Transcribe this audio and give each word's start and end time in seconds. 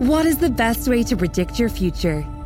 What 0.00 0.24
is 0.24 0.38
the 0.38 0.48
best 0.48 0.88
way 0.88 1.02
to 1.02 1.14
predict 1.14 1.58
your 1.58 1.68
future? 1.68 2.24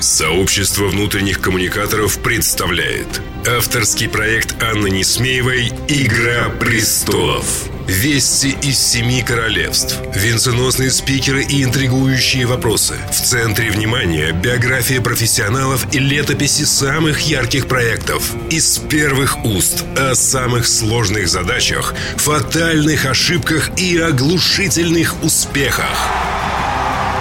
Сообщество 0.00 0.86
внутренних 0.86 1.40
коммуникаторов 1.40 2.18
представляет 2.22 3.20
авторский 3.46 4.08
проект 4.08 4.62
Анны 4.62 4.90
Несмеевой 4.90 5.72
«Игра 5.88 6.48
престолов». 6.50 7.68
Вести 7.88 8.54
из 8.62 8.78
семи 8.78 9.22
королевств, 9.22 9.96
венценосные 10.14 10.90
спикеры 10.90 11.42
и 11.42 11.64
интригующие 11.64 12.44
вопросы. 12.46 12.96
В 13.10 13.16
центре 13.16 13.70
внимания 13.70 14.32
биография 14.32 15.00
профессионалов 15.00 15.86
и 15.94 15.98
летописи 15.98 16.64
самых 16.64 17.20
ярких 17.20 17.66
проектов. 17.66 18.30
Из 18.50 18.76
первых 18.78 19.42
уст 19.44 19.84
о 19.96 20.14
самых 20.14 20.68
сложных 20.68 21.28
задачах, 21.28 21.94
фатальных 22.18 23.06
ошибках 23.06 23.70
и 23.78 23.96
оглушительных 23.96 25.24
успехах. 25.24 25.96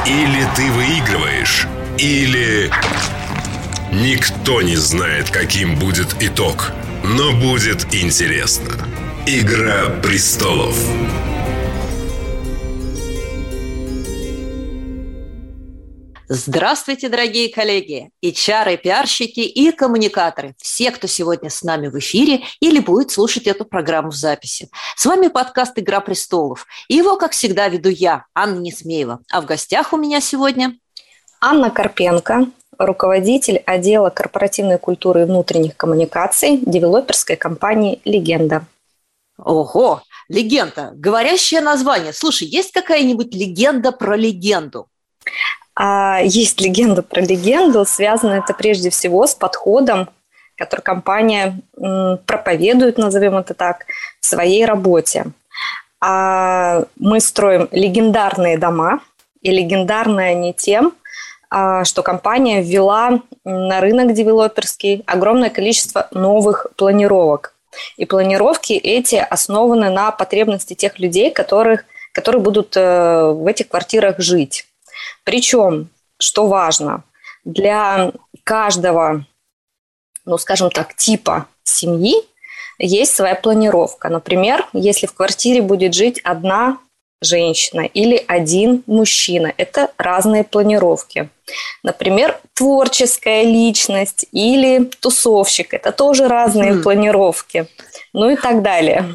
Или 0.05 0.45
ты 0.55 0.69
выигрываешь, 0.71 1.65
или... 1.97 2.71
Никто 3.91 4.61
не 4.61 4.75
знает, 4.75 5.29
каким 5.31 5.79
будет 5.79 6.15
итог, 6.19 6.71
но 7.03 7.31
будет 7.33 7.93
интересно. 7.93 8.73
Игра 9.25 9.89
престолов. 10.01 10.75
Здравствуйте, 16.29 17.07
дорогие 17.07 17.47
коллеги, 17.47 18.09
и 18.19 18.33
чары, 18.33 18.75
пиарщики 18.75 19.39
и 19.39 19.71
коммуникаторы, 19.71 20.55
все, 20.57 20.91
кто 20.91 21.07
сегодня 21.07 21.49
с 21.49 21.63
нами 21.63 21.87
в 21.87 21.97
эфире 21.99 22.43
или 22.59 22.79
будет 22.79 23.11
слушать 23.11 23.47
эту 23.47 23.63
программу 23.63 24.11
в 24.11 24.15
записи. 24.15 24.69
С 24.97 25.05
вами 25.05 25.29
подкаст 25.29 25.79
«Игра 25.79 26.01
престолов». 26.01 26.67
И 26.89 26.95
его, 26.95 27.15
как 27.15 27.31
всегда, 27.31 27.69
веду 27.69 27.87
я, 27.87 28.25
Анна 28.35 28.59
Несмеева. 28.59 29.21
А 29.31 29.39
в 29.39 29.45
гостях 29.45 29.93
у 29.93 29.97
меня 29.97 30.19
сегодня... 30.19 30.77
Анна 31.39 31.69
Карпенко, 31.69 32.47
руководитель 32.79 33.57
отдела 33.65 34.09
корпоративной 34.09 34.79
культуры 34.79 35.21
и 35.21 35.25
внутренних 35.25 35.77
коммуникаций 35.77 36.59
девелоперской 36.65 37.35
компании 37.35 38.01
«Легенда». 38.05 38.65
Ого, 39.37 40.01
легенда, 40.29 40.91
говорящее 40.95 41.61
название. 41.61 42.11
Слушай, 42.11 42.47
есть 42.47 42.71
какая-нибудь 42.71 43.35
легенда 43.35 43.91
про 43.91 44.15
легенду? 44.15 44.87
А 45.75 46.21
есть 46.23 46.59
легенда 46.59 47.03
про 47.03 47.21
легенду, 47.21 47.85
связано 47.85 48.33
это 48.33 48.55
прежде 48.55 48.89
всего 48.89 49.27
с 49.27 49.35
подходом, 49.35 50.09
который 50.55 50.81
компания 50.81 51.61
проповедует, 52.25 52.97
назовем 52.97 53.37
это 53.37 53.53
так, 53.53 53.85
в 54.19 54.25
своей 54.25 54.65
работе. 54.65 55.27
А 56.01 56.85
мы 56.95 57.19
строим 57.19 57.67
легендарные 57.71 58.57
дома, 58.57 59.01
и 59.41 59.51
легендарные 59.51 60.31
они 60.31 60.51
тем, 60.51 60.93
что 61.49 62.03
компания 62.03 62.61
ввела 62.61 63.21
на 63.43 63.79
рынок 63.79 64.13
девелоперский 64.13 65.03
огромное 65.05 65.49
количество 65.49 66.07
новых 66.11 66.67
планировок. 66.75 67.53
И 67.95 68.05
планировки 68.05 68.73
эти 68.73 69.15
основаны 69.15 69.89
на 69.89 70.11
потребности 70.11 70.73
тех 70.73 70.99
людей, 70.99 71.31
которых, 71.31 71.85
которые 72.11 72.41
будут 72.41 72.75
э, 72.75 73.31
в 73.31 73.45
этих 73.45 73.69
квартирах 73.69 74.19
жить. 74.19 74.65
Причем, 75.23 75.89
что 76.17 76.47
важно, 76.47 77.03
для 77.45 78.11
каждого, 78.43 79.25
ну, 80.25 80.37
скажем 80.37 80.71
так, 80.71 80.95
типа 80.95 81.45
семьи 81.63 82.15
есть 82.79 83.15
своя 83.15 83.35
планировка. 83.35 84.09
Например, 84.09 84.67
если 84.73 85.05
в 85.05 85.13
квартире 85.13 85.61
будет 85.61 85.93
жить 85.93 86.19
одна 86.23 86.79
женщина 87.21 87.81
или 87.81 88.23
один 88.27 88.83
мужчина. 88.85 89.53
Это 89.57 89.91
разные 89.97 90.43
планировки. 90.43 91.29
Например, 91.83 92.39
творческая 92.53 93.43
личность 93.43 94.25
или 94.31 94.89
тусовщик. 94.99 95.73
Это 95.73 95.91
тоже 95.91 96.27
разные 96.27 96.73
mm. 96.73 96.83
планировки. 96.83 97.67
Ну 98.13 98.29
и 98.29 98.35
так 98.35 98.61
далее. 98.61 99.05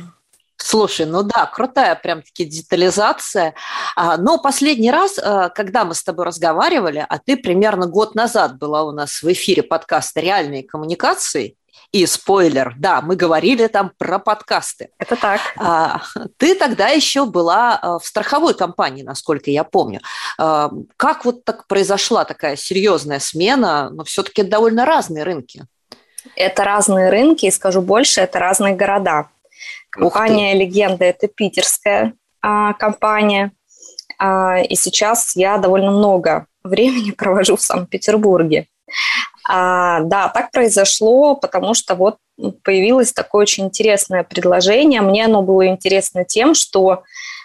Слушай, 0.57 1.07
ну 1.07 1.25
да, 1.25 1.47
крутая 1.47 1.97
прям-таки 1.97 2.45
детализация. 2.45 3.55
А, 3.97 4.17
но 4.17 4.39
последний 4.39 4.93
раз, 4.93 5.19
а, 5.19 5.49
когда 5.49 5.85
мы 5.85 5.95
с 5.95 6.05
тобой 6.05 6.25
разговаривали, 6.25 7.05
а 7.09 7.19
ты 7.19 7.37
примерно 7.37 7.87
год 7.87 8.15
назад 8.15 8.59
была 8.59 8.85
у 8.85 8.93
нас 8.93 9.23
в 9.23 9.33
эфире 9.33 9.65
подкаста 9.65 10.21
«Реальные 10.21 10.63
коммуникации», 10.63 11.57
и 11.93 12.07
спойлер, 12.07 12.75
да, 12.79 13.03
мы 13.03 13.17
говорили 13.17 13.67
там 13.67 13.93
про 13.99 14.19
подкасты. 14.19 14.89
Это 14.99 15.15
так. 15.15 15.41
А, 15.57 16.01
ты 16.39 16.55
тогда 16.55 16.89
еще 16.89 17.27
была 17.27 17.99
в 18.03 18.07
страховой 18.07 18.55
компании, 18.55 19.03
насколько 19.03 19.51
я 19.51 19.63
помню. 19.63 20.01
Как 20.39 21.25
вот 21.25 21.45
так 21.45 21.67
произошла 21.67 22.25
такая 22.25 22.57
серьезная 22.57 23.19
смена? 23.19 23.91
Но 23.91 24.05
все-таки 24.05 24.43
довольно 24.43 24.87
разные 24.87 25.25
рынки. 25.25 25.67
Это 26.37 26.65
разные 26.65 27.11
рынки, 27.11 27.47
и 27.47 27.51
скажу 27.51 27.83
больше, 27.83 28.21
это 28.21 28.39
разные 28.39 28.75
города. 28.75 29.29
Компания 29.91 30.55
«Легенда»– 30.55 31.05
это 31.07 31.29
питерская 31.29 32.15
а, 32.41 32.73
компания. 32.75 33.53
А, 34.19 34.61
и 34.61 34.75
сейчас 34.75 35.37
я 35.37 35.59
довольно 35.59 35.91
много 35.91 36.47
времени 36.65 37.11
провожу 37.17 37.57
в 37.57 37.63
Санкт-Петербурге. 37.63 38.67
А, 39.55 40.01
да, 40.01 40.31
так 40.31 40.51
произошло, 40.51 41.37
потому 41.37 41.75
что 41.75 41.95
вот 41.95 42.17
появилось 42.65 43.13
такое 43.13 43.43
очень 43.43 43.67
интересное 43.67 44.25
предложение. 44.25 45.03
Мне 45.03 45.27
оно 45.27 45.43
было 45.43 45.67
интересно 45.67 46.25
тем, 46.25 46.55
что 46.55 47.03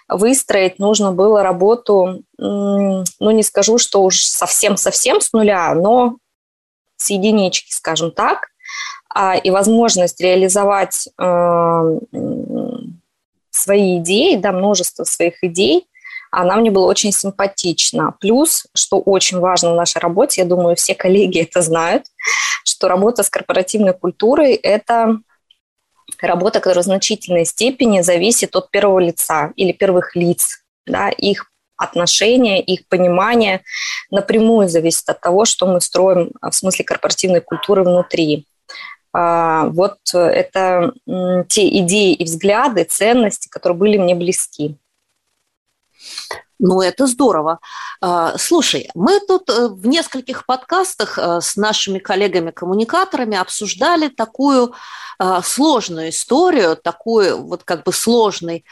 выстроить 0.08 0.80
нужно 0.80 1.12
было 1.12 1.44
работу, 1.44 2.24
ну 2.38 3.04
не 3.20 3.44
скажу, 3.44 3.78
что 3.78 4.04
уж 4.04 4.22
совсем-совсем 4.22 5.20
с 5.20 5.34
нуля, 5.34 5.74
но 5.76 6.16
с 6.96 7.10
единички, 7.10 7.74
скажем 7.74 8.12
так 8.12 8.48
а, 9.10 9.36
и 9.36 9.50
возможность 9.50 10.22
реализовать 10.22 11.10
э, 11.20 12.00
свои 13.52 13.98
идеи, 13.98 14.38
да, 14.38 14.54
множество 14.54 15.04
своих 15.04 15.44
идей, 15.44 15.88
она 16.32 16.56
мне 16.58 16.72
была 16.72 16.88
очень 16.88 17.12
симпатична. 17.12 18.14
Плюс, 18.20 18.68
что 18.76 19.00
очень 19.00 19.40
важно 19.40 19.72
в 19.72 19.76
нашей 19.76 20.00
работе, 20.00 20.42
я 20.42 20.48
думаю, 20.48 20.76
все 20.76 20.96
коллеги 20.96 21.42
это 21.42 21.62
знают, 21.62 22.06
что 22.64 22.88
работа 22.88 23.24
с 23.24 23.30
корпоративной 23.30 23.94
культурой– 23.94 24.54
это 24.64 25.20
работа, 26.22 26.60
которая 26.60 26.84
в 26.84 26.86
значительной 26.86 27.46
степени 27.46 28.02
зависит 28.02 28.56
от 28.56 28.72
первого 28.72 29.00
лица 29.00 29.52
или 29.56 29.72
первых 29.72 30.16
лиц, 30.16 30.64
да, 30.86 31.10
их 31.10 31.52
отношения, 31.78 32.62
их 32.62 32.88
понимание 32.88 33.62
напрямую 34.10 34.68
зависит 34.68 35.08
от 35.10 35.22
того, 35.22 35.46
что 35.46 35.68
мы 35.68 35.80
строим 35.80 36.32
в 36.42 36.52
смысле 36.52 36.86
корпоративной 36.86 37.42
культуры 37.42 37.84
внутри. 37.84 38.48
А, 39.14 39.66
вот 39.68 39.98
это 40.14 40.92
те 41.50 41.68
идеи 41.80 42.14
и 42.14 42.24
взгляды, 42.24 42.84
ценности, 42.84 43.48
которые 43.48 43.78
были 43.78 43.98
мне 43.98 44.16
близки. 44.16 44.78
Ну, 46.60 46.82
это 46.82 47.06
здорово. 47.06 47.60
А, 48.02 48.36
слушай, 48.38 48.90
мы 48.96 49.20
тут 49.20 49.50
э, 49.50 49.68
в 49.68 49.86
нескольких 49.86 50.46
подкастах 50.46 51.20
э, 51.20 51.40
с 51.40 51.56
нашими 51.56 52.00
коллегами-коммуникаторами 52.00 53.38
обсуждали 53.38 54.08
такую 54.08 54.74
а, 55.20 55.42
сложную 55.44 56.10
историю, 56.10 56.76
такой 56.76 57.34
вот 57.34 57.64
как 57.64 57.84
бы 57.84 57.94
сложный 57.94 58.66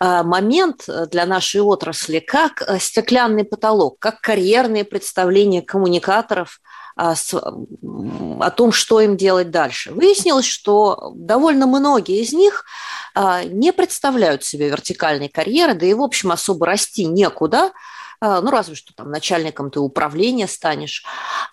момент 0.00 0.88
для 1.12 1.26
нашей 1.26 1.60
отрасли, 1.60 2.18
как 2.18 2.62
э, 2.62 2.80
стеклянный 2.80 3.44
потолок, 3.44 3.98
как 4.00 4.20
карьерные 4.20 4.84
представления 4.84 5.62
коммуникаторов– 5.62 6.60
а, 6.70 6.80
о 6.96 8.50
том, 8.50 8.72
что 8.72 9.00
им 9.00 9.16
делать 9.16 9.50
дальше. 9.50 9.92
Выяснилось, 9.92 10.46
что 10.46 11.12
довольно 11.14 11.66
многие 11.66 12.20
из 12.20 12.32
них 12.32 12.64
а, 13.14 13.44
не 13.44 13.72
представляют 13.72 14.44
себе 14.44 14.68
вертикальной 14.68 15.28
карьеры, 15.28 15.74
да 15.74 15.86
и, 15.86 15.94
в 15.94 16.02
общем, 16.02 16.32
особо 16.32 16.66
расти 16.66 17.04
некуда, 17.04 17.66
а, 17.66 17.70
ну, 18.22 18.50
разве 18.50 18.76
что 18.76 18.94
там 18.94 19.10
начальником 19.10 19.70
ты 19.70 19.80
управления 19.80 20.46
станешь. 20.46 21.04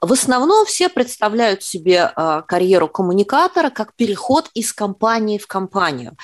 В 0.01 0.13
основном 0.13 0.65
все 0.65 0.87
представляют 0.87 1.63
себе 1.63 2.11
а, 2.15 2.43
карьеру 2.43 2.87
коммуникатора 2.87 3.71
как 3.71 3.95
переход 3.95 4.49
из 4.53 4.71
компании 4.71 5.39
в 5.39 5.47
компанию. 5.47 6.15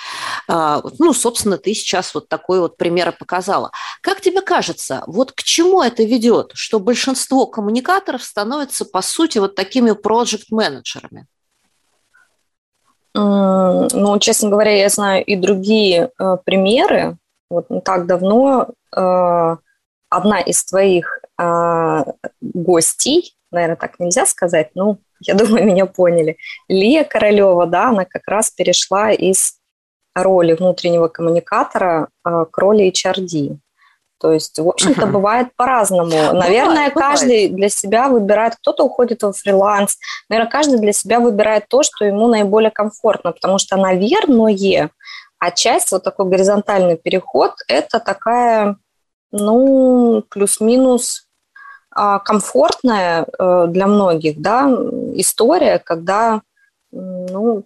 А, 0.47 0.83
ну, 0.99 1.13
собственно, 1.13 1.57
ты 1.57 1.73
сейчас 1.73 2.13
вот 2.13 2.29
такой 2.29 2.59
вот 2.59 2.77
пример 2.77 3.11
показала. 3.11 3.71
Как 4.01 4.21
тебе 4.21 4.41
кажется, 4.41 5.03
вот 5.07 5.31
к 5.31 5.41
чему 5.41 5.81
это 5.81 6.03
ведет, 6.03 6.51
что 6.53 6.79
большинство 6.79 7.47
коммуникаторов 7.47 8.23
становятся, 8.23 8.85
по 8.85 9.01
сути, 9.01 9.39
вот 9.39 9.55
такими 9.55 9.93
проект-менеджерами? 9.93 11.25
Ну, 13.15 14.19
честно 14.19 14.49
говоря, 14.49 14.77
я 14.77 14.89
знаю 14.89 15.23
и 15.23 15.37
другие 15.37 16.11
э, 16.19 16.37
примеры. 16.43 17.17
Вот 17.49 17.69
не 17.69 17.79
так 17.79 18.07
давно 18.07 18.67
э, 18.95 19.55
одна 20.15 20.39
из 20.39 20.63
твоих 20.63 21.19
э, 21.39 22.03
гостей, 22.41 23.35
наверное, 23.51 23.75
так 23.75 23.99
нельза 23.99 24.25
сказать, 24.25 24.69
ну, 24.75 24.99
я 25.19 25.33
думаю, 25.35 25.65
меня 25.65 25.85
поняли, 25.85 26.37
Лия 26.67 27.03
Королева, 27.03 27.65
да, 27.67 27.89
она 27.89 28.05
как 28.05 28.27
раз 28.27 28.49
перешла 28.51 29.11
из 29.11 29.55
роли 30.15 30.53
внутреннего 30.53 31.07
коммуникатора 31.07 32.07
э, 32.25 32.45
к 32.49 32.57
роли 32.57 32.91
HRD. 32.91 33.57
То 34.17 34.31
есть, 34.31 34.57
в 34.57 34.67
общем-то, 34.67 35.01
uh-huh. 35.01 35.11
бывает 35.11 35.47
по-разному. 35.57 36.33
Наверное, 36.33 36.89
бывает, 36.89 36.93
каждый 36.93 37.47
бывает. 37.47 37.55
для 37.55 37.69
себя 37.69 38.07
выбирает, 38.07 38.55
кто-то 38.55 38.85
уходит 38.85 39.23
во 39.23 39.33
фриланс, 39.33 39.97
наверное, 40.29 40.49
каждый 40.49 40.79
для 40.79 40.93
себя 40.93 41.19
выбирает 41.19 41.67
то, 41.67 41.83
что 41.83 42.05
ему 42.05 42.27
наиболее 42.27 42.71
комфортно, 42.71 43.33
потому 43.33 43.57
что, 43.57 43.75
наверное, 43.75 44.89
а 45.37 45.51
часть, 45.51 45.91
вот 45.91 46.03
такой 46.03 46.27
горизонтальный 46.27 46.95
переход, 46.95 47.55
это 47.67 47.99
такая 47.99 48.77
ну, 49.37 50.23
плюс-минус 50.29 51.27
а, 51.91 52.19
комфортная 52.19 53.25
э, 53.25 53.65
для 53.67 53.87
многих, 53.87 54.41
да, 54.41 54.69
история, 55.13 55.79
когда, 55.79 56.41
ну, 56.91 57.63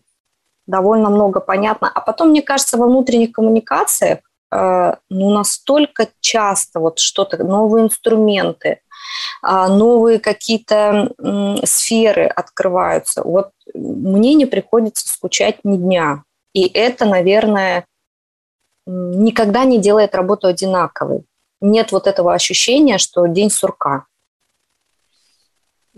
довольно 0.68 1.10
много 1.10 1.40
понятно. 1.40 1.92
А 1.94 2.02
потом, 2.02 2.30
мне 2.30 2.42
кажется, 2.42 2.78
во 2.78 2.88
внутренних 2.88 3.32
коммуникациях, 3.32 4.20
э, 4.52 4.94
ну, 5.10 5.30
настолько 5.32 6.10
часто 6.20 6.80
вот 6.80 7.00
что-то, 7.00 7.44
новые 7.44 7.86
инструменты, 7.86 8.82
а, 9.42 9.68
новые 9.68 10.20
какие-то 10.20 11.12
сферы 11.64 12.26
открываются. 12.26 13.24
Вот 13.24 13.52
мне 13.74 14.34
не 14.34 14.46
приходится 14.46 15.08
скучать 15.08 15.64
ни 15.64 15.78
дня. 15.78 16.24
И 16.54 16.68
это, 16.68 17.06
наверное, 17.06 17.86
никогда 18.86 19.66
не 19.66 19.80
делает 19.80 20.16
работу 20.16 20.48
одинаковой 20.48 21.26
нет 21.62 21.92
вот 21.92 22.08
этого 22.08 22.34
ощущения, 22.34 22.98
что 22.98 23.26
день 23.28 23.50
сурка. 23.50 24.06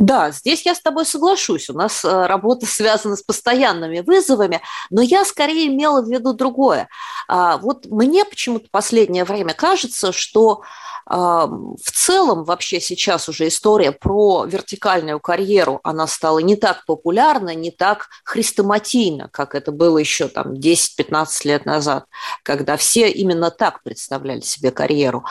Да, 0.02 0.32
здесь 0.32 0.66
я 0.66 0.74
с 0.74 0.82
тобой 0.82 1.06
соглашусь. 1.06 1.70
У 1.70 1.74
нас 1.74 2.04
э, 2.04 2.26
работа 2.26 2.66
связана 2.66 3.16
с 3.16 3.22
постоянными 3.22 4.00
вызовами, 4.00 4.60
но 4.90 5.04
я 5.04 5.24
скорее 5.26 5.68
имела 5.68 6.02
в 6.02 6.10
виду 6.10 6.34
другое. 6.34 6.90
А, 7.28 7.58
вот 7.58 7.86
мне 7.86 8.26
почему-то 8.26 8.68
последнее 8.72 9.26
время 9.26 9.54
кажется, 9.54 10.12
что 10.12 10.64
в 11.12 11.92
целом 11.92 12.44
вообще 12.46 12.80
сейчас 12.80 13.28
уже 13.28 13.48
история 13.48 13.92
про 13.92 14.46
вертикальную 14.46 15.20
карьеру, 15.20 15.80
она 15.84 16.08
стала 16.08 16.40
не 16.40 16.56
так 16.56 16.86
популярна, 16.86 17.54
не 17.56 17.72
так 17.72 18.08
хрестоматийна, 18.24 19.28
как 19.30 19.56
это 19.56 19.72
было 19.72 19.98
еще 19.98 20.28
там 20.28 20.54
10-15 20.54 21.28
лет 21.44 21.66
назад, 21.66 22.06
когда 22.44 22.78
все 22.78 23.10
именно 23.10 23.52
так 23.52 23.84
представляли 23.84 24.42
себе 24.42 24.72
карьеру. 24.72 25.26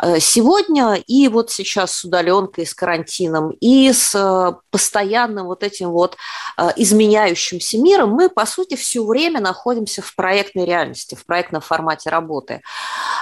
Э, 0.00 0.20
сегодня 0.20 0.94
и 0.94 1.28
вот 1.28 1.50
сейчас 1.50 1.92
с 1.96 2.04
удаленкой, 2.04 2.64
с 2.64 2.72
карантином, 2.72 3.50
и 3.60 3.92
с 3.92 3.99
э, 4.14 4.52
постоянным 4.70 5.46
вот 5.46 5.62
этим 5.62 5.90
вот 5.90 6.16
э, 6.56 6.68
изменяющимся 6.76 7.78
миром 7.78 8.10
мы, 8.10 8.28
по 8.28 8.46
сути, 8.46 8.74
все 8.76 9.04
время 9.04 9.40
находимся 9.40 10.02
в 10.02 10.14
проектной 10.14 10.64
реальности, 10.64 11.14
в 11.14 11.24
проектном 11.26 11.60
формате 11.60 12.10
работы. 12.10 12.62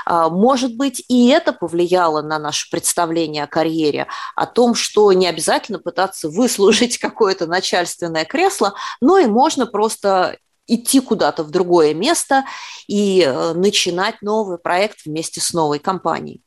Может 0.07 0.77
быть, 0.77 1.05
и 1.09 1.29
это 1.29 1.53
повлияло 1.53 2.23
на 2.23 2.39
наше 2.39 2.71
представление 2.71 3.45
о 3.45 3.47
карьере, 3.47 4.07
о 4.35 4.47
том, 4.47 4.75
что 4.75 5.13
не 5.13 5.27
обязательно 5.27 5.79
пытаться 5.79 6.29
выслужить 6.29 6.99
какое-то 6.99 7.47
начальственное 7.47 8.25
кресло, 8.25 8.75
но 9.01 9.19
и 9.19 9.27
можно 9.27 9.67
просто 9.67 10.39
идти 10.69 11.01
куда-то 11.01 11.43
в 11.43 11.51
другое 11.51 11.95
место 11.95 12.45
и 12.87 13.23
э, 13.27 13.55
начинать 13.55 14.23
новый 14.23 14.59
проект 14.59 15.05
вместе 15.05 15.41
с 15.41 15.53
новой 15.53 15.79
компанией. 15.79 16.43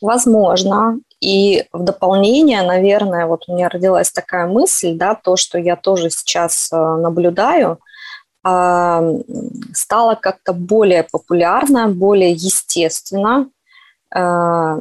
Возможно. 0.00 1.00
И 1.20 1.66
в 1.72 1.82
дополнение, 1.82 2.62
наверное, 2.62 3.26
вот 3.26 3.44
у 3.46 3.54
меня 3.54 3.68
родилась 3.68 4.10
такая 4.10 4.46
мысль, 4.46 4.94
да, 4.94 5.14
то, 5.14 5.36
что 5.36 5.58
я 5.58 5.76
тоже 5.76 6.08
сейчас 6.08 6.70
э, 6.72 6.76
наблюдаю, 6.76 7.78
а, 8.42 9.02
стало 9.74 10.14
как-то 10.14 10.54
более 10.54 11.02
популярно, 11.02 11.88
более 11.88 12.32
естественно 12.32 13.50
э, 14.14 14.80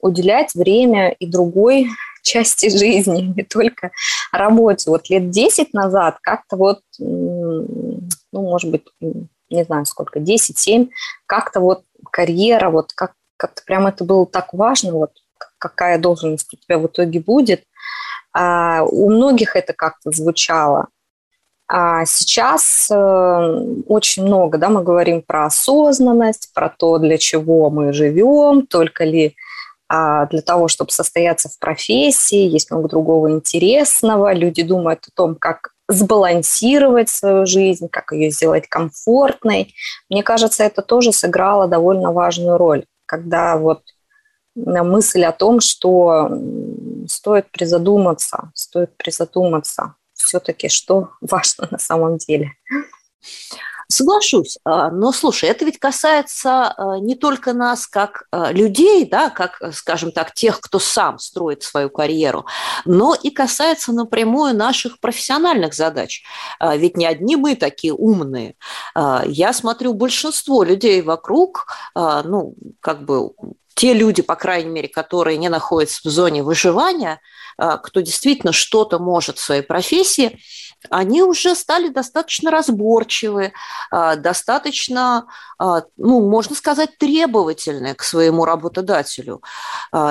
уделять 0.00 0.54
время 0.54 1.12
и 1.12 1.26
другой 1.26 1.88
части 2.22 2.68
жизни, 2.68 3.32
не 3.34 3.42
только 3.42 3.90
работе. 4.32 4.90
Вот 4.90 5.08
лет 5.08 5.30
10 5.30 5.72
назад 5.72 6.18
как-то 6.20 6.56
вот, 6.56 6.80
ну, 6.98 8.10
может 8.32 8.70
быть, 8.70 8.84
не 9.00 9.64
знаю 9.64 9.86
сколько, 9.86 10.20
10-7, 10.20 10.90
как-то 11.24 11.60
вот 11.60 11.84
карьера, 12.10 12.68
вот 12.68 12.92
как, 12.92 13.14
как-то 13.38 13.62
прям 13.64 13.86
это 13.86 14.04
было 14.04 14.26
так 14.26 14.52
важно, 14.52 14.92
вот 14.92 15.12
какая 15.58 15.98
должность 15.98 16.52
у 16.52 16.56
тебя 16.56 16.78
в 16.78 16.86
итоге 16.86 17.20
будет. 17.20 17.64
А 18.32 18.82
у 18.82 19.10
многих 19.10 19.56
это 19.56 19.72
как-то 19.72 20.10
звучало. 20.10 20.88
А 21.66 22.04
сейчас 22.04 22.88
э, 22.90 22.94
очень 23.86 24.24
много, 24.24 24.58
да, 24.58 24.68
мы 24.68 24.82
говорим 24.82 25.22
про 25.22 25.46
осознанность, 25.46 26.50
про 26.52 26.68
то, 26.68 26.98
для 26.98 27.16
чего 27.16 27.70
мы 27.70 27.92
живем, 27.92 28.66
только 28.66 29.04
ли 29.04 29.34
а, 29.88 30.26
для 30.26 30.42
того, 30.42 30.68
чтобы 30.68 30.90
состояться 30.90 31.48
в 31.48 31.58
профессии, 31.58 32.48
есть 32.48 32.70
много 32.70 32.88
другого 32.88 33.30
интересного. 33.30 34.32
Люди 34.32 34.62
думают 34.62 35.06
о 35.06 35.10
том, 35.14 35.36
как 35.36 35.70
сбалансировать 35.88 37.10
свою 37.10 37.46
жизнь, 37.46 37.88
как 37.88 38.12
ее 38.12 38.30
сделать 38.30 38.68
комфортной. 38.68 39.74
Мне 40.08 40.22
кажется, 40.22 40.64
это 40.64 40.82
тоже 40.82 41.12
сыграло 41.12 41.68
довольно 41.68 42.12
важную 42.12 42.56
роль, 42.56 42.86
когда 43.06 43.56
вот 43.56 43.82
мысль 44.54 45.24
о 45.24 45.32
том, 45.32 45.60
что 45.60 46.30
стоит 47.08 47.50
призадуматься, 47.50 48.50
стоит 48.54 48.96
призадуматься, 48.96 49.94
все-таки 50.14 50.68
что 50.68 51.10
важно 51.20 51.68
на 51.70 51.78
самом 51.78 52.18
деле. 52.18 52.52
Соглашусь, 53.88 54.58
а, 54.64 54.90
но 54.90 55.12
слушай, 55.12 55.48
это 55.48 55.64
ведь 55.64 55.78
касается 55.78 56.68
а, 56.68 56.98
не 56.98 57.14
только 57.14 57.52
нас 57.52 57.86
как 57.86 58.24
а, 58.30 58.50
людей, 58.50 59.04
да, 59.04 59.28
как, 59.28 59.60
скажем 59.74 60.10
так, 60.10 60.32
тех, 60.32 60.60
кто 60.60 60.78
сам 60.78 61.18
строит 61.18 61.62
свою 61.62 61.90
карьеру, 61.90 62.46
но 62.86 63.14
и 63.14 63.30
касается 63.30 63.92
напрямую 63.92 64.56
наших 64.56 65.00
профессиональных 65.00 65.74
задач. 65.74 66.22
Ведь 66.60 66.96
не 66.96 67.06
одни 67.06 67.36
мы 67.36 67.56
такие 67.56 67.92
умные. 67.92 68.54
Я 68.94 69.52
смотрю, 69.52 69.92
большинство 69.94 70.62
людей 70.62 71.02
вокруг, 71.02 71.66
ну, 71.94 72.54
как 72.80 73.04
бы 73.04 73.32
те 73.74 73.92
люди, 73.92 74.22
по 74.22 74.36
крайней 74.36 74.70
мере, 74.70 74.88
которые 74.88 75.36
не 75.36 75.48
находятся 75.48 76.00
в 76.04 76.10
зоне 76.10 76.42
выживания, 76.42 77.20
а, 77.56 77.78
кто 77.78 78.00
действительно 78.00 78.52
что-то 78.52 78.98
может 78.98 79.38
в 79.38 79.42
своей 79.42 79.62
профессии, 79.62 80.40
они 80.90 81.22
уже 81.22 81.54
стали 81.54 81.88
достаточно 81.88 82.50
разборчивы, 82.50 83.52
а, 83.90 84.16
достаточно, 84.16 85.26
а, 85.58 85.82
ну, 85.96 86.28
можно 86.28 86.54
сказать, 86.54 86.98
требовательны 86.98 87.94
к 87.94 88.02
своему 88.02 88.44
работодателю. 88.44 89.42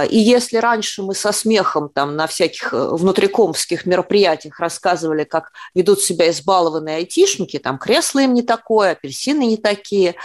И 0.09 0.17
если 0.17 0.57
раньше 0.57 1.03
мы 1.03 1.13
со 1.15 1.31
смехом 1.31 1.89
там 1.89 2.15
на 2.15 2.27
всяких 2.27 2.73
э, 2.73 2.87
внутрикомских 2.91 3.85
мероприятиях 3.85 4.59
рассказывали, 4.59 5.23
как 5.23 5.51
ведут 5.75 6.01
себя 6.01 6.29
избалованные 6.29 6.97
айтишники, 6.97 7.59
там 7.59 7.77
кресло 7.77 8.19
им 8.19 8.33
не 8.33 8.43
такое, 8.43 8.91
апельсины 8.91 9.45
не 9.45 9.57
такие, 9.57 10.15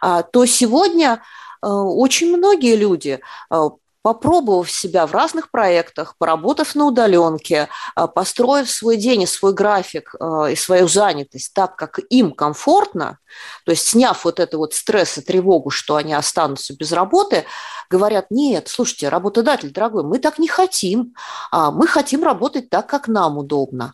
то 0.00 0.46
сегодня 0.46 1.22
очень 1.66 2.36
многие 2.36 2.76
люди 2.76 3.20
э, 3.50 3.60
попробовав 4.02 4.70
себя 4.70 5.06
в 5.06 5.12
разных 5.12 5.50
проектах, 5.50 6.16
поработав 6.18 6.74
на 6.74 6.86
удаленке, 6.86 7.68
э, 7.96 8.06
построив 8.08 8.70
свой 8.70 8.96
день 8.96 9.22
и 9.22 9.26
свой 9.26 9.54
график 9.54 10.14
и 10.50 10.56
свою 10.56 10.88
занятость 10.88 11.54
так, 11.54 11.76
как 11.76 12.00
им 12.10 12.32
комфортно, 12.32 13.18
то 13.64 13.72
есть 13.72 13.88
сняв 13.88 14.24
вот 14.24 14.40
это 14.40 14.58
вот 14.58 14.74
стресс 14.74 15.18
и 15.18 15.22
тревогу, 15.22 15.70
что 15.70 15.96
они 15.96 16.12
останутся 16.12 16.74
без 16.76 16.92
работы, 16.92 17.44
говорят, 17.88 18.26
нет, 18.30 18.68
слушайте, 18.68 19.08
работодатель, 19.08 19.72
дорогой, 19.72 20.04
мы 20.04 20.18
так 20.18 20.38
не 20.38 20.48
хотим, 20.48 21.14
а 21.50 21.70
мы 21.70 21.86
хотим 21.86 22.24
работать 22.24 22.68
так, 22.70 22.86
как 22.86 23.08
нам 23.08 23.38
удобно. 23.38 23.92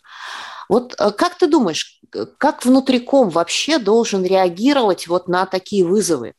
Вот 0.68 0.94
как 0.94 1.36
ты 1.36 1.48
думаешь, 1.48 2.00
как 2.38 2.64
внутриком 2.64 3.28
вообще 3.28 3.78
должен 3.78 4.24
реагировать 4.24 5.08
вот 5.08 5.26
на 5.26 5.44
такие 5.46 5.84
вызовы? 5.84 6.34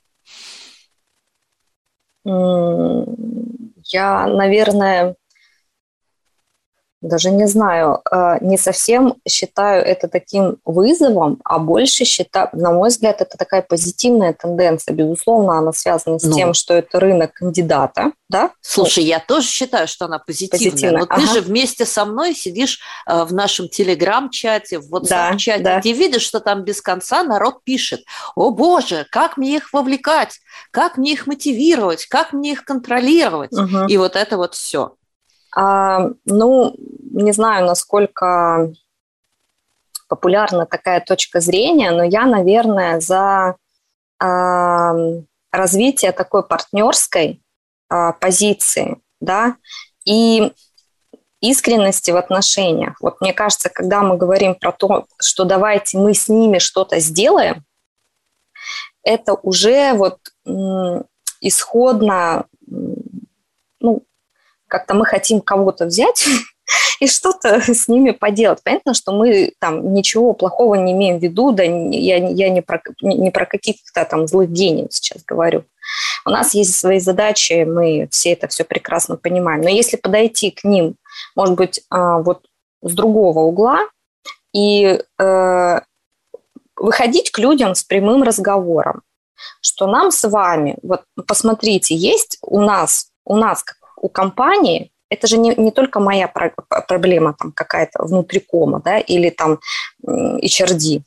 Я, 2.25 4.27
наверное, 4.27 5.15
даже 7.01 7.31
не 7.31 7.47
знаю, 7.47 8.01
э, 8.11 8.37
не 8.41 8.57
совсем 8.57 9.15
считаю 9.27 9.83
это 9.83 10.07
таким 10.07 10.57
вызовом, 10.65 11.39
а 11.43 11.57
больше 11.57 12.05
считаю, 12.05 12.49
на 12.53 12.71
мой 12.71 12.89
взгляд, 12.89 13.21
это 13.21 13.37
такая 13.37 13.63
позитивная 13.63 14.33
тенденция. 14.33 14.93
Безусловно, 14.93 15.57
она 15.57 15.73
связана 15.73 16.19
с 16.19 16.23
ну. 16.23 16.35
тем, 16.35 16.53
что 16.53 16.75
это 16.75 16.99
рынок 16.99 17.33
кандидата, 17.33 18.11
да? 18.29 18.51
Слушай, 18.61 19.05
я 19.05 19.19
тоже 19.19 19.47
считаю, 19.47 19.87
что 19.87 20.05
она 20.05 20.19
позитивная. 20.19 20.71
позитивная. 20.71 20.99
Но 20.99 21.05
ага. 21.09 21.21
ты 21.21 21.33
же 21.33 21.41
вместе 21.41 21.85
со 21.85 22.05
мной 22.05 22.35
сидишь 22.35 22.79
э, 23.07 23.23
в 23.23 23.33
нашем 23.33 23.67
телеграм-чате, 23.67 24.79
в 24.79 24.93
WhatsApp-чате, 24.93 25.63
да, 25.63 25.73
да. 25.75 25.79
где 25.79 25.93
видишь, 25.93 26.21
что 26.21 26.39
там 26.39 26.63
без 26.63 26.81
конца 26.81 27.23
народ 27.23 27.63
пишет, 27.63 28.01
о 28.35 28.51
боже, 28.51 29.07
как 29.09 29.37
мне 29.37 29.57
их 29.57 29.73
вовлекать, 29.73 30.39
как 30.69 30.97
мне 30.97 31.13
их 31.13 31.25
мотивировать, 31.25 32.05
как 32.05 32.31
мне 32.31 32.51
их 32.51 32.63
контролировать. 32.63 33.53
Угу. 33.53 33.87
И 33.87 33.97
вот 33.97 34.15
это 34.15 34.37
вот 34.37 34.53
все. 34.53 34.93
А, 35.55 36.09
ну, 36.25 36.75
не 36.77 37.31
знаю, 37.31 37.65
насколько 37.65 38.71
популярна 40.07 40.65
такая 40.65 41.01
точка 41.01 41.39
зрения, 41.39 41.91
но 41.91 42.03
я, 42.03 42.25
наверное, 42.25 42.99
за 42.99 43.55
а, 44.19 44.93
развитие 45.51 46.11
такой 46.11 46.43
партнерской 46.43 47.41
а, 47.89 48.13
позиции, 48.13 48.97
да, 49.19 49.55
и 50.05 50.53
искренности 51.41 52.11
в 52.11 52.17
отношениях. 52.17 52.97
Вот 53.01 53.19
мне 53.19 53.33
кажется, 53.33 53.69
когда 53.69 54.01
мы 54.01 54.15
говорим 54.15 54.55
про 54.55 54.71
то, 54.71 55.05
что 55.19 55.43
давайте 55.43 55.97
мы 55.97 56.13
с 56.13 56.27
ними 56.29 56.59
что-то 56.59 56.99
сделаем, 56.99 57.65
это 59.03 59.33
уже 59.33 59.93
вот 59.93 60.19
исходно 61.41 62.45
ну, 63.79 64.03
как-то 64.71 64.93
мы 64.93 65.05
хотим 65.05 65.41
кого-то 65.41 65.85
взять 65.85 66.25
и 67.01 67.07
что-то 67.07 67.59
с 67.61 67.89
ними 67.89 68.11
поделать. 68.11 68.63
Понятно, 68.63 68.93
что 68.93 69.11
мы 69.11 69.51
там 69.59 69.93
ничего 69.93 70.33
плохого 70.33 70.75
не 70.75 70.93
имеем 70.93 71.19
в 71.19 71.21
виду, 71.21 71.51
да, 71.51 71.63
я, 71.63 72.17
я 72.17 72.49
не 72.49 72.61
про, 72.61 72.81
не 73.01 73.31
про 73.31 73.45
каких-то 73.45 74.05
там 74.05 74.27
злых 74.27 74.49
гениев 74.49 74.87
сейчас 74.91 75.23
говорю. 75.25 75.65
У 76.25 76.29
нас 76.29 76.53
есть 76.53 76.75
свои 76.75 76.99
задачи, 76.99 77.65
мы 77.65 78.07
все 78.11 78.31
это 78.31 78.47
все 78.47 78.63
прекрасно 78.63 79.17
понимаем. 79.17 79.61
Но 79.61 79.69
если 79.69 79.97
подойти 79.97 80.51
к 80.51 80.63
ним, 80.63 80.95
может 81.35 81.55
быть, 81.55 81.81
а, 81.89 82.19
вот 82.19 82.45
с 82.81 82.93
другого 82.93 83.39
угла 83.39 83.79
и 84.53 84.99
э, 85.19 85.79
выходить 86.75 87.31
к 87.31 87.39
людям 87.39 87.75
с 87.75 87.83
прямым 87.83 88.23
разговором, 88.23 89.03
что 89.61 89.87
нам 89.87 90.11
с 90.11 90.27
вами, 90.27 90.77
вот 90.81 91.03
посмотрите, 91.27 91.95
есть 91.95 92.37
у 92.41 92.61
нас, 92.61 93.11
у 93.23 93.35
нас 93.35 93.63
как 93.63 93.77
у 94.01 94.09
компании 94.09 94.91
это 95.09 95.27
же 95.27 95.37
не, 95.37 95.53
не 95.55 95.71
только 95.71 95.99
моя 95.99 96.27
про- 96.27 96.53
проблема 96.87 97.35
там 97.37 97.51
какая-то 97.51 98.03
внутрикома, 98.03 98.81
да, 98.81 98.97
или 98.97 99.29
там 99.29 99.59
HRD. 100.05 101.01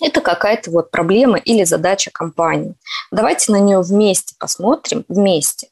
Это 0.00 0.20
какая-то 0.20 0.70
вот 0.72 0.90
проблема 0.90 1.38
или 1.38 1.64
задача 1.64 2.10
компании. 2.12 2.74
Давайте 3.10 3.52
на 3.52 3.60
нее 3.60 3.80
вместе 3.80 4.34
посмотрим, 4.38 5.04
вместе. 5.08 5.68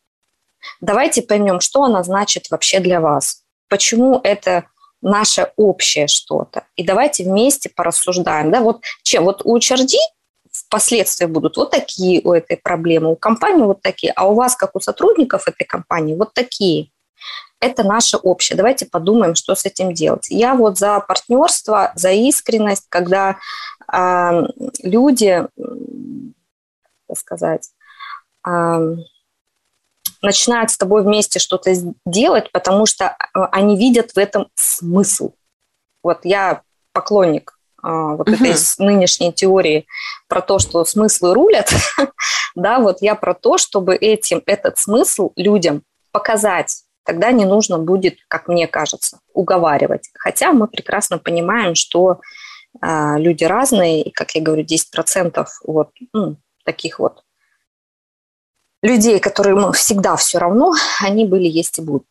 Давайте 0.80 1.22
поймем, 1.22 1.60
что 1.60 1.82
она 1.82 2.02
значит 2.04 2.50
вообще 2.50 2.80
для 2.80 3.00
вас. 3.00 3.42
Почему 3.68 4.20
это 4.22 4.64
наше 5.02 5.52
общее 5.56 6.06
что-то. 6.06 6.64
И 6.76 6.82
давайте 6.82 7.24
вместе 7.24 7.68
порассуждаем. 7.68 8.50
Да, 8.50 8.60
вот, 8.60 8.82
чем, 9.02 9.24
вот 9.24 9.42
у 9.44 9.58
HRD 9.58 9.96
последствия 10.68 11.26
будут 11.26 11.56
вот 11.56 11.70
такие 11.70 12.20
у 12.22 12.32
этой 12.32 12.56
проблемы, 12.56 13.10
у 13.10 13.16
компании 13.16 13.64
вот 13.64 13.82
такие, 13.82 14.12
а 14.12 14.28
у 14.28 14.34
вас, 14.34 14.56
как 14.56 14.76
у 14.76 14.80
сотрудников 14.80 15.48
этой 15.48 15.64
компании, 15.64 16.14
вот 16.14 16.34
такие. 16.34 16.90
Это 17.60 17.82
наше 17.82 18.18
общее. 18.18 18.56
Давайте 18.56 18.84
подумаем, 18.84 19.34
что 19.34 19.54
с 19.54 19.64
этим 19.64 19.94
делать. 19.94 20.26
Я 20.28 20.54
вот 20.54 20.76
за 20.76 21.00
партнерство, 21.00 21.92
за 21.94 22.10
искренность, 22.10 22.86
когда 22.90 23.38
э, 23.90 24.42
люди, 24.82 25.46
так 27.08 27.18
сказать, 27.18 27.70
э, 28.46 28.96
начинают 30.20 30.70
с 30.70 30.76
тобой 30.76 31.02
вместе 31.02 31.38
что-то 31.38 31.72
делать, 32.04 32.50
потому 32.52 32.86
что 32.86 33.16
они 33.32 33.76
видят 33.76 34.12
в 34.12 34.18
этом 34.18 34.48
смысл. 34.54 35.32
Вот 36.02 36.20
я 36.24 36.62
поклонник 36.92 37.52
а, 37.52 37.63
вот 37.84 38.28
угу. 38.28 38.36
этой 38.36 38.54
нынешней 38.78 39.32
теории 39.32 39.86
про 40.28 40.40
то, 40.40 40.58
что 40.58 40.84
смыслы 40.84 41.34
рулят, 41.34 41.70
да, 42.54 42.78
вот 42.78 43.02
я 43.02 43.14
про 43.14 43.34
то, 43.34 43.58
чтобы 43.58 43.94
этим, 43.94 44.42
этот 44.46 44.78
смысл 44.78 45.32
людям 45.36 45.82
показать, 46.10 46.84
тогда 47.04 47.30
не 47.30 47.44
нужно 47.44 47.78
будет, 47.78 48.16
как 48.28 48.48
мне 48.48 48.66
кажется, 48.66 49.18
уговаривать. 49.34 50.08
Хотя 50.18 50.52
мы 50.52 50.66
прекрасно 50.66 51.18
понимаем, 51.18 51.74
что 51.74 52.20
э, 52.82 53.18
люди 53.18 53.44
разные, 53.44 54.02
и, 54.02 54.10
как 54.10 54.30
я 54.32 54.40
говорю, 54.40 54.64
10% 54.64 55.44
вот 55.66 55.90
ну, 56.14 56.36
таких 56.64 56.98
вот 56.98 57.22
людей, 58.82 59.20
которым 59.20 59.72
всегда 59.72 60.16
все 60.16 60.38
равно, 60.38 60.72
они 61.02 61.26
были, 61.26 61.48
есть 61.48 61.78
и 61.78 61.82
будут. 61.82 62.08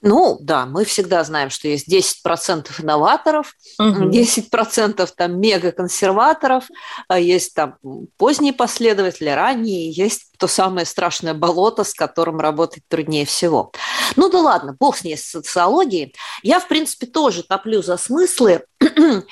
Ну, 0.00 0.38
да, 0.40 0.64
мы 0.64 0.84
всегда 0.84 1.24
знаем, 1.24 1.50
что 1.50 1.66
есть 1.66 1.88
10% 1.88 2.68
инноваторов, 2.80 3.52
угу. 3.80 4.10
10% 4.10 5.08
там 5.16 5.40
мега-консерваторов, 5.40 6.68
а 7.08 7.18
есть 7.18 7.54
там 7.54 7.76
поздние 8.16 8.52
последователи, 8.52 9.28
ранние, 9.28 9.90
есть 9.90 10.32
то 10.38 10.46
самое 10.46 10.86
страшное 10.86 11.34
болото, 11.34 11.82
с 11.82 11.94
которым 11.94 12.38
работать 12.38 12.84
труднее 12.86 13.26
всего. 13.26 13.72
Ну 14.14 14.28
да 14.28 14.38
ладно, 14.38 14.76
бог 14.78 14.96
с 14.96 15.02
ней 15.02 15.16
с 15.16 15.24
социологией. 15.24 16.14
Я, 16.44 16.60
в 16.60 16.68
принципе, 16.68 17.06
тоже 17.06 17.42
топлю 17.42 17.82
за 17.82 17.96
смыслы, 17.96 18.64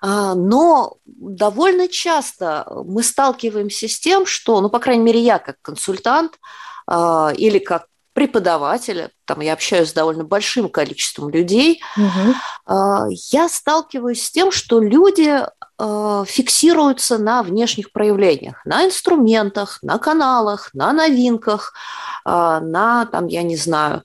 а, 0.00 0.34
но 0.34 0.96
довольно 1.04 1.86
часто 1.86 2.66
мы 2.86 3.02
сталкиваемся 3.02 3.88
с 3.88 4.00
тем, 4.00 4.24
что, 4.24 4.62
ну, 4.62 4.70
по 4.70 4.78
крайней 4.78 5.04
мере, 5.04 5.20
я 5.20 5.38
как 5.38 5.56
консультант 5.60 6.38
а, 6.86 7.30
или 7.36 7.58
как 7.58 7.88
преподавателя, 8.14 9.10
там 9.26 9.40
я 9.40 9.52
общаюсь 9.52 9.90
с 9.90 9.92
довольно 9.92 10.24
большим 10.24 10.70
количеством 10.70 11.28
людей, 11.30 11.82
угу. 11.96 13.10
я 13.32 13.48
сталкиваюсь 13.48 14.24
с 14.24 14.30
тем, 14.30 14.50
что 14.52 14.80
люди 14.80 15.42
а, 15.76 16.24
фиксируются 16.24 17.18
на 17.18 17.42
внешних 17.42 17.92
проявлениях, 17.92 18.64
на 18.64 18.86
инструментах, 18.86 19.80
на 19.82 19.98
каналах, 19.98 20.70
на 20.72 20.92
новинках, 20.92 21.74
а, 22.24 22.60
на, 22.60 23.06
там, 23.06 23.26
я 23.26 23.42
не 23.42 23.56
знаю, 23.56 24.02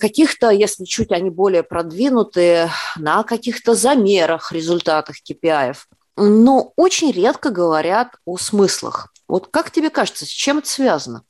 каких-то, 0.00 0.50
если 0.50 0.84
чуть 0.84 1.12
они 1.12 1.30
более 1.30 1.62
продвинутые, 1.62 2.70
на 2.96 3.22
каких-то 3.22 3.76
замерах, 3.76 4.50
результатах 4.50 5.16
KPI. 5.22 5.76
Но 6.16 6.72
очень 6.74 7.12
редко 7.12 7.50
говорят 7.50 8.16
о 8.24 8.36
смыслах. 8.36 9.12
Вот 9.28 9.46
как 9.46 9.70
тебе 9.70 9.90
кажется, 9.90 10.26
с 10.26 10.28
чем 10.28 10.58
это 10.58 10.68
связано? 10.68 11.22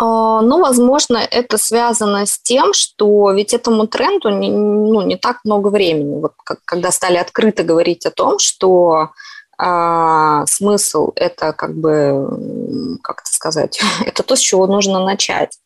А, 0.00 0.42
ну, 0.42 0.60
возможно, 0.60 1.16
это 1.18 1.58
связано 1.58 2.24
с 2.24 2.38
тем, 2.38 2.72
что 2.72 3.32
ведь 3.32 3.52
этому 3.52 3.88
тренду 3.88 4.30
не, 4.30 4.48
ну, 4.48 5.02
не 5.02 5.16
так 5.16 5.40
много 5.44 5.68
времени. 5.68 6.20
Вот 6.20 6.34
как, 6.44 6.60
когда 6.64 6.92
стали 6.92 7.16
открыто 7.16 7.64
говорить 7.64 8.06
о 8.06 8.12
том, 8.12 8.38
что 8.38 9.10
а, 9.58 10.46
смысл 10.46 11.10
это 11.16 11.52
как 11.52 11.74
бы, 11.74 12.98
как 13.02 13.22
это 13.22 13.30
сказать, 13.32 13.80
это 14.06 14.22
то, 14.22 14.36
с 14.36 14.38
чего 14.38 14.68
нужно 14.68 15.04
начать. 15.04 15.58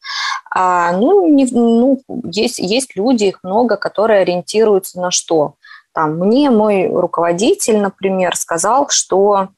А, 0.50 0.92
ну, 0.92 1.28
не, 1.28 1.46
ну 1.52 2.00
есть, 2.24 2.58
есть 2.58 2.96
люди, 2.96 3.24
их 3.24 3.40
много, 3.42 3.76
которые 3.76 4.22
ориентируются 4.22 4.98
на 4.98 5.10
что. 5.10 5.56
Там, 5.92 6.18
мне 6.18 6.48
мой 6.48 6.88
руководитель, 6.88 7.78
например, 7.82 8.34
сказал, 8.34 8.88
что 8.88 9.48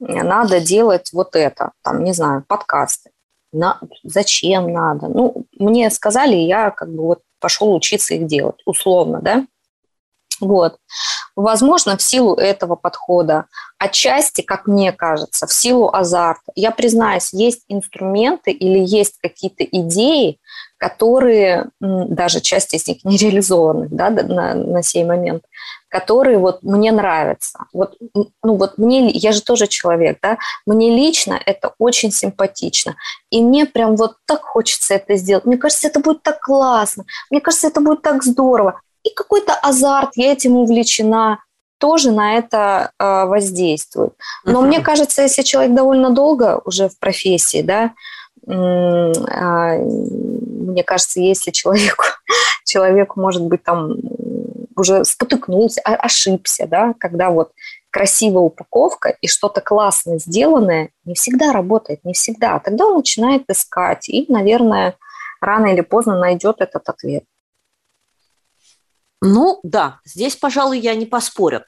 надо 0.00 0.58
делать 0.58 1.10
вот 1.12 1.36
это, 1.36 1.70
там, 1.84 2.02
не 2.02 2.12
знаю, 2.12 2.44
подкасты 2.48 3.10
на, 3.54 3.80
зачем 4.02 4.72
надо. 4.72 5.08
Ну, 5.08 5.46
мне 5.58 5.90
сказали, 5.90 6.36
я 6.36 6.70
как 6.70 6.92
бы 6.92 7.04
вот 7.04 7.20
пошел 7.40 7.74
учиться 7.74 8.14
их 8.14 8.26
делать, 8.26 8.60
условно, 8.66 9.20
да. 9.22 9.46
Вот. 10.40 10.78
Возможно, 11.36 11.96
в 11.96 12.02
силу 12.02 12.34
этого 12.34 12.76
подхода, 12.76 13.46
отчасти, 13.78 14.40
как 14.40 14.66
мне 14.66 14.92
кажется, 14.92 15.46
в 15.46 15.52
силу 15.52 15.90
азарта. 15.92 16.52
Я 16.54 16.70
признаюсь, 16.70 17.32
есть 17.32 17.64
инструменты 17.68 18.50
или 18.50 18.78
есть 18.78 19.18
какие-то 19.20 19.64
идеи, 19.64 20.38
которые, 20.76 21.70
даже 21.80 22.40
часть 22.40 22.74
из 22.74 22.86
них 22.86 23.04
не 23.04 23.16
реализованы 23.16 23.88
да, 23.90 24.10
на, 24.10 24.54
на 24.54 24.82
сей 24.82 25.04
момент, 25.04 25.44
которые 25.94 26.38
вот 26.38 26.62
мне 26.64 26.90
нравятся. 26.90 27.66
Вот, 27.72 27.96
ну 28.42 28.56
вот 28.56 28.78
мне, 28.78 29.10
я 29.10 29.30
же 29.30 29.42
тоже 29.42 29.68
человек, 29.68 30.18
да, 30.20 30.38
мне 30.66 30.90
лично 30.90 31.38
это 31.46 31.72
очень 31.78 32.10
симпатично. 32.10 32.96
И 33.30 33.40
мне 33.40 33.64
прям 33.64 33.94
вот 33.94 34.16
так 34.26 34.42
хочется 34.42 34.94
это 34.94 35.14
сделать. 35.14 35.44
Мне 35.44 35.56
кажется, 35.56 35.86
это 35.86 36.00
будет 36.00 36.22
так 36.22 36.40
классно. 36.40 37.04
Мне 37.30 37.40
кажется, 37.40 37.68
это 37.68 37.80
будет 37.80 38.02
так 38.02 38.24
здорово. 38.24 38.80
И 39.04 39.10
какой-то 39.14 39.54
азарт, 39.54 40.10
я 40.16 40.32
этим 40.32 40.56
увлечена. 40.56 41.38
тоже 41.78 42.10
на 42.10 42.38
это 42.38 42.90
э, 42.98 43.26
воздействуют. 43.26 44.14
Но 44.44 44.62
uh-huh. 44.62 44.66
мне 44.66 44.80
кажется, 44.80 45.22
если 45.22 45.42
человек 45.42 45.74
довольно 45.74 46.10
долго 46.10 46.60
уже 46.64 46.88
в 46.88 46.98
профессии, 46.98 47.62
да, 47.62 47.92
э, 48.48 49.12
мне 49.78 50.82
кажется, 50.82 51.20
если 51.20 51.52
человеку, 51.52 52.04
человеку, 52.64 53.20
может 53.20 53.42
быть, 53.42 53.62
там 53.62 53.96
уже 54.76 55.04
спотыкнулся, 55.04 55.80
ошибся, 55.82 56.66
да, 56.66 56.94
когда 56.98 57.30
вот 57.30 57.52
красивая 57.90 58.42
упаковка 58.42 59.10
и 59.20 59.28
что-то 59.28 59.60
классное 59.60 60.18
сделанное 60.18 60.90
не 61.04 61.14
всегда 61.14 61.52
работает, 61.52 62.04
не 62.04 62.12
всегда. 62.12 62.58
Тогда 62.58 62.86
он 62.86 62.96
начинает 62.96 63.48
искать 63.48 64.08
и, 64.08 64.26
наверное, 64.28 64.96
рано 65.40 65.66
или 65.66 65.80
поздно 65.80 66.18
найдет 66.18 66.56
этот 66.60 66.88
ответ. 66.88 67.24
Ну 69.26 69.60
да, 69.62 70.00
здесь, 70.04 70.36
пожалуй, 70.36 70.78
я 70.80 70.94
не 70.94 71.06
поспорю. 71.06 71.64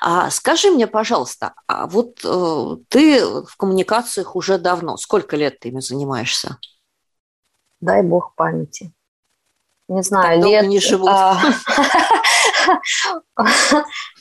А, 0.00 0.28
скажи 0.30 0.70
мне, 0.70 0.86
пожалуйста, 0.86 1.54
а 1.68 1.86
вот 1.86 2.20
э, 2.24 2.76
ты 2.88 3.24
в 3.24 3.56
коммуникациях 3.56 4.34
уже 4.34 4.58
давно. 4.58 4.96
Сколько 4.96 5.36
лет 5.36 5.60
ты 5.60 5.68
ими 5.68 5.80
занимаешься? 5.80 6.58
Дай 7.80 8.02
бог 8.02 8.34
памяти. 8.34 8.92
Не 9.88 10.02
знаю, 10.02 10.40
так 10.40 10.50
лет... 10.50 10.66
не 10.66 10.80
живут. 10.80 11.10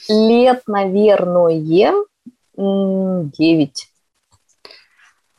Лет, 0.09 0.63
наверное, 0.67 2.05
девять. 3.37 3.89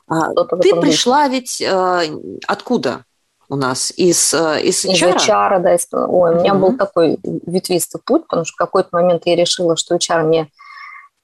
А, 0.08 0.32
ты 0.34 0.80
пришла 0.80 1.28
ведь 1.28 1.60
э, 1.60 2.02
откуда? 2.46 3.04
у 3.48 3.56
нас 3.56 3.92
из, 3.96 4.34
э, 4.34 4.62
из 4.62 4.84
HR? 4.84 4.92
Из 4.92 5.28
HR, 5.28 5.60
да. 5.60 5.74
Из, 5.74 5.88
ой, 5.92 6.34
у 6.34 6.40
меня 6.40 6.54
был 6.54 6.76
такой 6.76 7.18
ветвистый 7.22 8.00
путь, 8.04 8.26
потому 8.26 8.44
что 8.44 8.54
в 8.54 8.58
какой-то 8.58 8.88
момент 8.92 9.22
я 9.26 9.36
решила, 9.36 9.76
что 9.76 9.96
HR 9.96 10.24
мне, 10.24 10.50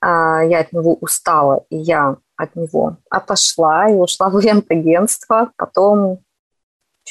а, 0.01 0.43
я 0.43 0.61
от 0.61 0.73
него 0.73 0.97
устала, 1.01 1.65
и 1.71 1.77
я 1.77 2.17
от 2.37 2.57
него 2.57 2.97
отошла 3.11 3.89
и 3.89 3.95
ушла 3.95 4.29
в 4.29 4.37
агентство, 4.37 5.51
потом 5.57 6.21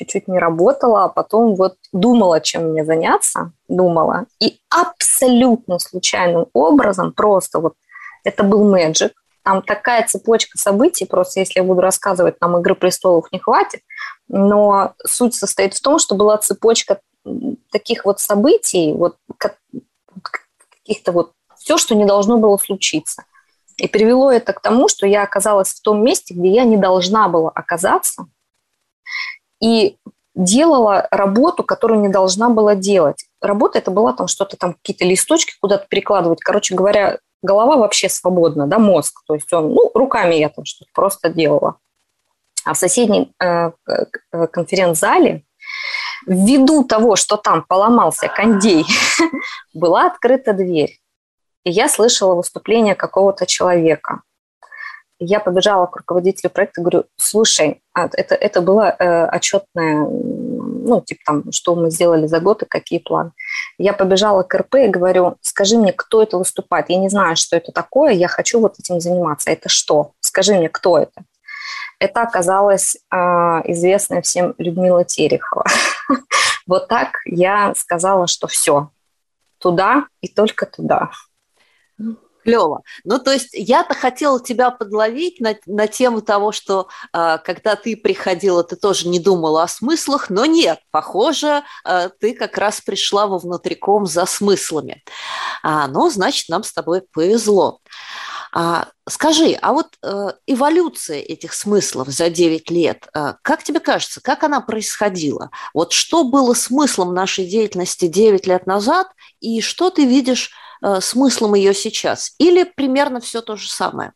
чуть-чуть 0.02 0.28
не 0.28 0.40
работала, 0.40 1.06
а 1.06 1.10
потом 1.10 1.56
вот 1.56 1.76
думала, 1.94 2.42
чем 2.42 2.72
мне 2.72 2.84
заняться, 2.84 3.54
думала, 3.68 4.26
и 4.40 4.60
абсолютно 4.70 5.78
случайным 5.80 6.48
образом, 6.54 7.14
просто 7.14 7.60
вот 7.60 7.74
это 8.24 8.44
был 8.44 8.64
мэджик, 8.64 9.14
там 9.44 9.62
такая 9.62 10.06
цепочка 10.08 10.58
событий, 10.58 11.06
просто 11.06 11.40
если 11.40 11.60
я 11.60 11.64
буду 11.64 11.82
рассказывать, 11.82 12.40
нам 12.42 12.58
«Игры 12.58 12.76
престолов» 12.76 13.32
не 13.32 13.40
хватит, 13.40 13.82
но 14.28 14.94
суть 15.06 15.36
состоит 15.36 15.74
в 15.74 15.82
том, 15.82 16.00
что 16.00 16.16
была 16.16 16.38
цепочка 16.38 17.00
таких 17.72 18.06
вот 18.06 18.20
событий, 18.20 18.94
вот 18.94 19.18
каких-то 20.84 21.12
вот 21.12 21.32
все, 21.58 21.78
что 21.78 21.96
не 21.96 22.06
должно 22.06 22.38
было 22.38 22.58
случиться. 22.58 23.24
И 23.78 23.88
привело 23.88 24.32
это 24.32 24.54
к 24.54 24.62
тому, 24.62 24.88
что 24.88 25.08
я 25.08 25.24
оказалась 25.24 25.70
в 25.70 25.82
том 25.82 26.04
месте, 26.04 26.34
где 26.34 26.50
я 26.50 26.64
не 26.64 26.78
должна 26.78 27.28
была 27.28 27.50
оказаться, 27.50 28.28
и 29.62 29.98
делала 30.36 31.08
работу, 31.12 31.64
которую 31.64 32.02
не 32.02 32.10
должна 32.10 32.50
была 32.50 32.76
делать. 32.76 33.26
Работа 33.42 33.80
это 33.80 33.92
была 33.92 34.14
там 34.14 34.28
что-то 34.28 34.58
там, 34.58 34.74
какие-то 34.74 35.06
листочки 35.06 35.54
куда-то 35.60 35.88
перекладывать. 35.88 36.42
Короче 36.42 36.76
говоря, 36.76 37.20
голова 37.42 37.78
вообще 37.78 38.10
свободна, 38.10 38.68
да, 38.68 38.80
мозг. 38.80 39.22
То 39.28 39.36
есть 39.36 39.52
он, 39.52 39.74
ну, 39.74 39.92
руками 39.94 40.36
я 40.36 40.50
там 40.50 40.66
что-то 40.66 40.90
просто 40.94 41.30
делала. 41.30 41.78
А 42.64 42.74
в 42.74 42.78
соседнем 42.78 43.34
э, 43.40 43.72
э, 43.88 44.48
конференц-зале 44.48 45.44
ввиду 46.28 46.84
того, 46.84 47.16
что 47.16 47.38
там 47.38 47.64
поломался 47.68 48.28
кондей, 48.28 48.86
была 49.74 50.08
открыта 50.08 50.54
дверь. 50.54 51.00
И 51.64 51.72
я 51.72 51.90
слышала 51.90 52.36
выступление 52.36 52.96
какого-то 52.96 53.46
человека. 53.46 54.22
Я 55.24 55.40
побежала 55.40 55.86
к 55.86 55.96
руководителю 55.98 56.50
проекта, 56.50 56.82
говорю, 56.82 57.04
слушай, 57.16 57.82
а, 57.94 58.10
это, 58.14 58.34
это 58.34 58.62
было 58.62 58.96
э, 58.98 59.26
отчетное, 59.28 60.08
ну, 60.08 61.02
типа 61.06 61.22
там, 61.26 61.52
что 61.52 61.76
мы 61.76 61.92
сделали 61.92 62.26
за 62.26 62.40
год 62.40 62.64
и 62.64 62.66
какие 62.66 62.98
планы. 62.98 63.32
Я 63.78 63.94
побежала 63.94 64.42
к 64.42 64.56
РП 64.56 64.76
и 64.76 64.88
говорю, 64.88 65.38
скажи 65.42 65.78
мне, 65.78 65.94
кто 65.94 66.24
это 66.24 66.38
выступает. 66.38 66.90
Я 66.90 66.98
не 66.98 67.10
знаю, 67.10 67.36
что 67.36 67.56
это 67.56 67.72
такое, 67.72 68.14
я 68.14 68.28
хочу 68.28 68.60
вот 68.60 68.80
этим 68.80 69.00
заниматься. 69.00 69.52
Это 69.52 69.70
что? 69.70 70.14
Скажи 70.22 70.56
мне, 70.56 70.70
кто 70.70 70.98
это? 70.98 71.24
это 72.02 72.24
оказалась 72.24 72.96
э, 72.96 73.16
известная 73.18 74.24
всем 74.24 74.56
Людмила 74.58 75.06
Терехова. 75.06 75.66
вот 76.68 76.88
так 76.88 77.18
я 77.26 77.76
сказала, 77.76 78.26
что 78.26 78.48
все, 78.48 78.90
туда 79.60 80.08
и 80.20 80.28
только 80.28 80.66
туда. 80.66 81.12
Клево. 82.44 82.82
Ну, 83.04 83.20
то 83.20 83.32
есть 83.32 83.50
я-то 83.54 83.94
хотела 83.94 84.42
тебя 84.42 84.72
подловить 84.72 85.40
на, 85.40 85.56
на 85.66 85.88
тему 85.88 86.22
того, 86.22 86.52
что 86.52 86.88
э, 87.14 87.38
когда 87.44 87.76
ты 87.76 87.96
приходила, 87.96 88.64
ты 88.64 88.76
тоже 88.76 89.08
не 89.08 89.20
думала 89.20 89.64
о 89.64 89.68
смыслах, 89.68 90.30
но 90.30 90.46
нет, 90.46 90.80
похоже, 90.92 91.64
э, 91.86 92.10
ты 92.20 92.34
как 92.34 92.58
раз 92.58 92.82
пришла 92.82 93.28
во 93.28 93.38
внутриком 93.38 94.06
за 94.06 94.26
смыслами. 94.26 95.04
А, 95.64 95.88
ну, 95.88 96.10
значит, 96.10 96.50
нам 96.50 96.64
с 96.64 96.74
тобой 96.74 97.04
повезло. 97.14 97.80
А, 98.54 98.90
скажи, 99.08 99.58
а 99.62 99.72
вот 99.72 99.88
э, 100.04 100.32
эволюция 100.46 101.20
этих 101.20 101.54
смыслов 101.54 102.10
за 102.10 102.30
9 102.30 102.70
лет, 102.70 103.08
э, 103.14 103.36
как 103.42 103.64
тебе 103.64 103.80
кажется, 103.80 104.20
как 104.22 104.44
она 104.44 104.60
происходила? 104.60 105.52
Вот 105.74 105.94
что 105.94 106.26
было 106.26 106.54
смыслом 106.54 107.14
нашей 107.14 107.46
деятельности 107.46 108.08
9 108.08 108.48
лет 108.48 108.68
назад, 108.68 109.08
и 109.40 109.62
что 109.62 109.90
ты 109.90 110.06
видишь 110.06 110.52
смыслом 111.00 111.56
ее 111.56 111.74
сейчас? 111.74 112.36
Или 112.38 112.64
примерно 112.64 113.20
все 113.20 113.42
то 113.42 113.56
же 113.56 113.70
самое? 113.70 114.14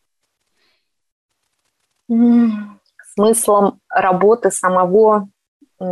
Смыслом 3.14 3.80
работы 3.88 4.50
самого 4.50 5.28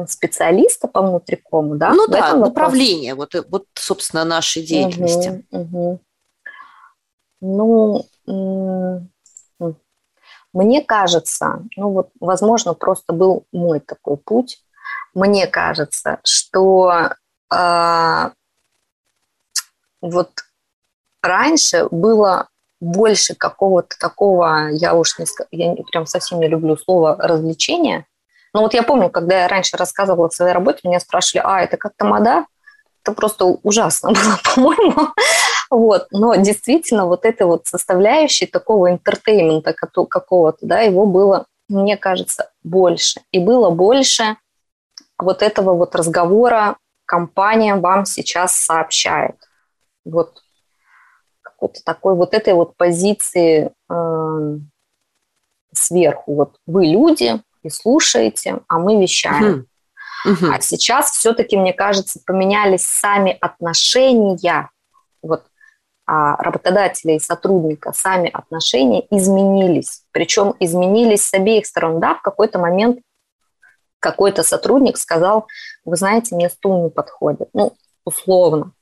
специалиста 0.08 0.88
по 0.88 1.02
внутрикому, 1.02 1.76
да? 1.76 1.92
Ну 1.92 2.06
да, 2.06 2.34
направление, 2.34 3.14
вот, 3.14 3.34
вот, 3.48 3.66
собственно, 3.74 4.24
нашей 4.24 4.64
деятельности. 4.64 5.46
Угу, 5.50 5.60
угу. 5.60 6.00
Ну, 7.40 8.06
мне 10.54 10.82
кажется, 10.82 11.64
ну 11.76 11.90
вот, 11.90 12.10
возможно, 12.20 12.74
просто 12.74 13.12
был 13.12 13.44
мой 13.52 13.80
такой 13.80 14.16
путь. 14.16 14.64
Мне 15.12 15.46
кажется, 15.46 16.20
что 16.22 17.10
э, 17.52 18.30
вот 20.00 20.43
раньше 21.24 21.88
было 21.90 22.48
больше 22.80 23.34
какого-то 23.34 23.96
такого, 23.98 24.68
я 24.70 24.94
уж 24.94 25.18
не 25.18 25.26
я 25.50 25.74
прям 25.90 26.06
совсем 26.06 26.40
не 26.40 26.48
люблю 26.48 26.76
слово 26.76 27.16
развлечения. 27.18 28.06
Но 28.52 28.62
вот 28.62 28.74
я 28.74 28.82
помню, 28.82 29.10
когда 29.10 29.42
я 29.42 29.48
раньше 29.48 29.76
рассказывала 29.76 30.28
о 30.28 30.30
своей 30.30 30.52
работе, 30.52 30.80
меня 30.84 31.00
спрашивали, 31.00 31.42
а, 31.44 31.60
это 31.62 31.76
как 31.76 31.92
тамада? 31.96 32.46
Это 33.02 33.12
просто 33.12 33.44
ужасно 33.44 34.12
было, 34.12 34.38
по-моему. 34.54 35.08
Вот. 35.70 36.06
Но 36.12 36.36
действительно 36.36 37.06
вот 37.06 37.24
этой 37.24 37.46
вот 37.46 37.66
составляющей 37.66 38.46
такого 38.46 38.90
интертеймента 38.90 39.72
какого-то, 39.72 40.58
да, 40.62 40.80
его 40.80 41.04
было, 41.04 41.46
мне 41.68 41.96
кажется, 41.96 42.50
больше. 42.62 43.20
И 43.32 43.40
было 43.40 43.70
больше 43.70 44.36
вот 45.18 45.42
этого 45.42 45.74
вот 45.74 45.96
разговора 45.96 46.76
компания 47.06 47.74
вам 47.74 48.04
сейчас 48.04 48.56
сообщает. 48.56 49.36
Вот 50.04 50.42
какой-то 51.58 51.82
такой 51.84 52.14
вот 52.14 52.34
этой 52.34 52.54
вот 52.54 52.76
позиции 52.76 53.72
э, 53.90 54.58
сверху. 55.72 56.34
Вот 56.34 56.56
вы 56.66 56.86
люди 56.86 57.40
и 57.62 57.70
слушаете, 57.70 58.60
а 58.68 58.78
мы 58.78 59.00
вещаем. 59.00 59.66
Uh-huh. 60.26 60.54
А 60.54 60.60
сейчас 60.60 61.10
все-таки, 61.10 61.56
мне 61.56 61.72
кажется, 61.72 62.20
поменялись 62.24 62.84
сами 62.84 63.36
отношения. 63.40 64.70
Вот 65.22 65.44
а, 66.06 66.36
работодателя 66.36 67.16
и 67.16 67.20
сотрудника 67.20 67.92
сами 67.94 68.30
отношения 68.30 69.06
изменились. 69.10 70.02
Причем 70.12 70.54
изменились 70.60 71.26
с 71.26 71.34
обеих 71.34 71.66
сторон. 71.66 72.00
Да, 72.00 72.14
в 72.14 72.22
какой-то 72.22 72.58
момент 72.58 73.00
какой-то 74.00 74.42
сотрудник 74.42 74.98
сказал, 74.98 75.46
вы 75.84 75.96
знаете, 75.96 76.34
мне 76.34 76.50
стул 76.50 76.84
не 76.84 76.90
подходит. 76.90 77.48
Ну, 77.54 77.74
условно. 78.04 78.72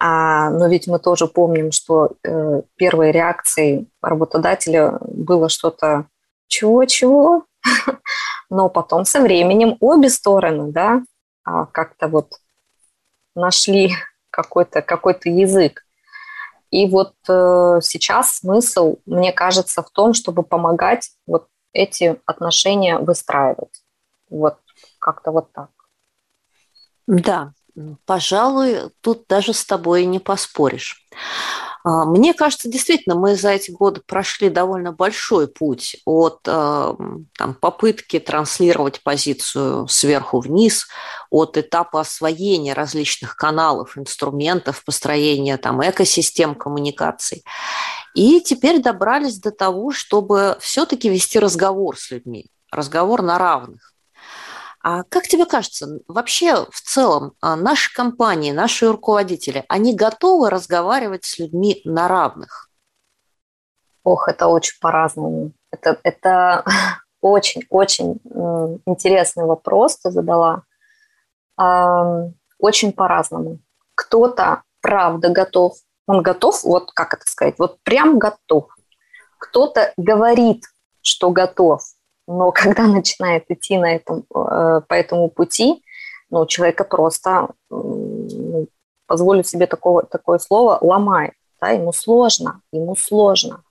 А, 0.00 0.50
но 0.50 0.68
ведь 0.68 0.86
мы 0.86 0.98
тоже 0.98 1.26
помним, 1.26 1.72
что 1.72 2.12
э, 2.22 2.62
первой 2.76 3.10
реакцией 3.10 3.88
работодателя 4.00 4.98
было 5.02 5.48
что-то 5.48 6.06
чего-чего. 6.46 7.44
Но 8.50 8.68
потом 8.68 9.04
со 9.04 9.20
временем 9.20 9.76
обе 9.80 10.08
стороны, 10.08 10.72
да, 10.72 11.02
а, 11.44 11.66
как-то 11.66 12.08
вот 12.08 12.34
нашли 13.34 13.92
какой-то 14.30 14.82
какой 14.82 15.18
язык. 15.24 15.84
И 16.70 16.86
вот 16.86 17.14
э, 17.28 17.80
сейчас 17.82 18.36
смысл, 18.36 18.98
мне 19.06 19.32
кажется, 19.32 19.82
в 19.82 19.90
том, 19.90 20.12
чтобы 20.12 20.42
помогать 20.42 21.10
вот 21.26 21.48
эти 21.72 22.20
отношения 22.26 22.98
выстраивать. 22.98 23.82
Вот 24.28 24.58
как-то 24.98 25.32
вот 25.32 25.50
так. 25.52 25.70
Да, 27.06 27.52
пожалуй, 28.06 28.90
тут 29.00 29.24
даже 29.28 29.52
с 29.52 29.64
тобой 29.64 30.04
не 30.04 30.18
поспоришь. 30.18 31.06
А, 31.84 32.04
мне 32.04 32.34
кажется, 32.34 32.68
действительно, 32.68 33.14
мы 33.14 33.36
за 33.36 33.50
эти 33.50 33.70
годы 33.70 34.02
прошли 34.04 34.50
довольно 34.50 34.92
большой 34.92 35.48
путь 35.48 35.96
от 36.04 36.40
э, 36.46 36.94
там, 37.38 37.54
попытки 37.54 38.18
транслировать 38.18 39.02
позицию 39.02 39.88
сверху 39.88 40.40
вниз, 40.40 40.86
от 41.30 41.56
этапа 41.56 42.00
освоения 42.00 42.74
различных 42.74 43.36
каналов, 43.36 43.96
инструментов, 43.96 44.84
построения 44.84 45.56
там, 45.56 45.80
экосистем 45.82 46.54
коммуникаций. 46.54 47.44
И 48.14 48.40
теперь 48.40 48.82
добрались 48.82 49.38
до 49.38 49.50
того, 49.50 49.92
чтобы 49.92 50.56
все-таки 50.60 51.08
вести 51.08 51.38
разговор 51.38 51.96
с 51.96 52.10
людьми, 52.10 52.46
разговор 52.70 53.22
на 53.22 53.38
равных. 53.38 53.94
А 54.90 55.02
как 55.02 55.24
тебе 55.24 55.44
кажется, 55.44 56.00
вообще 56.08 56.64
в 56.70 56.80
целом 56.80 57.34
а, 57.42 57.56
наши 57.56 57.92
компании, 57.94 58.52
наши 58.52 58.90
руководители, 58.90 59.66
они 59.68 59.94
готовы 59.94 60.48
разговаривать 60.48 61.26
с 61.26 61.38
людьми 61.38 61.82
на 61.84 62.08
равных? 62.08 62.70
Ох, 64.02 64.28
это 64.28 64.46
очень 64.46 64.78
по-разному. 64.80 65.52
Это, 65.70 66.00
это 66.04 66.64
очень-очень 67.20 68.18
интересный 68.86 69.44
вопрос 69.44 69.98
ты 69.98 70.10
задала. 70.10 70.62
Очень 72.58 72.92
по-разному. 72.94 73.58
Кто-то, 73.94 74.62
правда, 74.80 75.28
готов. 75.28 75.76
Он 76.06 76.22
готов, 76.22 76.64
вот 76.64 76.92
как 76.92 77.12
это 77.12 77.26
сказать, 77.26 77.56
вот 77.58 77.78
прям 77.82 78.18
готов. 78.18 78.74
Кто-то 79.38 79.92
говорит, 79.98 80.64
что 81.02 81.28
готов, 81.28 81.82
но 82.28 82.52
когда 82.54 82.86
начинает 82.86 83.44
идти 83.48 83.76
на 83.78 83.96
этом, 83.96 84.24
э, 84.34 84.82
по 84.86 84.94
этому 84.94 85.28
пути, 85.28 85.82
ну, 86.30 86.46
человека 86.46 86.84
просто, 86.84 87.48
позволю 89.06 89.42
себе 89.42 89.66
такого, 89.66 90.02
такое 90.02 90.38
слово, 90.38 90.78
ломает. 90.82 91.32
Да, 91.60 91.70
ему 91.70 91.92
сложно, 91.92 92.60
ему 92.70 92.94
сложно. 92.94 93.62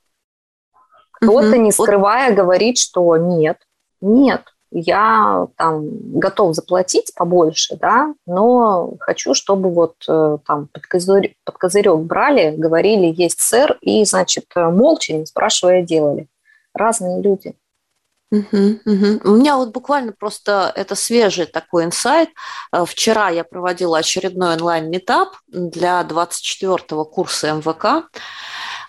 Кто-то, 1.12 1.58
не 1.58 1.72
скрывая, 1.72 2.34
говорит, 2.34 2.78
что 2.78 3.15
нет, 3.15 3.58
нет, 4.02 4.41
я 4.72 5.48
там 5.56 5.88
готов 6.20 6.54
заплатить 6.54 7.13
побольше, 7.15 7.78
да, 7.78 8.13
но 8.26 8.93
хочу, 9.00 9.34
чтобы 9.34 9.70
вот 9.70 9.96
э, 10.10 10.38
там 10.46 10.67
под 10.67 10.86
козырек, 10.86 11.34
под 11.46 11.58
козырек 11.58 11.98
брали, 12.00 12.56
говорили, 12.56 13.13
есть 13.15 13.39
сэр, 13.39 13.78
и, 13.82 14.04
значит, 14.04 14.46
молча, 14.56 15.13
не 15.13 15.26
спрашивая, 15.26 15.84
делали. 15.84 16.28
Разные 16.74 17.22
люди. 17.22 17.56
Угу, 18.30 18.82
угу. 18.86 19.22
У 19.24 19.36
меня 19.38 19.56
вот 19.56 19.72
буквально 19.72 20.12
просто 20.12 20.72
это 20.76 20.96
свежий 20.96 21.46
такой 21.46 21.86
инсайт. 21.86 22.30
Э, 22.74 22.84
вчера 22.86 23.30
я 23.30 23.46
проводила 23.46 24.00
очередной 24.00 24.56
онлайн-метап 24.56 25.30
для 25.48 26.02
24-го 26.02 27.06
курса 27.06 27.54
МВК. 27.54 28.10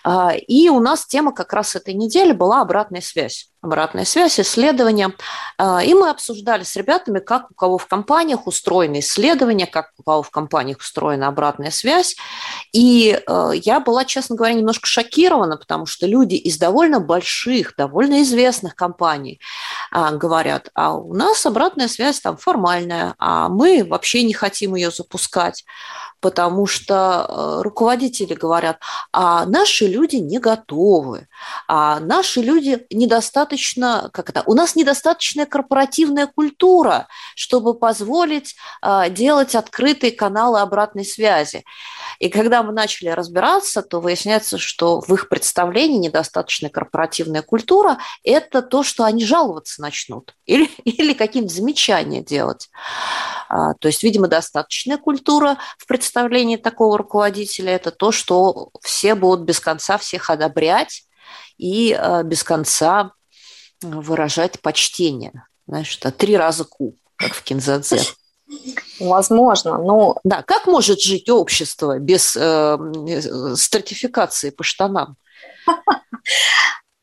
А, 0.03 0.33
и 0.35 0.69
у 0.69 0.79
нас 0.79 1.05
тема 1.05 1.33
как 1.33 1.53
раз 1.53 1.75
этой 1.75 1.93
недели 1.93 2.33
была 2.33 2.61
обратная 2.61 3.01
связь. 3.01 3.49
Обратная 3.61 4.05
связь, 4.05 4.39
исследования. 4.39 5.13
А, 5.57 5.83
и 5.83 5.93
мы 5.93 6.09
обсуждали 6.09 6.63
с 6.63 6.77
ребятами, 6.77 7.19
как 7.19 7.51
у 7.51 7.53
кого 7.53 7.77
в 7.77 7.87
компаниях 7.87 8.47
устроены 8.47 8.99
исследования, 8.99 9.65
как 9.65 9.91
у 9.97 10.03
кого 10.03 10.23
в 10.23 10.29
компаниях 10.29 10.77
устроена 10.77 11.27
обратная 11.27 11.69
связь. 11.69 12.15
И 12.71 13.21
а, 13.27 13.51
я 13.51 13.81
была, 13.81 14.05
честно 14.05 14.37
говоря, 14.37 14.53
немножко 14.53 14.87
шокирована, 14.87 15.57
потому 15.57 15.85
что 15.87 16.07
люди 16.07 16.35
из 16.35 16.57
довольно 16.57 17.01
больших, 17.01 17.73
довольно 17.75 18.21
известных 18.21 18.75
компаний 18.75 19.41
говорят, 19.91 20.69
а 20.75 20.93
у 20.93 21.13
нас 21.13 21.45
обратная 21.45 21.87
связь 21.87 22.21
там 22.21 22.37
формальная, 22.37 23.15
а 23.17 23.49
мы 23.49 23.83
вообще 23.83 24.23
не 24.23 24.33
хотим 24.33 24.75
ее 24.75 24.91
запускать 24.91 25.65
потому 26.21 26.65
что 26.65 27.61
руководители 27.63 28.33
говорят, 28.33 28.79
а 29.11 29.45
наши 29.45 29.87
люди 29.87 30.17
не 30.17 30.39
готовы, 30.39 31.27
а 31.67 31.99
наши 31.99 32.41
люди 32.41 32.85
недостаточно, 32.89 33.48
как 34.13 34.29
это, 34.29 34.43
у 34.45 34.53
нас 34.53 34.75
недостаточная 34.75 35.45
корпоративная 35.45 36.27
культура, 36.27 37.07
чтобы 37.35 37.73
позволить 37.73 38.55
э, 38.81 39.09
делать 39.09 39.55
открытые 39.55 40.11
каналы 40.11 40.59
обратной 40.59 41.05
связи. 41.05 41.63
И 42.19 42.29
когда 42.29 42.63
мы 42.63 42.73
начали 42.73 43.09
разбираться, 43.09 43.81
то 43.81 43.99
выясняется, 44.01 44.57
что 44.57 44.99
в 44.99 45.13
их 45.13 45.29
представлении 45.29 45.97
недостаточная 45.97 46.69
корпоративная 46.69 47.41
культура– 47.41 47.97
это 48.23 48.61
то, 48.61 48.83
что 48.83 49.05
они 49.05 49.25
жаловаться 49.25 49.81
начнут 49.81 50.35
или, 50.45 50.65
или 50.83 51.13
какие-то 51.13 51.49
замечания 51.49 52.21
делать. 52.21 52.69
А, 53.49 53.73
то 53.73 53.87
есть, 53.87 54.03
видимо, 54.03 54.27
достаточная 54.27 54.97
культура 54.97 55.57
в 55.77 55.87
представлении 55.87 56.57
такого 56.57 56.97
руководителя– 56.97 57.71
это 57.73 57.91
то, 57.91 58.11
что 58.11 58.69
все 58.81 59.15
будут 59.15 59.45
без 59.45 59.59
конца 59.59 59.97
всех 59.97 60.29
одобрять 60.29 61.03
и 61.57 61.93
а, 61.93 62.23
без 62.23 62.43
конца 62.43 63.13
выражать 63.81 64.59
почтение. 64.61 65.45
Знаешь, 65.67 65.97
это 65.97 66.11
три 66.11 66.35
раза 66.35 66.63
ку, 66.65 66.95
как 67.15 67.33
в 67.33 67.43
Кинзадзе. 67.43 68.01
Возможно, 68.99 69.77
но... 69.77 70.17
Да, 70.23 70.41
как 70.43 70.65
может 70.65 70.99
жить 70.99 71.29
общество 71.29 71.99
без 71.99 72.35
э, 72.35 72.77
стратификации 73.55 74.49
по 74.49 74.63
штанам? 74.63 75.15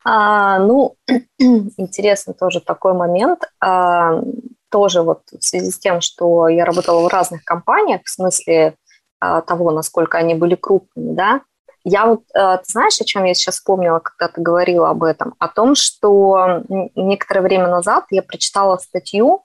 А, 0.09 0.61
ну, 0.61 0.95
интересный 1.39 2.33
тоже 2.33 2.61
такой 2.61 2.93
момент. 2.93 3.41
А, 3.59 4.23
тоже 4.71 5.03
вот 5.03 5.23
в 5.33 5.43
связи 5.43 5.73
с 5.73 5.81
тем, 5.81 6.01
что 6.01 6.47
я 6.47 6.65
работала 6.65 7.01
в 7.01 7.09
разных 7.09 7.43
компаниях, 7.43 8.03
в 8.05 8.09
смысле 8.11 8.77
а, 9.19 9.41
того, 9.41 9.73
насколько 9.73 10.17
они 10.17 10.35
были 10.37 10.55
крупными, 10.55 11.13
да, 11.13 11.41
я 11.89 12.07
вот, 12.07 12.25
а, 12.35 12.57
ты 12.57 12.65
знаешь, 12.67 13.01
о 13.01 13.05
чем 13.05 13.23
я 13.23 13.35
сейчас 13.35 13.55
вспомнила, 13.55 14.01
когда 14.01 14.27
ты 14.27 14.41
говорила 14.41 14.91
об 14.91 15.05
этом? 15.05 15.35
О 15.39 15.47
том, 15.47 15.77
что 15.77 16.65
некоторое 16.97 17.43
время 17.43 17.69
назад 17.69 18.07
я 18.11 18.23
прочитала 18.23 18.77
статью 18.79 19.45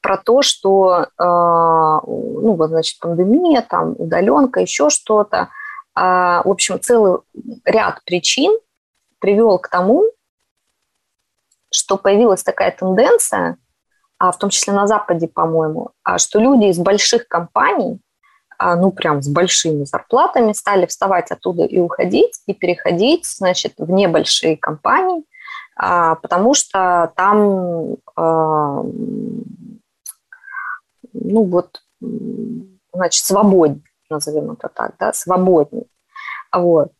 про 0.00 0.16
то, 0.16 0.40
что, 0.40 1.08
а, 1.18 2.00
ну, 2.06 2.54
вот, 2.54 2.68
значит, 2.68 3.00
пандемия, 3.00 3.62
там, 3.62 3.96
удаленка, 3.98 4.60
еще 4.60 4.88
что-то. 4.88 5.48
В 5.96 6.48
общем, 6.48 6.80
целый 6.80 7.18
ряд 7.64 8.04
причин 8.04 8.56
привел 9.18 9.58
к 9.58 9.68
тому, 9.68 10.04
что 11.72 11.96
появилась 11.96 12.44
такая 12.44 12.70
тенденция, 12.70 13.56
а 14.16 14.30
в 14.30 14.38
том 14.38 14.50
числе 14.50 14.72
на 14.72 14.86
Западе, 14.86 15.26
по-моему, 15.26 15.90
а 16.04 16.18
что 16.18 16.38
люди 16.38 16.66
из 16.66 16.78
больших 16.78 17.26
компаний, 17.26 17.98
а, 17.98 18.09
ну 18.60 18.92
прям 18.92 19.22
с 19.22 19.28
большими 19.28 19.84
зарплатами, 19.84 20.52
стали 20.52 20.86
вставать 20.86 21.30
оттуда 21.30 21.64
и 21.64 21.78
уходить, 21.78 22.42
и 22.46 22.54
переходить, 22.54 23.26
значит, 23.26 23.74
в 23.78 23.90
небольшие 23.90 24.56
компании, 24.56 25.24
а, 25.76 26.16
потому 26.16 26.54
что 26.54 27.12
там, 27.16 27.96
ну 31.12 31.44
вот, 31.44 31.80
значит, 32.92 33.24
свободнее, 33.24 33.82
назовем 34.10 34.52
это 34.52 34.68
так, 34.68 34.92
да, 34.98 35.12
свободнее. 35.12 35.86
Вот. 36.52 36.92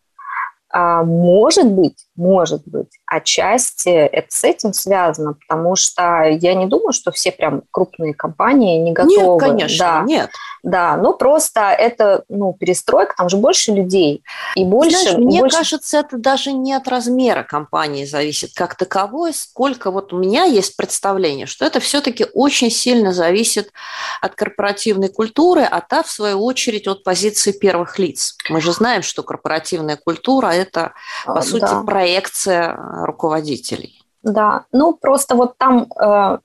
А, 0.72 1.02
может 1.02 1.66
быть, 1.66 2.06
может 2.20 2.62
быть, 2.66 2.88
отчасти 3.06 3.88
это 3.88 4.26
с 4.28 4.44
этим 4.44 4.74
связано, 4.74 5.34
потому 5.34 5.74
что 5.74 6.22
я 6.24 6.54
не 6.54 6.66
думаю, 6.66 6.92
что 6.92 7.10
все 7.10 7.32
прям 7.32 7.62
крупные 7.70 8.12
компании 8.12 8.78
не 8.78 8.92
готовы. 8.92 9.42
Нет, 9.42 9.50
конечно, 9.50 9.78
да. 9.78 10.02
нет. 10.06 10.30
Да, 10.62 10.96
ну 10.96 11.14
просто 11.14 11.70
это, 11.70 12.24
ну, 12.28 12.52
перестройка, 12.52 13.14
там 13.16 13.30
же 13.30 13.38
больше 13.38 13.72
людей 13.72 14.22
и 14.54 14.64
больше... 14.64 14.98
Знаешь, 14.98 15.16
мне 15.16 15.40
больше... 15.40 15.56
кажется, 15.56 15.98
это 15.98 16.18
даже 16.18 16.52
не 16.52 16.74
от 16.74 16.86
размера 16.86 17.42
компании 17.42 18.04
зависит 18.04 18.50
как 18.54 18.74
таковой, 18.74 19.32
сколько 19.32 19.90
вот 19.90 20.12
у 20.12 20.18
меня 20.18 20.44
есть 20.44 20.76
представление, 20.76 21.46
что 21.46 21.64
это 21.64 21.80
все-таки 21.80 22.26
очень 22.34 22.70
сильно 22.70 23.14
зависит 23.14 23.72
от 24.20 24.34
корпоративной 24.34 25.08
культуры, 25.08 25.62
а 25.62 25.80
та, 25.80 26.02
в 26.02 26.10
свою 26.10 26.44
очередь, 26.44 26.86
от 26.86 27.02
позиции 27.02 27.52
первых 27.52 27.98
лиц. 27.98 28.36
Мы 28.50 28.60
же 28.60 28.72
знаем, 28.72 29.02
что 29.02 29.22
корпоративная 29.22 29.96
культура– 29.96 30.48
это, 30.48 30.92
по 31.24 31.38
а, 31.38 31.42
сути, 31.42 31.62
да. 31.62 31.82
Проекция 32.10 32.76
руководителей. 33.04 34.02
Да, 34.22 34.64
ну 34.72 34.94
просто 34.94 35.34
вот 35.34 35.56
там 35.56 35.86
э, 35.92 36.38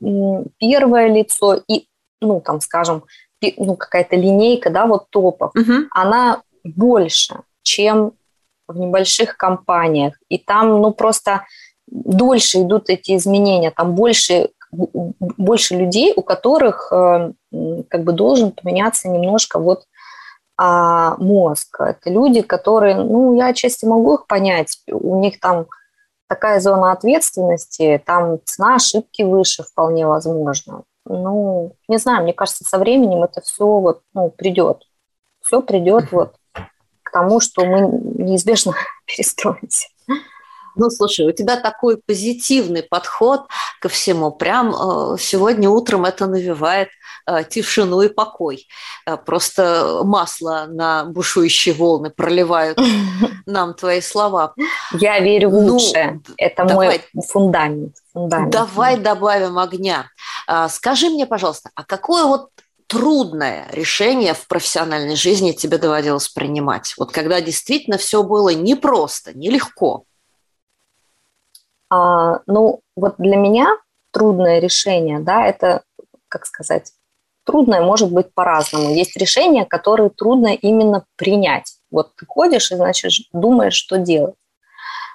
первое 0.60 1.08
лицо 1.08 1.62
и, 1.67 1.88
ну 2.21 2.39
там, 2.39 2.62
скажем, 2.62 3.04
ну, 3.58 3.75
какая-то 3.75 4.15
линейка, 4.15 4.69
да, 4.69 4.86
вот 4.86 5.10
топов, 5.10 5.51
угу. 5.56 5.88
она 5.91 6.41
больше, 6.63 7.36
чем 7.63 8.13
в 8.67 8.78
небольших 8.78 9.38
компаниях. 9.38 10.13
И 10.30 10.38
там, 10.38 10.82
ну, 10.82 10.91
просто 10.91 11.45
дольше 11.88 12.62
идут 12.62 12.89
эти 12.89 13.15
изменения, 13.15 13.71
там 13.71 13.93
больше, 13.93 14.49
больше 14.71 15.75
людей, 15.75 16.13
у 16.15 16.21
которых 16.21 16.91
э, 16.91 17.34
как 17.89 18.04
бы 18.04 18.13
должен 18.13 18.51
поменяться 18.51 19.10
немножко 19.10 19.60
вот 19.60 19.84
а, 20.57 21.15
мозг. 21.17 21.79
Это 21.79 22.09
люди, 22.09 22.41
которые, 22.41 22.95
ну, 22.95 23.35
я 23.35 23.47
отчасти 23.47 23.85
могу 23.85 24.15
их 24.15 24.27
понять, 24.27 24.79
у 24.91 25.19
них 25.19 25.39
там 25.39 25.67
такая 26.27 26.59
зона 26.59 26.91
ответственности, 26.91 28.01
там 28.05 28.39
цена 28.45 28.75
ошибки 28.75 29.21
выше 29.21 29.63
вполне 29.63 30.07
возможно 30.07 30.83
ну, 31.05 31.75
не 31.87 31.97
знаю, 31.97 32.23
мне 32.23 32.33
кажется, 32.33 32.63
со 32.63 32.77
временем 32.77 33.23
это 33.23 33.41
все 33.41 33.65
вот, 33.65 34.01
ну, 34.13 34.29
придет. 34.31 34.83
Все 35.41 35.61
придет 35.61 36.11
вот 36.11 36.35
к 37.03 37.11
тому, 37.11 37.39
что 37.39 37.65
мы 37.65 37.81
неизбежно 37.81 38.73
перестроимся. 39.05 39.87
Ну, 40.75 40.89
слушай, 40.89 41.27
у 41.27 41.31
тебя 41.31 41.57
такой 41.57 41.97
позитивный 41.97 42.83
подход 42.83 43.41
ко 43.79 43.89
всему. 43.89 44.31
Прям 44.31 44.73
э, 44.73 45.17
сегодня 45.19 45.69
утром 45.69 46.05
это 46.05 46.27
навевает 46.27 46.89
э, 47.27 47.43
тишину 47.43 48.01
и 48.01 48.09
покой. 48.09 48.67
Э, 49.05 49.17
просто 49.17 50.01
масло 50.03 50.65
на 50.67 51.05
бушующие 51.05 51.73
волны 51.73 52.09
проливают 52.09 52.79
нам 53.45 53.73
твои 53.73 54.01
слова. 54.01 54.53
Я 54.93 55.19
верю 55.19 55.49
в 55.49 55.53
ну, 55.53 55.73
лучшее. 55.73 56.21
Это 56.38 56.65
давай, 56.65 57.01
мой 57.13 57.23
фундамент, 57.23 57.95
фундамент. 58.13 58.51
Давай 58.51 58.97
добавим 58.97 59.57
огня. 59.59 60.07
А, 60.47 60.69
скажи 60.69 61.09
мне, 61.09 61.25
пожалуйста, 61.25 61.69
а 61.75 61.83
какое 61.83 62.25
вот 62.25 62.49
трудное 62.88 63.67
решение 63.71 64.33
в 64.33 64.47
профессиональной 64.47 65.15
жизни 65.15 65.51
тебе 65.51 65.77
доводилось 65.77 66.29
принимать? 66.29 66.93
Вот 66.97 67.11
когда 67.11 67.41
действительно 67.41 67.97
все 67.97 68.23
было 68.23 68.49
непросто, 68.49 69.33
нелегко. 69.33 70.05
А, 71.89 72.39
ну, 72.48 72.82
вот 72.95 73.15
для 73.17 73.38
меня 73.38 73.78
трудное 74.12 74.60
решение, 74.60 75.19
да, 75.19 75.45
это, 75.45 75.84
как 76.28 76.45
сказать, 76.45 76.91
трудное 77.45 77.82
может 77.82 78.12
быть 78.12 78.34
по-разному. 78.34 78.93
Есть 78.93 79.15
решения, 79.17 79.65
которые 79.65 80.10
трудно 80.10 80.54
именно 80.54 81.06
принять. 81.15 81.78
Вот 81.91 82.15
ты 82.15 82.26
ходишь 82.26 82.71
и, 82.71 82.76
значит, 82.76 83.12
думаешь, 83.34 83.76
что 83.76 83.98
делать. 83.98 84.36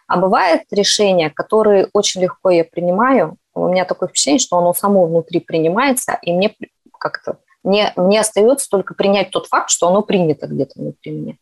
А 0.07 0.17
бывают 0.17 0.63
решения, 0.71 1.31
которые 1.31 1.89
очень 1.93 2.21
легко 2.23 2.51
я 2.51 2.65
принимаю. 2.65 3.37
У 3.55 3.69
меня 3.69 3.85
такое 3.85 4.09
впечатление, 4.09 4.41
что 4.41 4.59
оно 4.59 4.73
само 4.75 5.07
внутри 5.07 5.41
принимается, 5.41 6.19
и 6.23 6.33
мне 6.33 6.55
как-то 6.99 7.39
мне, 7.63 7.93
мне 7.97 8.21
остается 8.21 8.69
только 8.71 8.95
принять 8.95 9.31
тот 9.31 9.47
факт, 9.47 9.71
что 9.71 9.89
оно 9.89 10.03
принято 10.03 10.47
где-то 10.47 10.73
внутри 10.77 11.13
меня. 11.13 11.35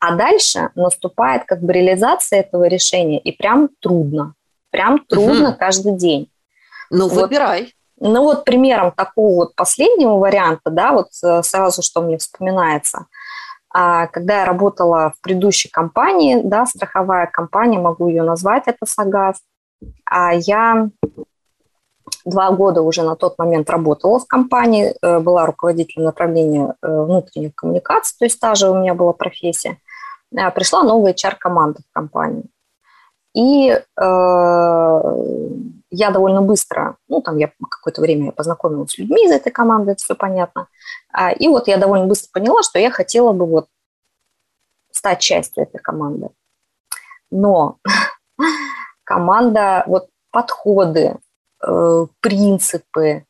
А 0.00 0.14
дальше 0.14 0.70
наступает 0.74 1.44
как 1.44 1.60
бы 1.60 1.72
реализация 1.72 2.40
этого 2.40 2.68
решения, 2.68 3.18
и 3.18 3.32
прям 3.32 3.68
трудно. 3.80 4.34
Прям 4.70 5.00
трудно 5.00 5.50
угу. 5.50 5.58
каждый 5.58 5.92
день. 5.92 6.30
Ну, 6.90 7.08
вот. 7.08 7.22
выбирай. 7.22 7.74
Ну, 8.00 8.22
вот 8.22 8.44
примером 8.44 8.92
такого 8.92 9.34
вот 9.34 9.56
последнего 9.56 10.18
варианта, 10.18 10.70
да, 10.70 10.92
вот 10.92 11.08
э, 11.24 11.42
сразу, 11.42 11.82
что 11.82 12.00
мне 12.00 12.16
вспоминается, 12.18 13.06
а, 13.70 14.06
когда 14.06 14.40
я 14.40 14.44
работала 14.44 15.12
в 15.16 15.20
предыдущей 15.20 15.68
компании, 15.68 16.40
да, 16.42 16.64
страховая 16.64 17.26
компания, 17.26 17.78
могу 17.78 18.08
ее 18.08 18.22
назвать, 18.22 18.64
это 18.66 18.86
Сагаз, 18.86 19.38
а 20.04 20.32
я 20.32 20.88
два 22.24 22.50
года 22.52 22.82
уже 22.82 23.02
на 23.02 23.16
тот 23.16 23.36
момент 23.38 23.68
работала 23.68 24.20
в 24.20 24.26
компании, 24.26 24.94
э, 25.02 25.18
была 25.18 25.44
руководителем 25.44 26.04
направления 26.04 26.74
э, 26.80 26.86
внутренних 26.86 27.54
коммуникаций, 27.54 28.16
то 28.18 28.24
есть 28.24 28.38
та 28.38 28.54
же 28.54 28.70
у 28.70 28.78
меня 28.78 28.94
была 28.94 29.12
профессия. 29.12 29.78
Пришла 30.54 30.82
новая 30.82 31.14
HR-команда 31.14 31.80
в 31.80 31.92
компанию. 31.92 32.44
И 33.34 33.70
э, 33.70 33.82
я 35.90 36.10
довольно 36.10 36.42
быстро, 36.42 36.96
ну, 37.08 37.20
там 37.22 37.36
я 37.38 37.50
какое-то 37.70 38.00
время 38.00 38.32
познакомилась 38.32 38.92
с 38.92 38.98
людьми 38.98 39.26
из 39.26 39.30
этой 39.30 39.52
команды, 39.52 39.92
это 39.92 40.02
все 40.02 40.14
понятно. 40.14 40.68
А, 41.12 41.30
и 41.30 41.48
вот 41.48 41.68
я 41.68 41.76
довольно 41.76 42.06
быстро 42.06 42.30
поняла, 42.32 42.62
что 42.62 42.78
я 42.78 42.90
хотела 42.90 43.32
бы 43.32 43.46
вот 43.46 43.68
стать 44.90 45.20
частью 45.20 45.64
этой 45.64 45.78
команды. 45.78 46.30
Но 47.30 47.78
команда, 49.04 49.84
вот 49.86 50.08
подходы, 50.30 51.16
э, 51.66 52.06
принципы, 52.20 53.24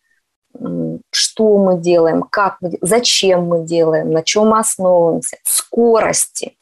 что 1.11 1.59
мы 1.59 1.79
делаем, 1.79 2.23
как 2.23 2.57
мы, 2.61 2.79
зачем 2.81 3.47
мы 3.47 3.65
делаем, 3.65 4.11
на 4.11 4.23
чем 4.23 4.49
мы 4.49 4.59
основываемся, 4.59 5.37
скорости 5.45 6.58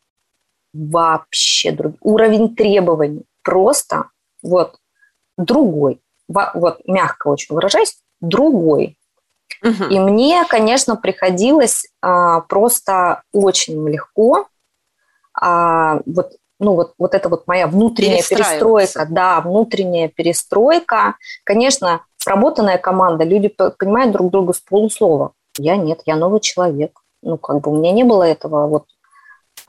вообще 0.77 1.73
другой. 1.73 1.99
Уровень 2.01 2.55
требований 2.55 3.25
просто 3.43 4.11
вот 4.43 4.77
другой. 5.39 6.01
Вот 6.29 6.81
мягко 6.87 7.29
очень 7.29 7.55
выражаясь, 7.55 7.99
другой. 8.21 8.99
Угу. 9.63 9.85
И 9.91 9.99
мне, 9.99 10.45
конечно, 10.49 10.97
приходилось 10.97 11.87
а, 12.03 12.41
просто 12.41 13.23
очень 13.33 13.89
легко 13.89 14.49
а, 15.33 16.01
вот 16.07 16.33
ну 16.59 16.75
вот, 16.75 16.95
вот 16.99 17.15
это 17.15 17.29
вот 17.29 17.47
моя 17.47 17.67
внутренняя 17.67 18.23
перестройка, 18.23 19.07
да, 19.11 19.41
внутренняя 19.43 20.09
перестройка. 20.09 21.17
Конечно, 21.45 22.01
сработанная 22.17 22.79
команда, 22.79 23.25
люди 23.25 23.49
понимают 23.49 24.13
друг 24.13 24.31
друга 24.31 24.55
с 24.55 24.61
полуслова. 24.61 25.33
Я 25.59 25.77
нет, 25.77 26.01
я 26.07 26.17
новый 26.17 26.41
человек. 26.41 27.01
Ну, 27.23 27.37
как 27.39 27.61
бы 27.61 27.73
у 27.73 27.77
меня 27.77 27.93
не 27.93 28.05
было 28.05 28.23
этого 28.23 28.67
вот 28.69 28.87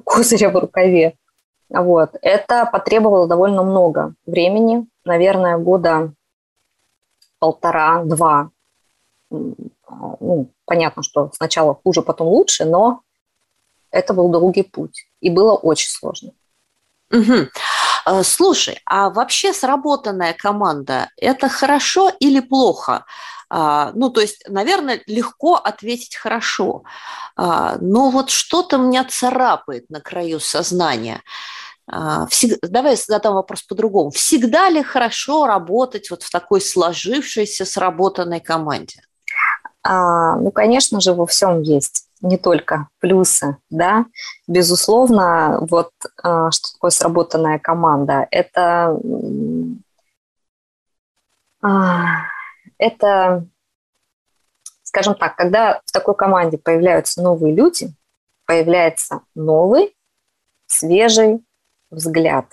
козыря 0.04 0.50
в 0.50 0.56
рукаве. 0.58 1.18
Вот. 1.70 2.12
Это 2.22 2.66
потребовало 2.66 3.28
довольно 3.28 3.64
много 3.64 4.14
времени, 4.26 4.88
наверное, 5.04 5.58
года 5.58 6.14
полтора-два. 7.40 8.52
Ну, 9.30 10.52
понятно, 10.66 11.04
что 11.04 11.32
сначала 11.34 11.76
хуже, 11.76 12.02
потом 12.02 12.28
лучше, 12.28 12.66
но 12.66 13.02
это 13.92 14.14
был 14.14 14.30
долгий 14.30 14.64
путь, 14.64 15.08
и 15.20 15.30
было 15.30 15.56
очень 15.56 15.90
сложно. 15.90 16.32
Угу. 17.12 18.24
Слушай, 18.24 18.82
а 18.86 19.10
вообще 19.10 19.54
сработанная 19.54 20.34
команда– 20.34 21.10
это 21.18 21.50
хорошо 21.50 22.12
или 22.20 22.40
плохо? 22.40 23.06
А, 23.50 23.92
ну, 23.94 24.10
то 24.10 24.22
есть, 24.22 24.44
наверное, 24.48 25.02
легко 25.08 25.56
ответить 25.56 26.16
хорошо, 26.16 26.84
а, 27.36 27.78
но 27.80 28.10
вот 28.10 28.30
что-то 28.30 28.78
меня 28.78 29.06
царапает 29.06 29.90
на 29.90 30.02
краю 30.02 30.40
сознания. 30.40 31.22
А, 31.90 32.28
всегда, 32.28 32.58
давай 32.68 32.98
задам 32.98 33.36
вопрос 33.36 33.64
по-другому. 33.64 34.10
Всегда 34.10 34.70
ли 34.70 34.84
хорошо 34.84 35.46
работать 35.48 36.10
вот 36.10 36.24
в 36.24 36.32
такой 36.32 36.60
сложившейся, 36.60 37.66
сработанной 37.66 38.42
команде? 38.42 39.02
А, 39.84 40.36
ну, 40.36 40.52
конечно 40.52 41.00
же, 41.00 41.14
во 41.14 41.26
всем 41.26 41.62
есть 41.62 42.08
не 42.20 42.38
только 42.38 42.90
плюсы, 43.00 43.58
да. 43.70 44.06
Безусловно, 44.48 45.60
вот 45.70 45.92
что 46.20 46.74
такое 46.74 46.92
сработанная 46.92 47.60
команда? 47.60 48.28
Это 48.32 48.98
это, 52.78 53.46
скажем 54.84 55.16
так, 55.16 55.36
когда 55.36 55.82
в 55.86 55.92
такой 55.92 56.16
команде 56.16 56.58
появляются 56.58 57.22
новые 57.22 57.54
люди, 57.54 57.94
появляется 58.46 59.22
новый, 59.36 59.96
свежий 60.66 61.44
взгляд. 61.90 62.46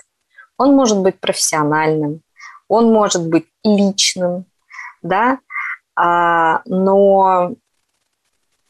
Он 0.57 0.75
может 0.75 0.99
быть 0.99 1.19
профессиональным, 1.19 2.21
он 2.67 2.91
может 2.91 3.27
быть 3.27 3.47
личным, 3.63 4.45
да, 5.01 5.39
а, 5.95 6.61
но 6.65 7.53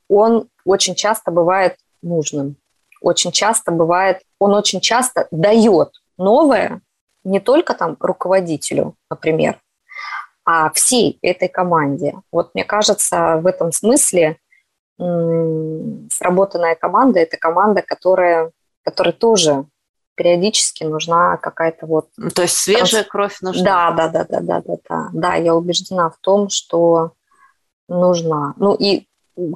он 0.08 0.50
очень 0.63 0.96
часто 0.96 1.32
бывает 1.32 1.78
нужным, 2.02 2.58
очень 3.02 3.32
часто 3.32 3.72
бывает, 3.72 4.22
он 4.39 4.54
очень 4.54 4.82
часто 4.82 5.28
дает 5.32 5.91
новое 6.18 6.82
не 7.24 7.39
только 7.39 7.74
там 7.74 7.98
руководителю, 8.00 8.96
например, 9.10 9.60
а 10.46 10.70
всей 10.72 11.18
этой 11.22 11.48
команде. 11.48 12.16
Вот 12.32 12.52
мне 12.54 12.64
кажется, 12.64 13.38
в 13.42 13.48
этом 13.48 13.72
смысле 13.72 14.38
сработанная 14.98 16.76
команда– 16.76 17.20
это 17.22 17.36
команда, 17.36 17.82
которая, 17.82 18.52
которая 18.84 19.14
тоже 19.14 19.66
периодически 20.16 20.86
нужна 20.86 21.36
какая-то 21.38 21.86
вот... 21.86 22.08
Ну, 22.16 22.30
то 22.30 22.44
есть 22.44 22.56
свежая 22.56 23.04
кровь 23.04 23.42
нужна? 23.42 23.92
Да, 23.92 23.92
да, 23.92 24.08
да, 24.08 24.26
да, 24.30 24.40
да, 24.40 24.62
да, 24.66 24.76
да. 24.90 25.10
Да, 25.12 25.36
я 25.36 25.54
убеждена 25.54 26.10
в 26.10 26.18
том, 26.22 26.50
что 26.50 27.12
нужна. 27.90 28.54
Ну 28.58 28.74
и, 28.74 29.08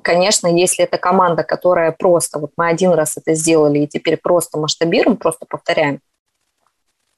конечно, 0.04 0.48
если 0.48 0.84
это 0.84 0.98
команда, 0.98 1.44
которая 1.44 1.94
просто, 1.94 2.40
вот 2.40 2.52
мы 2.58 2.68
один 2.68 2.92
раз 2.92 3.16
это 3.16 3.34
сделали 3.34 3.80
и 3.80 3.88
теперь 3.88 4.18
просто 4.18 4.60
масштабируем, 4.60 5.16
просто 5.16 5.46
повторяем, 5.48 6.02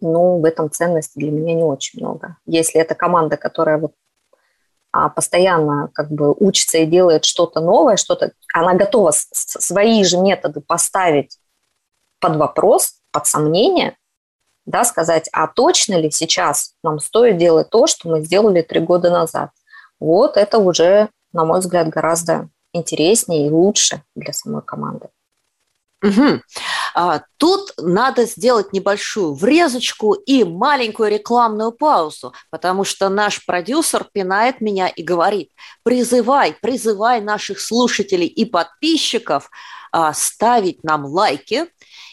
ну, 0.02 0.40
в 0.40 0.46
этом 0.46 0.70
ценности 0.70 1.18
для 1.18 1.32
меня 1.32 1.54
не 1.54 1.64
очень 1.64 2.00
много. 2.00 2.38
Если 2.46 2.80
это 2.80 2.96
команда, 2.96 3.38
которая 3.38 3.78
вот 3.78 3.94
а, 4.92 5.10
постоянно 5.10 5.90
как 5.94 6.12
бы 6.12 6.34
учится 6.34 6.80
и 6.80 6.86
делает 6.86 7.24
что-то 7.24 7.62
новое, 7.62 7.96
что-то, 7.96 8.34
она 8.54 8.74
готова 8.74 9.12
свои 9.14 10.04
же 10.04 10.18
методы 10.18 10.62
поставить 10.62 11.38
под 12.20 12.36
вопрос, 12.36 12.96
под 13.12 13.26
сомнение, 13.26 13.98
да, 14.66 14.84
сказать, 14.84 15.30
а 15.32 15.48
точно 15.48 15.96
ли 15.96 16.12
сейчас 16.12 16.74
нам 16.84 17.00
стоит 17.00 17.38
делать 17.38 17.70
то, 17.70 17.88
что 17.88 18.10
мы 18.10 18.22
сделали 18.22 18.62
три 18.62 18.80
года 18.80 19.10
назад. 19.10 19.52
Вот 20.00 20.38
это 20.38 20.60
уже, 20.60 21.10
на 21.34 21.46
мой 21.46 21.60
взгляд, 21.60 21.88
гораздо 21.90 22.50
интереснее 22.74 23.48
и 23.48 23.50
лучше 23.50 24.04
для 24.16 24.34
самой 24.34 24.62
команды. 24.62 25.10
Угу. 26.04 26.42
А, 26.96 27.22
тут 27.38 27.74
надо 27.78 28.26
сделать 28.26 28.74
небольшую 28.74 29.34
врезочку 29.34 30.14
и 30.14 30.44
маленькую 30.44 31.12
рекламную 31.12 31.72
паузу, 31.72 32.34
потому 32.50 32.84
что 32.84 33.10
наш 33.10 33.46
продюсер 33.46 34.06
пинает 34.12 34.62
меня 34.62 34.88
и 34.88 35.04
говорит, 35.04 35.52
призывай, 35.84 36.56
призывай 36.60 37.22
наших 37.22 37.60
слушателей 37.60 38.28
и 38.28 38.46
подписчиков 38.46 39.50
а, 39.92 40.14
ставить 40.14 40.84
нам 40.84 41.06
лайки 41.06 41.68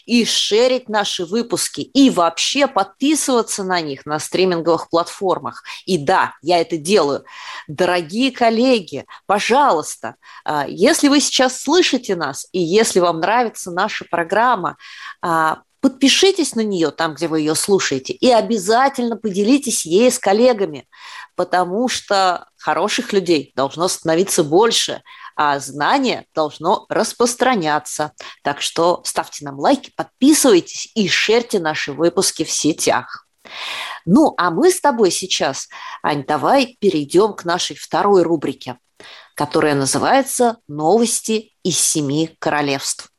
и 0.09 0.25
шерить 0.25 0.89
наши 0.89 1.23
выпуски, 1.23 1.81
и 1.81 2.09
вообще 2.09 2.65
подписываться 2.65 3.63
на 3.63 3.79
них 3.79 4.07
на 4.07 4.17
стриминговых 4.17 4.89
платформах. 4.89 5.63
И 5.85 5.99
да, 5.99 6.33
я 6.41 6.59
это 6.59 6.77
делаю. 6.77 7.25
Дорогие 7.67 8.31
коллеги, 8.31 9.05
пожалуйста, 9.27 10.15
а, 10.43 10.65
если 10.67 11.09
вы 11.09 11.19
сейчас 11.19 11.61
слышите 11.61 12.15
нас, 12.15 12.47
и 12.51 12.59
если 12.59 12.99
вам 12.99 13.19
нравится 13.19 13.69
наша 13.69 14.03
программа, 14.09 14.77
а, 15.21 15.59
подпишитесь 15.79 16.55
на 16.55 16.61
нее 16.61 16.89
там, 16.89 17.13
где 17.13 17.27
вы 17.27 17.41
ее 17.41 17.53
слушаете, 17.53 18.13
и 18.13 18.31
обязательно 18.31 19.15
поделитесь 19.15 19.85
ей 19.85 20.11
с 20.11 20.17
коллегами, 20.17 20.87
потому 21.35 21.87
что 21.87 22.47
хороших 22.57 23.13
людей 23.13 23.51
должно 23.55 23.87
становиться 23.87 24.43
больше, 24.43 25.03
а 25.41 25.57
знание 25.59 26.25
должно 26.35 26.85
распространяться. 26.89 28.11
Так 28.43 28.61
что 28.61 29.01
ставьте 29.05 29.45
нам 29.45 29.57
лайки, 29.57 29.89
подписывайтесь 29.95 30.91
и 30.95 31.07
шерьте 31.07 31.59
наши 31.59 31.93
выпуски 31.93 32.43
в 32.43 32.51
сетях. 32.51 33.25
Ну, 34.05 34.33
а 34.37 34.51
мы 34.51 34.69
с 34.69 34.81
тобой 34.81 35.11
сейчас, 35.11 35.69
Ань, 36.03 36.25
давай 36.25 36.75
перейдем 36.81 37.31
к 37.31 37.45
нашей 37.45 37.77
второй 37.77 38.23
рубрике, 38.23 38.79
которая 39.33 39.75
называется 39.75 40.57
«Новости 40.67 41.53
из 41.63 41.79
семи 41.79 42.35
королевств». 42.39 43.09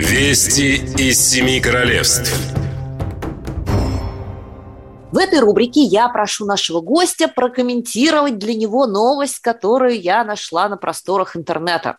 Вести 0.00 0.78
из 0.98 1.20
семи 1.30 1.60
королевств. 1.60 2.61
В 5.12 5.18
этой 5.18 5.40
рубрике 5.40 5.82
я 5.82 6.08
прошу 6.08 6.46
нашего 6.46 6.80
гостя 6.80 7.28
прокомментировать 7.28 8.38
для 8.38 8.54
него 8.54 8.86
новость, 8.86 9.40
которую 9.40 10.00
я 10.00 10.24
нашла 10.24 10.70
на 10.70 10.78
просторах 10.78 11.36
интернета, 11.36 11.98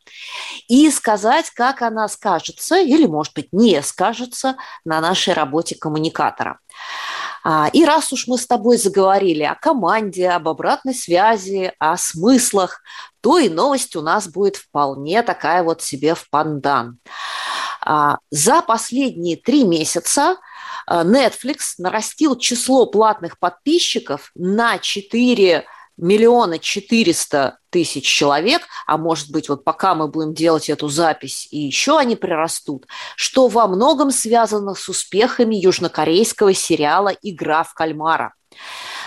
и 0.67 0.89
сказать, 0.89 1.51
как 1.51 1.83
она 1.83 2.07
скажется 2.07 2.79
или, 2.79 3.05
может 3.05 3.35
быть, 3.35 3.49
не 3.51 3.79
скажется 3.83 4.55
на 4.83 4.99
нашей 4.99 5.35
работе 5.35 5.75
коммуникатора. 5.75 6.59
А, 7.43 7.69
и 7.71 7.85
раз 7.85 8.11
уж 8.13 8.27
мы 8.27 8.39
с 8.39 8.47
тобой 8.47 8.77
заговорили 8.77 9.43
о 9.43 9.53
команде, 9.53 10.29
об 10.29 10.47
обратной 10.47 10.95
связи, 10.95 11.71
о 11.77 11.97
смыслах, 11.97 12.81
то 13.21 13.37
и 13.37 13.47
новость 13.47 13.95
у 13.95 14.01
нас 14.01 14.27
будет 14.27 14.55
вполне 14.55 15.21
такая 15.21 15.61
вот 15.61 15.83
себе 15.83 16.15
в 16.15 16.27
пандан. 16.31 16.97
А, 17.85 18.17
за 18.31 18.63
последние 18.63 19.37
три 19.37 19.65
месяца 19.65 20.37
Netflix 20.89 21.75
нарастил 21.77 22.37
число 22.37 22.85
платных 22.85 23.39
подписчиков 23.39 24.31
на 24.35 24.77
4 24.77 25.65
миллиона 25.97 26.59
400 26.59 27.57
тысяч 27.69 28.05
человек, 28.05 28.63
а 28.87 28.97
может 28.97 29.31
быть, 29.31 29.49
вот 29.49 29.63
пока 29.63 29.95
мы 29.95 30.07
будем 30.07 30.33
делать 30.33 30.69
эту 30.69 30.89
запись, 30.89 31.47
и 31.51 31.59
еще 31.59 31.97
они 31.97 32.15
прирастут, 32.15 32.87
что 33.15 33.47
во 33.47 33.67
многом 33.67 34.11
связано 34.11 34.73
с 34.73 34.89
успехами 34.89 35.55
южнокорейского 35.55 36.53
сериала 36.53 37.09
«Игра 37.21 37.63
в 37.63 37.73
кальмара». 37.73 38.33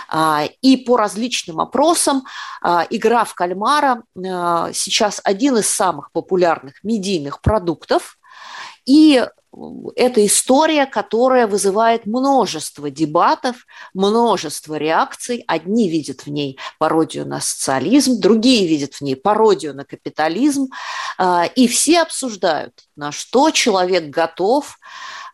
А, 0.09 0.45
и 0.61 0.77
по 0.77 0.97
различным 0.97 1.59
опросам 1.59 2.23
а, 2.61 2.87
игра 2.89 3.25
в 3.25 3.33
кальмара 3.33 4.03
а, 4.25 4.71
сейчас 4.73 5.19
один 5.23 5.57
из 5.57 5.67
самых 5.67 6.11
популярных 6.13 6.81
медийных 6.83 7.41
продуктов. 7.41 8.17
И 8.85 9.25
это 9.95 10.25
история, 10.25 10.85
которая 10.85 11.47
вызывает 11.47 12.05
множество 12.05 12.89
дебатов, 12.89 13.65
множество 13.93 14.75
реакций. 14.75 15.43
Одни 15.47 15.89
видят 15.89 16.25
в 16.25 16.27
ней 16.27 16.59
пародию 16.77 17.25
на 17.27 17.39
социализм, 17.39 18.19
другие 18.19 18.67
видят 18.67 18.95
в 18.95 19.01
ней 19.01 19.15
пародию 19.15 19.75
на 19.75 19.85
капитализм. 19.85 20.67
А, 21.17 21.45
и 21.45 21.67
все 21.67 22.01
обсуждают, 22.01 22.73
на 22.95 23.11
что 23.11 23.51
человек 23.51 24.09
готов 24.09 24.77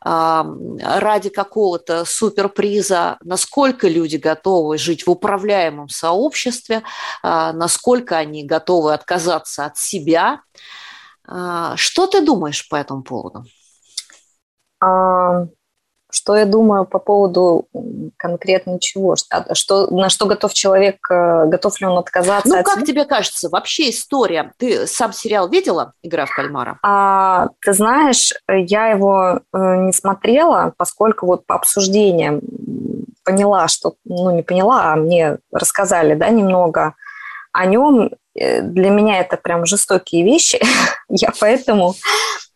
а, 0.02 0.46
ради 0.82 1.30
какого-то 1.30 2.06
суперприза, 2.06 3.18
насколько 3.24 3.88
люди 3.88 4.18
готовы 4.18 4.78
жить 4.78 5.06
в 5.06 5.12
управляемом 5.12 5.90
сообществе, 5.90 6.84
а, 7.22 7.54
насколько 7.54 8.18
они 8.18 8.44
готовы 8.44 8.94
отказаться 8.94 9.66
от 9.66 9.78
себя. 9.78 10.42
Что 11.26 12.06
ты 12.06 12.20
думаешь 12.20 12.68
по 12.68 12.76
этому 12.76 13.02
поводу? 13.02 13.46
А, 14.84 15.48
что 16.12 16.36
я 16.36 16.46
думаю 16.46 16.86
по 16.86 17.00
поводу 17.00 17.68
конкретно 18.18 18.80
чего? 18.80 19.16
Что, 19.16 19.88
на 19.90 20.10
что 20.10 20.28
готов 20.28 20.54
человек, 20.54 20.98
э, 21.10 21.46
готов 21.48 21.80
ли 21.82 21.88
он 21.88 21.98
отказаться? 21.98 22.50
Ну, 22.50 22.60
от 22.60 22.66
как 22.66 22.86
тебе 22.86 23.06
кажется, 23.06 23.50
вообще 23.50 23.90
история? 23.90 24.52
Ты 24.58 24.86
сам 24.86 25.12
сериал 25.12 25.50
видела 25.50 25.94
«Игра 26.04 26.26
в 26.26 26.36
кальмара»? 26.36 26.78
А, 26.84 27.48
ты 27.62 27.74
знаешь, 27.74 28.34
я 28.48 28.88
его 28.88 29.40
э, 29.54 29.58
не 29.58 29.94
смотрела, 29.94 30.74
поскольку 30.78 31.26
вот 31.26 31.48
по 31.48 31.56
обсуждениям 31.56 32.42
поняла, 33.24 33.68
что, 33.68 33.96
ну, 34.06 34.30
не 34.36 34.44
поняла, 34.44 34.94
а 34.94 34.96
мне 34.96 35.38
рассказали, 35.52 36.14
да, 36.14 36.30
немного 36.30 36.94
о 37.54 37.66
нем. 37.66 38.12
Э, 38.36 38.62
для 38.62 38.90
меня 38.90 39.20
это 39.20 39.38
прям 39.38 39.66
жестокие 39.66 40.24
вещи. 40.24 40.62
я 41.10 41.32
поэтому 41.40 41.96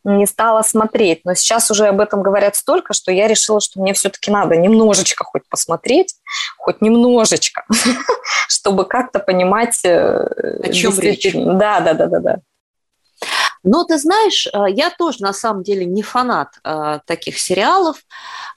не 0.08 0.26
стала 0.26 0.62
смотреть. 0.62 1.22
Но 1.26 1.34
сейчас 1.34 1.70
уже 1.70 1.88
об 1.88 2.00
этом 2.00 2.22
говорят 2.22 2.56
столько, 2.56 2.94
что 2.94 3.12
я 3.12 3.28
решила, 3.28 3.60
что 3.60 3.82
мне 3.82 3.94
все-таки 3.94 4.32
надо 4.32 4.56
немножечко 4.56 5.24
хоть 5.24 5.48
посмотреть, 5.50 6.16
хоть 6.58 6.82
немножечко, 6.82 7.66
чтобы 8.48 8.86
как-то 8.86 9.20
понимать... 9.20 9.80
Э, 9.84 10.60
О 10.64 10.72
чем 10.72 10.98
речь. 11.00 11.32
Да, 11.34 11.82
да, 11.82 11.94
да, 11.94 12.08
да, 12.08 12.20
да. 12.20 12.38
Но 13.64 13.84
ты 13.84 13.98
знаешь, 13.98 14.48
э, 14.48 14.66
я 14.70 14.90
тоже 14.90 15.22
на 15.22 15.34
самом 15.34 15.64
деле 15.64 15.86
не 15.86 16.02
фанат 16.02 16.50
э, 16.64 17.00
таких 17.06 17.38
сериалов. 17.38 17.98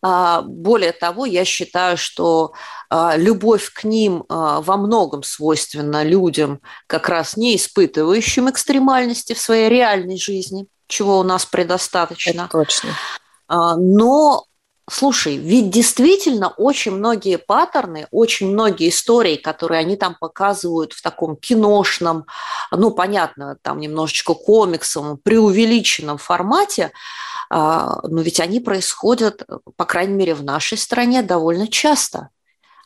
Э, 0.04 0.42
более 0.44 0.92
того, 0.92 1.26
я 1.26 1.44
считаю, 1.44 1.96
что 1.96 2.52
э, 2.90 3.12
любовь 3.16 3.72
к 3.72 3.82
ним 3.84 4.24
во 4.28 4.76
многом 4.76 5.22
свойственна 5.24 6.04
людям, 6.04 6.60
как 6.86 7.08
раз 7.08 7.36
не 7.36 7.56
испытывающим 7.56 8.50
экстремальности 8.50 9.32
в 9.32 9.40
своей 9.40 9.68
реальной 9.68 10.18
жизни 10.18 10.68
чего 10.90 11.18
у 11.18 11.22
нас 11.22 11.46
предостаточно. 11.46 12.42
Это 12.42 12.48
точно. 12.48 12.90
А, 13.48 13.76
но 13.76 14.44
Слушай, 14.92 15.36
ведь 15.36 15.70
действительно 15.70 16.48
очень 16.48 16.90
многие 16.90 17.38
паттерны, 17.38 18.08
очень 18.10 18.50
многие 18.50 18.88
истории, 18.88 19.36
которые 19.36 19.78
они 19.78 19.94
там 19.94 20.16
показывают 20.18 20.94
в 20.94 21.00
таком 21.00 21.36
киношном, 21.36 22.26
ну, 22.72 22.90
понятно, 22.90 23.56
там 23.62 23.78
немножечко 23.78 24.34
комиксовом, 24.34 25.18
преувеличенном 25.18 26.18
формате, 26.18 26.90
а, 27.50 28.00
но 28.02 28.20
ведь 28.20 28.40
они 28.40 28.58
происходят, 28.58 29.46
по 29.76 29.84
крайней 29.84 30.14
мере, 30.14 30.34
в 30.34 30.42
нашей 30.42 30.76
стране 30.76 31.22
довольно 31.22 31.68
часто. 31.68 32.30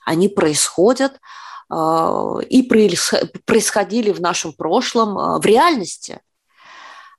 Они 0.04 0.28
происходят 0.28 1.18
а, 1.70 2.36
и 2.50 2.62
происходили 3.46 4.12
в 4.12 4.20
нашем 4.20 4.52
прошлом 4.52 5.40
в 5.40 5.46
реальности– 5.46 6.20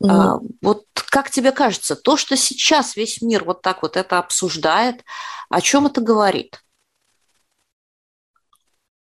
Mm. 0.03 0.09
А, 0.09 0.39
вот 0.61 0.85
как 1.09 1.29
тебе 1.29 1.51
кажется, 1.51 1.95
то, 1.95 2.17
что 2.17 2.35
сейчас 2.35 2.95
весь 2.95 3.21
мир 3.21 3.43
вот 3.43 3.61
так 3.61 3.81
вот 3.81 3.97
это 3.97 4.17
обсуждает, 4.17 5.03
о 5.49 5.61
чем 5.61 5.85
это 5.87 6.01
говорит? 6.01 6.61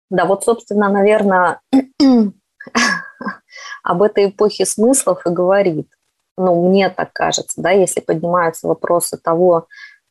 Да, 0.09 0.25
вот, 0.25 0.43
собственно, 0.43 0.89
наверное, 0.89 1.61
об 3.83 4.01
этой 4.01 4.29
эпохе 4.29 4.65
смыслов 4.65 5.25
и 5.25 5.29
говорит. 5.29 5.89
Ну, 6.37 6.69
мне 6.69 6.89
так 6.89 7.11
кажется, 7.13 7.61
да, 7.61 7.71
если 7.71 7.99
поднимаются 7.99 8.67
вопросы 8.67 9.17
того, 9.17 9.67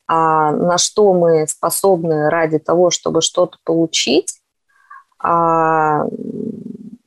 а, 0.07 0.51
на 0.51 0.77
что 0.77 1.13
мы 1.13 1.47
способны 1.47 2.29
ради 2.29 2.59
того, 2.59 2.91
чтобы 2.91 3.21
что-то 3.21 3.57
получить, 3.63 4.39
а, 5.17 6.05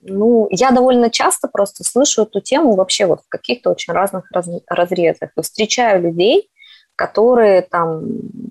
ну, 0.03 0.49
я 0.51 0.71
довольно 0.71 1.11
часто 1.11 1.49
просто 1.49 1.85
слышу 1.85 2.23
эту 2.23 2.41
тему 2.41 2.75
вообще 2.75 3.07
вот 3.07 3.21
в 3.21 3.29
каких-то 3.29 3.71
очень 3.71 3.93
разных 3.93 4.31
раз, 4.33 4.49
разрезах. 4.69 5.31
И 5.37 5.43
встречаю 5.43 6.03
людей, 6.03 6.51
которые 6.97 7.63
там 7.63 8.03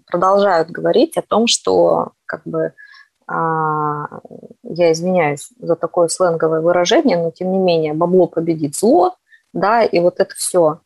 продолжают 0.07 0.69
говорить 0.69 1.17
о 1.17 1.21
том, 1.21 1.47
что 1.47 2.11
как 2.25 2.41
бы 2.45 2.73
а, 3.27 4.21
я 4.63 4.91
извиняюсь 4.91 5.49
за 5.59 5.75
такое 5.75 6.07
сленговое 6.07 6.61
выражение, 6.61 7.17
но 7.17 7.31
тем 7.31 7.51
не 7.51 7.59
менее 7.59 7.93
бабло 7.93 8.27
победит 8.27 8.75
зло, 8.75 9.15
да, 9.53 9.83
и 9.83 9.99
вот 9.99 10.19
это 10.19 10.33
все. 10.35 10.79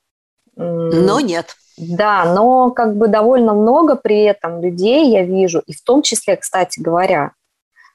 Но 0.56 1.20
нет. 1.20 1.56
Да, 1.78 2.34
но 2.34 2.72
как 2.72 2.96
бы 2.96 3.08
довольно 3.08 3.54
много 3.54 3.96
при 3.96 4.24
этом 4.24 4.62
людей 4.62 5.12
я 5.12 5.24
вижу, 5.24 5.62
и 5.66 5.74
в 5.74 5.84
том 5.84 6.02
числе, 6.02 6.38
кстати 6.38 6.80
говоря, 6.80 7.34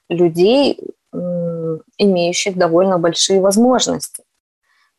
людей, 0.08 0.78
имеющих 1.98 2.56
довольно 2.56 2.98
большие 2.98 3.40
возможности, 3.40 4.22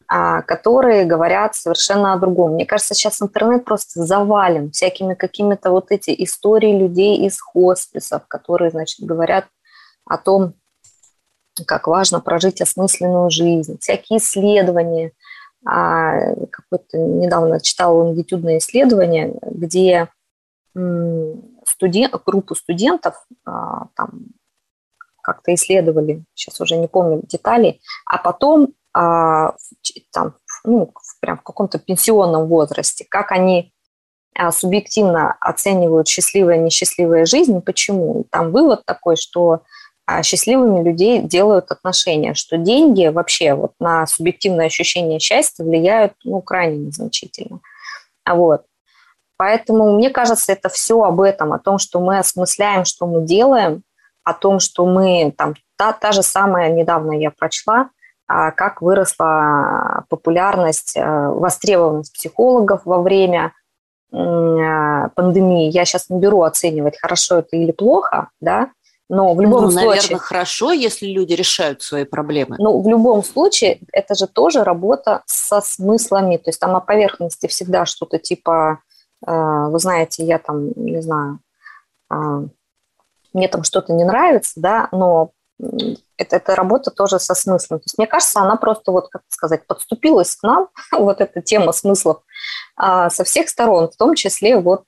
а, 0.07 0.41
которые 0.41 1.05
говорят 1.05 1.55
совершенно 1.55 2.13
о 2.13 2.17
другом. 2.17 2.53
Мне 2.53 2.65
кажется, 2.65 2.93
сейчас 2.93 3.21
интернет 3.21 3.65
просто 3.65 4.03
завален 4.03 4.71
всякими 4.71 5.13
какими-то 5.13 5.71
вот 5.71 5.91
эти 5.91 6.13
истории 6.23 6.77
людей 6.77 7.25
из 7.25 7.39
хосписов, 7.39 8.27
которые, 8.27 8.71
значит, 8.71 9.05
говорят 9.05 9.45
о 10.05 10.17
том, 10.17 10.53
как 11.65 11.87
важно 11.87 12.19
прожить 12.19 12.61
осмысленную 12.61 13.29
жизнь, 13.29 13.77
всякие 13.79 14.19
исследования 14.19 15.11
а, 15.65 16.33
какое-то 16.49 16.97
недавно 16.97 17.59
читала 17.59 18.03
лонгитюдное 18.03 18.57
исследование, 18.57 19.37
где 19.43 20.09
студент, 20.73 22.13
группу 22.25 22.55
студентов 22.55 23.25
а, 23.45 23.87
там 23.95 24.27
как-то 25.21 25.53
исследовали, 25.53 26.23
сейчас 26.33 26.59
уже 26.61 26.75
не 26.75 26.87
помню 26.87 27.21
деталей, 27.23 27.81
а 28.05 28.17
потом 28.17 28.73
а, 28.93 29.55
там, 30.11 30.35
ну, 30.63 30.93
прям 31.21 31.37
в 31.37 31.43
каком-то 31.43 31.79
пенсионном 31.79 32.47
возрасте, 32.47 33.05
как 33.09 33.31
они 33.31 33.73
а, 34.35 34.51
субъективно 34.51 35.35
оценивают 35.39 36.07
счастливая 36.07 36.57
и 36.57 36.61
несчастливая 36.61 37.25
жизнь, 37.25 37.61
почему. 37.61 38.25
Там 38.31 38.51
вывод 38.51 38.83
такой, 38.85 39.15
что 39.15 39.61
а, 40.05 40.23
счастливыми 40.23 40.83
людей 40.83 41.21
делают 41.21 41.71
отношения, 41.71 42.33
что 42.33 42.57
деньги 42.57 43.07
вообще 43.07 43.53
вот 43.53 43.73
на 43.79 44.05
субъективное 44.07 44.65
ощущение 44.65 45.19
счастья 45.19 45.63
влияют 45.63 46.13
ну, 46.23 46.41
крайне 46.41 46.87
незначительно. 46.87 47.59
А 48.23 48.35
вот. 48.35 48.63
Поэтому 49.37 49.95
мне 49.95 50.09
кажется, 50.09 50.51
это 50.51 50.69
все 50.69 51.01
об 51.01 51.19
этом, 51.21 51.53
о 51.53 51.59
том, 51.59 51.79
что 51.79 51.99
мы 51.99 52.19
осмысляем, 52.19 52.85
что 52.85 53.07
мы 53.07 53.25
делаем, 53.25 53.83
о 54.31 54.33
том, 54.33 54.59
что 54.59 54.85
мы 54.85 55.33
там 55.37 55.53
та, 55.77 55.93
та 55.93 56.11
же 56.11 56.23
самая 56.23 56.71
недавно 56.71 57.11
я 57.13 57.31
прочла, 57.31 57.89
а, 58.27 58.51
как 58.51 58.81
выросла 58.81 60.05
популярность, 60.09 60.95
э, 60.95 61.27
востребованность 61.29 62.13
психологов 62.13 62.81
во 62.85 63.01
время 63.01 63.53
э, 64.13 65.09
пандемии. 65.15 65.69
Я 65.69 65.85
сейчас 65.85 66.09
не 66.09 66.19
беру 66.19 66.43
оценивать, 66.43 66.99
хорошо 66.99 67.39
это 67.39 67.57
или 67.57 67.71
плохо, 67.71 68.29
да, 68.39 68.69
но 69.09 69.33
в 69.33 69.41
любом 69.41 69.63
ну, 69.63 69.71
случае... 69.71 69.89
наверное, 69.89 70.19
хорошо, 70.19 70.71
если 70.71 71.07
люди 71.07 71.33
решают 71.33 71.81
свои 71.81 72.05
проблемы. 72.05 72.55
Ну, 72.57 72.79
в 72.81 72.87
любом 72.87 73.25
случае, 73.25 73.79
это 73.91 74.15
же 74.15 74.25
тоже 74.25 74.63
работа 74.63 75.23
со 75.25 75.59
смыслами. 75.59 76.37
То 76.37 76.49
есть 76.49 76.61
там 76.61 76.71
на 76.71 76.79
поверхности 76.79 77.47
всегда 77.47 77.85
что-то 77.85 78.19
типа, 78.19 78.79
э, 79.27 79.67
вы 79.69 79.79
знаете, 79.79 80.23
я 80.23 80.37
там, 80.39 80.69
не 80.77 81.01
знаю, 81.01 81.39
мне 83.33 83.47
там 83.47 83.63
что-то 83.63 83.93
не 83.93 84.03
нравится, 84.03 84.53
да, 84.55 84.89
но 84.91 85.31
это, 86.17 86.37
это 86.37 86.55
работа 86.55 86.91
тоже 86.91 87.19
со 87.19 87.35
смыслом. 87.35 87.79
То 87.79 87.83
есть, 87.85 87.97
мне 87.97 88.07
кажется, 88.07 88.39
она 88.39 88.55
просто, 88.55 88.91
вот, 88.91 89.09
как 89.09 89.23
сказать, 89.29 89.65
подступилась 89.67 90.35
к 90.35 90.43
нам, 90.43 90.69
вот 90.91 91.21
эта 91.21 91.41
тема 91.41 91.71
смыслов, 91.71 92.23
а, 92.75 93.09
со 93.09 93.23
всех 93.23 93.49
сторон, 93.49 93.89
в 93.89 93.95
том 93.95 94.15
числе 94.15 94.57
вот 94.57 94.85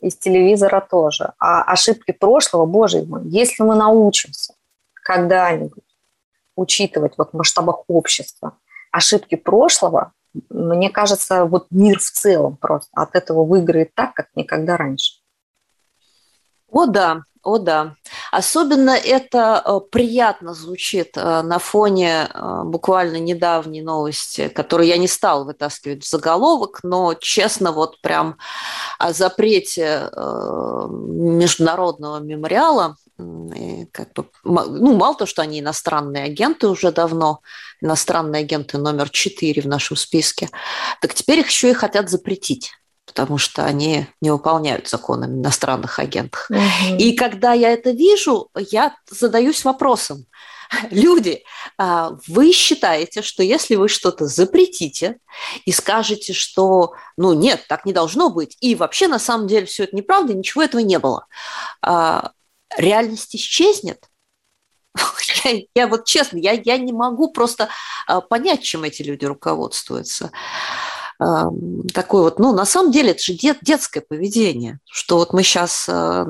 из 0.00 0.16
телевизора 0.16 0.80
тоже. 0.80 1.32
А 1.38 1.62
ошибки 1.62 2.12
прошлого, 2.12 2.66
боже 2.66 3.02
мой, 3.04 3.22
если 3.24 3.62
мы 3.62 3.74
научимся 3.74 4.54
когда-нибудь 4.92 5.84
учитывать 6.56 7.14
вот 7.16 7.30
в 7.30 7.36
масштабах 7.36 7.84
общества 7.88 8.58
ошибки 8.92 9.34
прошлого, 9.34 10.12
мне 10.50 10.90
кажется, 10.90 11.44
вот 11.44 11.66
мир 11.70 11.98
в 11.98 12.10
целом 12.10 12.56
просто 12.56 12.90
от 12.92 13.14
этого 13.14 13.44
выиграет 13.44 13.94
так, 13.94 14.14
как 14.14 14.28
никогда 14.34 14.76
раньше. 14.76 15.20
О 16.74 16.86
да, 16.86 17.22
о 17.44 17.58
да. 17.58 17.94
Особенно 18.32 18.90
это 18.90 19.62
э, 19.64 19.78
приятно 19.92 20.54
звучит 20.54 21.16
э, 21.16 21.42
на 21.42 21.60
фоне 21.60 22.28
э, 22.34 22.62
буквально 22.64 23.20
недавней 23.20 23.80
новости, 23.80 24.48
которую 24.48 24.88
я 24.88 24.96
не 24.96 25.06
стал 25.06 25.44
вытаскивать 25.44 26.02
в 26.02 26.10
заголовок, 26.10 26.80
но 26.82 27.14
честно 27.14 27.70
вот 27.70 28.00
прям 28.00 28.38
о 28.98 29.12
запрете 29.12 30.10
международного 30.88 32.18
мемориала 32.18 32.96
как 33.92 34.12
бы, 34.14 34.26
ну, 34.42 34.96
мало 34.96 35.14
то, 35.14 35.26
что 35.26 35.42
они 35.42 35.60
иностранные 35.60 36.24
агенты 36.24 36.66
уже 36.66 36.90
давно, 36.90 37.40
иностранные 37.80 38.40
агенты 38.40 38.78
номер 38.78 39.10
четыре 39.10 39.62
в 39.62 39.66
нашем 39.66 39.96
списке, 39.96 40.48
так 41.00 41.14
теперь 41.14 41.38
их 41.38 41.48
еще 41.48 41.70
и 41.70 41.74
хотят 41.74 42.10
запретить 42.10 42.72
потому 43.14 43.38
что 43.38 43.64
они 43.64 44.08
не 44.20 44.30
выполняют 44.30 44.88
закон 44.88 45.22
о 45.22 45.26
иностранных 45.26 46.00
агентах. 46.00 46.50
Угу. 46.50 46.96
И 46.98 47.14
когда 47.14 47.52
я 47.52 47.70
это 47.70 47.92
вижу, 47.92 48.50
я 48.56 48.96
задаюсь 49.08 49.64
вопросом, 49.64 50.26
люди, 50.90 51.44
а, 51.78 52.16
вы 52.26 52.52
считаете, 52.52 53.22
что 53.22 53.44
если 53.44 53.76
вы 53.76 53.88
что-то 53.88 54.26
запретите 54.26 55.18
и 55.64 55.70
скажете, 55.70 56.32
что, 56.32 56.94
ну 57.16 57.34
нет, 57.34 57.64
так 57.68 57.86
не 57.86 57.92
должно 57.92 58.30
быть, 58.30 58.56
и 58.60 58.74
вообще 58.74 59.06
на 59.06 59.20
самом 59.20 59.46
деле 59.46 59.66
все 59.66 59.84
это 59.84 59.94
неправда, 59.94 60.34
ничего 60.34 60.64
этого 60.64 60.80
не 60.80 60.98
было, 60.98 61.26
а, 61.82 62.32
реальность 62.76 63.36
исчезнет? 63.36 64.08
Я, 65.44 65.60
я 65.76 65.86
вот 65.86 66.04
честно, 66.04 66.38
я, 66.38 66.52
я 66.52 66.78
не 66.78 66.92
могу 66.92 67.30
просто 67.30 67.68
а, 68.08 68.20
понять, 68.20 68.62
чем 68.62 68.82
эти 68.82 69.02
люди 69.02 69.24
руководствуются 69.24 70.32
такой 71.18 72.22
вот, 72.22 72.38
ну, 72.38 72.52
на 72.52 72.64
самом 72.64 72.90
деле 72.90 73.12
это 73.12 73.22
же 73.22 73.34
дет, 73.34 73.58
детское 73.62 74.00
поведение, 74.00 74.78
что 74.90 75.18
вот 75.18 75.32
мы 75.32 75.42
сейчас 75.42 75.86
э, 75.88 76.26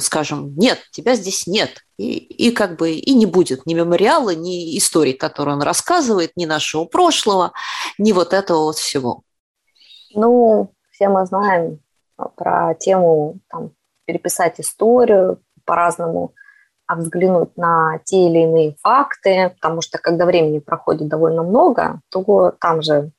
скажем, 0.00 0.54
нет, 0.56 0.78
тебя 0.90 1.14
здесь 1.14 1.46
нет, 1.46 1.82
и, 1.96 2.16
и 2.16 2.50
как 2.50 2.76
бы 2.76 2.92
и 2.92 3.14
не 3.14 3.26
будет 3.26 3.66
ни 3.66 3.74
мемориала, 3.74 4.34
ни 4.34 4.76
истории, 4.76 5.12
которые 5.12 5.54
он 5.54 5.62
рассказывает, 5.62 6.32
ни 6.36 6.44
нашего 6.44 6.84
прошлого, 6.84 7.52
ни 7.98 8.12
вот 8.12 8.32
этого 8.32 8.64
вот 8.64 8.76
всего. 8.76 9.22
Ну, 10.14 10.72
все 10.90 11.08
мы 11.08 11.26
знаем 11.26 11.78
про 12.36 12.74
тему 12.74 13.38
там, 13.48 13.72
переписать 14.06 14.60
историю 14.60 15.40
по-разному, 15.64 16.32
а 16.86 16.96
взглянуть 16.96 17.56
на 17.56 17.98
те 18.04 18.26
или 18.26 18.40
иные 18.40 18.76
факты, 18.80 19.50
потому 19.60 19.82
что 19.82 19.98
когда 19.98 20.24
времени 20.24 20.60
проходит 20.60 21.08
довольно 21.08 21.42
много, 21.42 22.00
то 22.10 22.54
там 22.60 22.82
же 22.82 23.10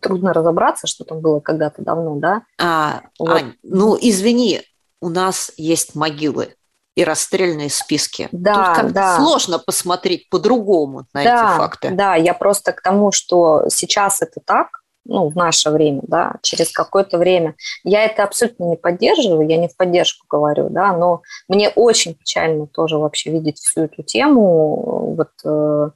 трудно 0.00 0.32
разобраться, 0.32 0.86
что 0.86 1.04
там 1.04 1.20
было 1.20 1.40
когда-то 1.40 1.82
давно, 1.82 2.16
да? 2.16 2.42
А, 2.60 3.02
вот. 3.18 3.30
Ань, 3.30 3.54
ну 3.62 3.96
извини, 4.00 4.62
у 5.00 5.08
нас 5.08 5.52
есть 5.56 5.94
могилы 5.94 6.54
и 6.94 7.04
расстрельные 7.04 7.70
списки. 7.70 8.28
Да, 8.32 8.76
Тут 8.80 8.92
да. 8.92 9.16
сложно 9.16 9.58
посмотреть 9.58 10.28
по-другому 10.28 11.06
на 11.14 11.24
да, 11.24 11.34
эти 11.34 11.56
факты. 11.58 11.90
Да, 11.90 12.14
я 12.16 12.34
просто 12.34 12.72
к 12.72 12.82
тому, 12.82 13.12
что 13.12 13.64
сейчас 13.68 14.20
это 14.20 14.40
так, 14.44 14.82
ну, 15.04 15.28
в 15.28 15.34
наше 15.34 15.70
время, 15.70 16.02
да, 16.04 16.34
через 16.42 16.70
какое-то 16.70 17.18
время. 17.18 17.56
Я 17.82 18.04
это 18.04 18.22
абсолютно 18.22 18.64
не 18.64 18.76
поддерживаю, 18.76 19.48
я 19.48 19.56
не 19.56 19.68
в 19.68 19.76
поддержку 19.76 20.26
говорю, 20.28 20.68
да, 20.68 20.92
но 20.92 21.22
мне 21.48 21.70
очень 21.70 22.14
печально 22.14 22.66
тоже 22.66 22.98
вообще 22.98 23.30
видеть 23.30 23.58
всю 23.58 23.82
эту 23.82 24.02
тему, 24.02 25.14
вот 25.16 25.30
э, 25.44 25.90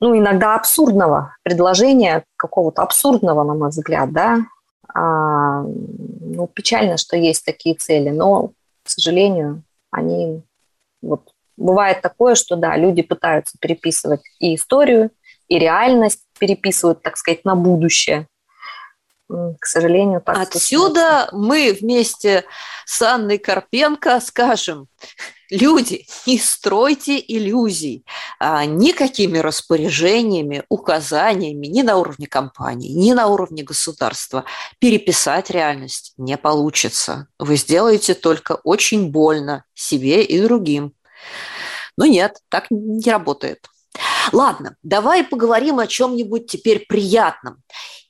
ну, 0.00 0.16
иногда 0.16 0.54
абсурдного 0.54 1.36
предложения, 1.42 2.24
какого-то 2.36 2.82
абсурдного, 2.82 3.44
на 3.44 3.54
мой 3.54 3.68
взгляд, 3.68 4.12
да. 4.12 4.38
А, 4.92 5.62
ну, 5.62 6.46
печально, 6.46 6.96
что 6.96 7.16
есть 7.16 7.44
такие 7.44 7.74
цели, 7.74 8.10
но, 8.10 8.48
к 8.82 8.88
сожалению, 8.88 9.62
они 9.90 10.42
вот 11.02 11.30
бывает 11.56 12.00
такое, 12.00 12.34
что 12.34 12.56
да, 12.56 12.76
люди 12.76 13.02
пытаются 13.02 13.56
переписывать 13.60 14.22
и 14.38 14.54
историю, 14.54 15.10
и 15.48 15.58
реальность 15.58 16.24
переписывают, 16.38 17.02
так 17.02 17.16
сказать, 17.16 17.44
на 17.44 17.54
будущее. 17.54 18.26
К 19.28 19.64
сожалению, 19.64 20.20
так 20.20 20.38
Отсюда 20.38 21.28
мы 21.32 21.76
вместе 21.78 22.44
с 22.84 23.00
Анной 23.02 23.38
Карпенко 23.38 24.18
скажем, 24.20 24.88
Люди, 25.50 26.06
не 26.26 26.38
стройте 26.38 27.18
иллюзий 27.18 28.04
а, 28.38 28.64
никакими 28.64 29.38
распоряжениями, 29.38 30.62
указаниями 30.68 31.66
ни 31.66 31.82
на 31.82 31.96
уровне 31.96 32.28
компании, 32.28 32.92
ни 32.92 33.12
на 33.12 33.26
уровне 33.26 33.64
государства. 33.64 34.44
Переписать 34.78 35.50
реальность 35.50 36.12
не 36.16 36.36
получится. 36.36 37.26
Вы 37.38 37.56
сделаете 37.56 38.14
только 38.14 38.60
очень 38.62 39.10
больно 39.10 39.64
себе 39.74 40.22
и 40.22 40.40
другим. 40.40 40.92
Но 41.96 42.06
нет, 42.06 42.38
так 42.48 42.66
не 42.70 43.10
работает. 43.10 43.66
Ладно, 44.32 44.76
давай 44.84 45.24
поговорим 45.24 45.80
о 45.80 45.88
чем-нибудь 45.88 46.46
теперь 46.46 46.86
приятном. 46.86 47.62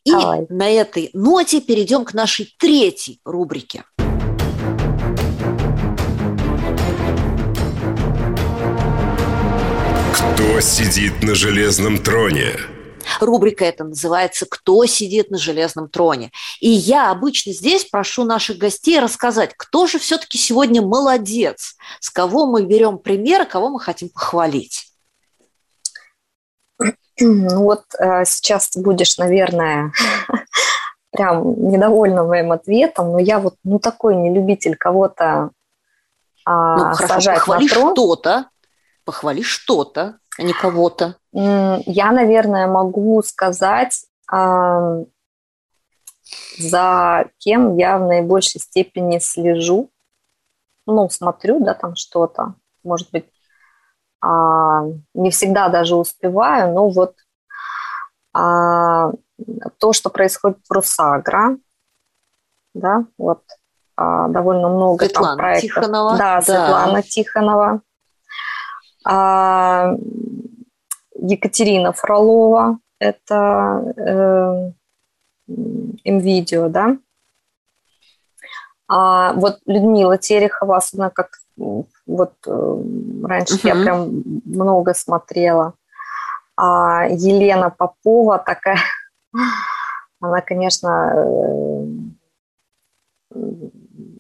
И 0.05 0.13
давай. 0.13 0.47
на 0.51 0.71
этой 0.71 1.11
ноте 1.15 1.61
перейдем 1.61 2.05
к 2.05 2.13
нашей 2.13 2.55
третьей 2.59 3.21
рубрике. 3.25 3.85
Кто 10.51 10.59
сидит 10.59 11.23
на 11.23 11.37
железном 11.37 12.03
троне? 12.03 12.57
Рубрика 13.21 13.65
эта 13.65 13.85
называется 13.85 14.47
«Кто 14.51 14.85
сидит 14.85 15.31
на 15.31 15.39
железном 15.39 15.89
троне?». 15.89 16.33
И 16.59 16.69
я 16.69 17.13
обычно 17.13 17.53
здесь 17.53 17.85
прошу 17.85 18.25
наших 18.25 18.59
гостей 18.59 18.99
рассказать, 18.99 19.55
кто 19.57 19.87
же 19.87 20.01
все-таки 20.01 20.39
сегодня 20.39 20.83
молодец, 20.83 21.77
с 22.01 22.11
кого 22.11 22.47
мы 22.47 22.67
берем 22.67 22.99
пример, 22.99 23.47
кого 23.47 23.69
мы 23.69 23.79
хотим 23.79 24.09
похвалить. 24.09 24.93
Ну 27.21 27.63
вот 27.63 27.85
э, 28.01 28.25
сейчас 28.25 28.71
ты 28.71 28.81
будешь, 28.81 29.19
наверное, 29.19 29.93
прям 31.13 31.71
недовольна 31.71 32.25
моим 32.25 32.51
ответом, 32.51 33.13
но 33.13 33.21
я 33.21 33.39
вот 33.39 33.55
ну 33.63 33.79
такой 33.79 34.17
не 34.17 34.35
любитель 34.35 34.77
кого-то 34.77 35.51
а, 36.45 36.77
ну, 36.77 36.95
хорошо, 36.95 37.07
сажать 37.07 37.37
похвали 37.37 37.63
на 37.63 37.69
трон. 37.69 37.93
что-то, 37.95 38.51
похвали 39.05 39.43
что-то. 39.43 40.20
А 40.39 40.43
не 40.43 40.53
кого-то? 40.53 41.17
Я, 41.33 42.13
наверное, 42.13 42.67
могу 42.67 43.23
сказать, 43.23 44.05
за 46.59 47.25
кем 47.39 47.77
я 47.77 47.99
в 47.99 48.07
наибольшей 48.07 48.61
степени 48.61 49.19
слежу. 49.19 49.91
Ну, 50.87 51.09
смотрю, 51.11 51.65
да, 51.65 51.75
там 51.75 51.95
что-то. 51.97 52.55
Может 52.83 53.11
быть, 53.11 53.27
а, 54.21 54.83
не 55.15 55.31
всегда 55.31 55.69
даже 55.69 55.97
успеваю, 55.97 56.73
но 56.73 56.89
вот 56.89 57.15
а, 58.33 59.13
то, 59.79 59.93
что 59.93 60.11
происходит 60.11 60.59
в 60.69 60.73
Русагра, 60.73 61.57
да, 62.75 63.05
вот 63.19 63.43
а, 63.97 64.29
довольно 64.29 64.69
много 64.69 65.05
Светлана 65.05 65.29
там 65.29 65.37
проектов. 65.39 65.83
Тихонова. 65.83 66.17
Да, 66.17 66.37
да, 66.37 66.43
Светлана 66.43 67.03
Тихонова. 67.03 67.83
А, 69.05 69.95
Екатерина 71.15 71.93
Фролова, 71.93 72.79
это 72.99 73.95
э, 73.97 74.73
МВидео, 76.05 76.69
да. 76.69 76.97
А, 78.89 79.33
вот 79.35 79.59
Людмила 79.67 80.19
Терехова, 80.19 80.79
особенно 80.79 81.11
как 81.11 81.31
вот 81.57 82.33
э, 82.47 82.83
раньше 83.25 83.55
угу. 83.55 83.69
я 83.69 83.75
прям 83.75 84.23
много 84.45 84.95
смотрела. 84.95 85.75
А 86.57 87.07
Елена 87.09 87.71
Попова 87.71 88.39
такая, 88.39 88.79
она, 90.21 90.41
конечно, 90.41 91.15
э, 93.33 93.41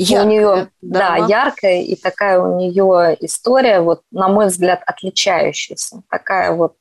яркая, 0.05 0.25
у 0.25 0.29
нее, 0.29 0.69
да, 0.81 1.17
да, 1.17 1.27
яркая 1.27 1.83
и 1.83 1.95
такая 1.97 2.41
у 2.41 2.59
нее 2.59 3.17
история, 3.21 3.81
вот 3.81 4.03
на 4.11 4.29
мой 4.29 4.47
взгляд, 4.47 4.83
отличающаяся. 4.87 6.03
Такая 6.09 6.53
вот, 6.53 6.77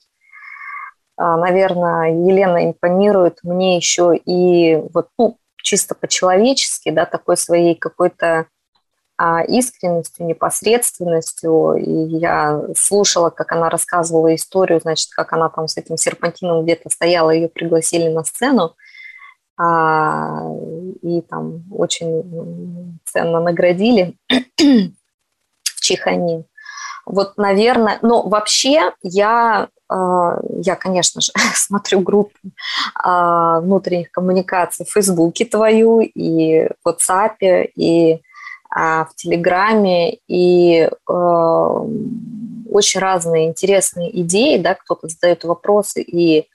а, 1.18 1.38
наверное, 1.38 2.12
Елена 2.12 2.66
импонирует 2.66 3.40
мне 3.44 3.76
еще 3.76 4.16
и 4.16 4.78
вот, 4.94 5.10
ну, 5.18 5.38
чисто 5.58 5.96
по-человечески, 5.96 6.90
да, 6.92 7.06
такой 7.06 7.38
своей 7.38 7.76
какой-то 7.76 8.48
а, 9.18 9.44
искренностью, 9.44 10.26
непосредственностью. 10.26 11.76
И 11.76 11.92
я 12.18 12.62
слушала, 12.78 13.30
как 13.30 13.52
она 13.52 13.70
рассказывала 13.70 14.34
историю, 14.34 14.80
значит, 14.80 15.10
как 15.12 15.34
она 15.34 15.50
там 15.50 15.68
с 15.68 15.76
этим 15.76 15.98
серпантином 15.98 16.64
где-то 16.64 16.90
стояла, 16.90 17.32
ее 17.32 17.50
пригласили 17.50 18.08
на 18.08 18.24
сцену, 18.24 18.76
и 19.62 21.22
там 21.30 21.64
очень 21.72 23.00
ценно 23.06 23.42
наградили 23.42 24.16
в 24.58 25.82
Чехане. 25.82 26.46
Вот, 27.06 27.38
наверное, 27.38 27.98
но 28.04 28.22
вообще 28.22 28.94
я, 29.02 29.68
а, 29.90 30.40
я, 30.62 30.76
конечно 30.76 31.22
же, 31.22 31.32
смотрю 31.56 32.02
группу 32.02 32.38
а, 32.94 33.60
внутренних 33.62 34.12
коммуникаций 34.12 34.86
в 34.86 34.92
Фейсбуке 34.92 35.46
твою 35.46 36.02
и 36.02 36.68
в 36.84 36.88
WhatsApp, 36.88 37.72
и 37.76 38.22
а, 38.70 39.06
в 39.06 39.16
Телеграме, 39.16 40.20
и 40.28 40.90
очень 42.72 43.00
разные 43.00 43.48
интересные 43.48 44.22
идеи, 44.22 44.58
да, 44.58 44.76
кто-то 44.76 45.08
задает 45.08 45.44
вопросы, 45.44 46.04
и 46.04 46.48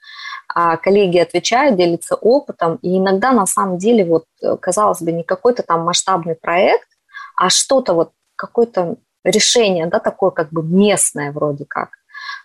а 0.47 0.77
коллеги 0.77 1.17
отвечают, 1.17 1.77
делятся 1.77 2.15
опытом, 2.15 2.77
и 2.81 2.97
иногда 2.97 3.31
на 3.31 3.45
самом 3.45 3.77
деле 3.77 4.05
вот, 4.05 4.25
казалось 4.61 5.01
бы, 5.01 5.11
не 5.11 5.23
какой-то 5.23 5.63
там 5.63 5.81
масштабный 5.81 6.35
проект, 6.35 6.87
а 7.35 7.49
что-то 7.49 7.93
вот, 7.93 8.11
какое-то 8.35 8.97
решение, 9.23 9.87
да, 9.87 9.99
такое 9.99 10.31
как 10.31 10.51
бы 10.51 10.63
местное 10.63 11.31
вроде 11.31 11.65
как. 11.65 11.89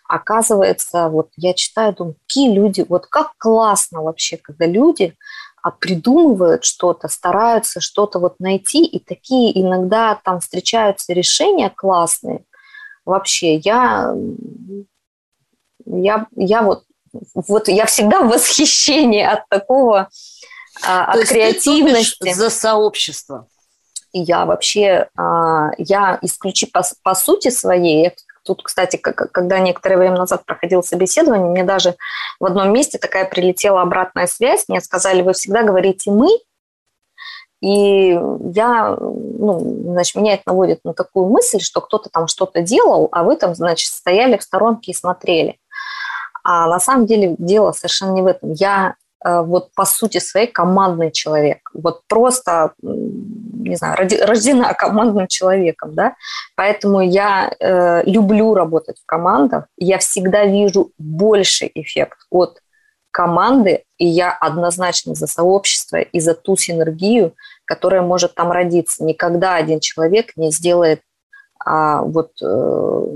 Оказывается, 0.09 1.09
вот 1.09 1.28
я 1.36 1.55
читаю, 1.55 1.94
думаю, 1.94 2.16
какие 2.26 2.53
люди, 2.53 2.84
вот 2.88 3.07
как 3.07 3.32
классно 3.38 4.03
вообще, 4.03 4.36
когда 4.36 4.66
люди 4.66 5.16
а 5.62 5.70
придумывают 5.70 6.64
что-то, 6.64 7.09
стараются 7.09 7.80
что-то 7.80 8.18
вот 8.18 8.40
найти, 8.40 8.84
и 8.84 8.98
такие 8.98 9.59
иногда 9.61 10.18
там 10.24 10.40
встречаются 10.40 11.12
решения 11.12 11.70
классные. 11.70 12.44
Вообще, 13.05 13.57
я, 13.57 14.14
я, 15.84 16.26
я 16.34 16.62
вот, 16.62 16.84
вот 17.35 17.69
я 17.69 17.87
всегда 17.87 18.23
в 18.23 18.29
восхищении 18.29 19.25
от 19.25 19.49
такого, 19.49 20.09
а, 20.87 21.13
от 21.13 21.29
креативности. 21.29 22.33
за 22.33 22.51
сообщество. 22.51 23.47
Я 24.13 24.45
вообще, 24.45 25.09
а, 25.17 25.71
я 25.79 26.19
исключи 26.23 26.67
по, 26.67 26.83
по 27.03 27.15
сути 27.15 27.51
своей, 27.51 28.05
я 28.05 28.13
Тут, 28.43 28.63
кстати, 28.63 28.97
когда 28.97 29.59
некоторое 29.59 29.99
время 29.99 30.17
назад 30.17 30.47
проходило 30.47 30.81
собеседование, 30.81 31.51
мне 31.51 31.63
даже 31.63 31.97
в 32.41 32.47
одном 32.47 32.73
месте 32.73 32.97
такая 32.97 33.27
прилетела 33.27 33.83
обратная 33.83 34.27
связь. 34.27 34.65
Мне 34.67 34.81
сказали, 34.81 35.21
вы 35.21 35.35
всегда 35.35 35.63
говорите 35.63 36.11
«мы», 36.11 36.29
и 37.61 38.19
я, 38.55 38.97
ну, 38.99 39.61
значит, 39.93 40.17
меня 40.17 40.35
это 40.35 40.45
наводит 40.47 40.81
на 40.85 40.95
такую 40.95 41.27
мысль, 41.27 41.61
что 41.61 41.83
кто-то 41.83 42.09
там 42.09 42.27
что-то 42.27 42.63
делал, 42.63 43.09
а 43.13 43.23
вы 43.23 43.37
там, 43.37 43.55
значит, 43.55 43.93
стояли 43.93 44.39
в 44.39 44.43
сторонке 44.43 44.93
и 44.93 44.95
смотрели. 44.95 45.60
А 46.53 46.66
на 46.66 46.80
самом 46.80 47.07
деле 47.07 47.36
дело 47.38 47.70
совершенно 47.72 48.12
не 48.12 48.22
в 48.22 48.26
этом. 48.26 48.53
Я 48.53 48.96
Э, 49.24 49.42
вот 49.42 49.72
по 49.74 49.84
сути 49.84 50.18
своей 50.18 50.46
командный 50.46 51.11
человек. 51.11 51.70
Вот 51.74 52.03
просто, 52.09 52.72
не 52.82 53.76
знаю, 53.76 53.96
рождена 54.22 54.72
командным 54.78 55.26
человеком, 55.26 55.94
да, 55.94 56.14
поэтому 56.57 57.01
я 57.01 57.53
э, 57.59 58.03
люблю 58.05 58.55
работать 58.55 58.98
в 58.98 59.07
командах, 59.07 59.66
я 59.76 59.98
всегда 59.98 60.46
вижу 60.46 60.92
больший 60.98 61.70
эффект 61.74 62.18
от 62.30 62.61
команды, 63.11 63.84
и 63.98 64.07
я 64.07 64.32
однозначно 64.32 65.14
за 65.14 65.26
сообщество 65.26 65.96
и 65.96 66.20
за 66.20 66.34
ту 66.34 66.57
синергию, 66.57 67.34
которая 67.66 68.03
может 68.03 68.34
там 68.34 68.53
родиться. 68.53 69.05
Никогда 69.05 69.57
один 69.57 69.80
человек 69.80 70.36
не 70.36 70.51
сделает 70.51 71.03
а, 71.63 72.03
вот 72.03 72.33
э, 72.43 73.07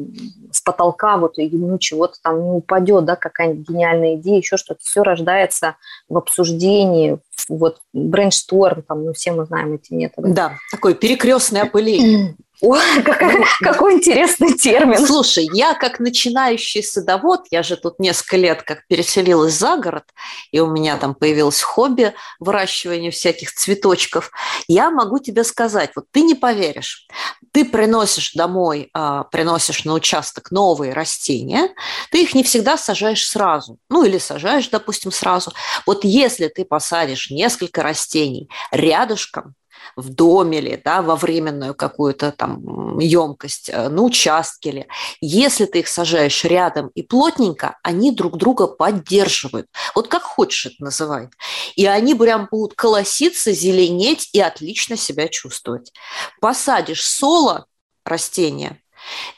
с 0.53 0.61
потолка 0.61 1.17
вот 1.17 1.39
ему 1.39 1.79
чего-то 1.79 2.17
там 2.23 2.45
не 2.45 2.51
упадет, 2.51 3.05
да, 3.05 3.17
какая-нибудь 3.17 3.69
гениальная 3.69 4.17
идея, 4.17 4.39
еще 4.39 4.57
что-то. 4.57 4.81
Все 4.83 5.03
рождается 5.03 5.77
в 6.09 6.17
обсуждении, 6.19 7.19
вот 7.49 7.79
brainstorm, 7.93 8.83
там, 8.83 9.07
ну, 9.07 9.13
все 9.15 9.33
мы 9.33 9.47
знаем 9.47 9.73
эти 9.75 9.93
методы. 9.95 10.33
Да, 10.33 10.53
такое 10.71 10.95
перекрестное 10.95 11.63
опыление. 11.65 12.37
Ой, 12.61 13.03
какой, 13.03 13.33
ну, 13.39 13.45
какой 13.61 13.95
интересный 13.95 14.55
термин. 14.57 15.05
Слушай, 15.05 15.49
я 15.53 15.75
как 15.75 15.99
начинающий 15.99 16.83
садовод, 16.83 17.47
я 17.51 17.63
же 17.63 17.77
тут 17.77 17.99
несколько 17.99 18.37
лет 18.37 18.63
как 18.63 18.87
переселилась 18.87 19.55
за 19.55 19.77
город, 19.77 20.05
и 20.53 20.61
у 20.61 20.69
меня 20.69 20.97
там 20.97 21.15
появилось 21.15 21.61
хобби 21.61 22.15
выращивания 22.39 23.11
всяких 23.11 23.53
цветочков, 23.53 24.31
я 24.69 24.91
могу 24.91 25.19
тебе 25.19 25.43
сказать, 25.43 25.91
вот 25.97 26.07
ты 26.13 26.23
не 26.23 26.35
поверишь, 26.35 27.09
ты 27.53 27.65
приносишь 27.65 28.33
домой, 28.35 28.89
а, 28.95 29.25
приносишь 29.25 29.85
на 29.85 29.93
участок 29.95 30.51
новые 30.51 30.93
растения, 30.93 31.71
ты 32.11 32.23
их 32.23 32.35
не 32.35 32.45
всегда 32.45 32.77
сажаешь 32.77 33.27
сразу, 33.27 33.79
ну 33.89 34.05
или 34.05 34.19
сажаешь, 34.19 34.69
допустим, 34.69 35.11
сразу. 35.11 35.53
Вот 35.87 36.05
если 36.05 36.49
ты 36.49 36.65
посадишь 36.65 37.31
несколько 37.31 37.83
растений 37.83 38.49
рядышком, 38.71 39.55
в 39.97 40.09
доме 40.11 40.61
ли, 40.61 40.81
да, 40.85 41.03
во 41.03 41.17
временную 41.17 41.75
какую-то 41.75 42.33
там 42.33 42.99
емкость, 42.99 43.71
э, 43.71 43.89
на 43.89 44.03
участке 44.03 44.71
ли. 44.71 44.87
Если 45.21 45.67
ты 45.67 45.81
их 45.81 45.89
сажаешь 45.89 46.45
рядом 46.45 46.89
и 46.95 47.03
плотненько, 47.03 47.79
они 47.83 48.13
друг 48.13 48.37
друга 48.37 48.67
поддерживают. 48.67 49.67
Вот 49.95 50.09
как 50.09 50.23
хочешь 50.23 50.67
это 50.67 50.77
называй. 50.79 51.29
И 51.77 51.87
они 51.87 52.15
прям 52.15 52.49
будут 52.51 52.75
колоситься, 52.75 53.53
зеленеть 53.53 54.31
и 54.33 54.41
отлично 54.41 54.97
себя 54.97 55.29
чувствовать. 55.29 55.93
Посадишь 56.41 57.05
соло 57.05 57.67
растения, 58.05 58.81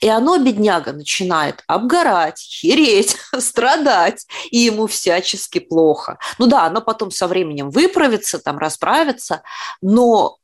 и 0.01 0.09
оно, 0.09 0.39
бедняга, 0.39 0.93
начинает 0.93 1.62
обгорать, 1.67 2.39
хереть, 2.39 3.17
страдать, 3.39 4.27
и 4.51 4.59
ему 4.59 4.87
всячески 4.87 5.59
плохо. 5.59 6.19
Ну 6.39 6.47
да, 6.47 6.64
оно 6.64 6.81
потом 6.81 7.11
со 7.11 7.27
временем 7.27 7.71
выправится, 7.71 8.39
там 8.39 8.59
расправится, 8.59 9.43
но 9.81 10.39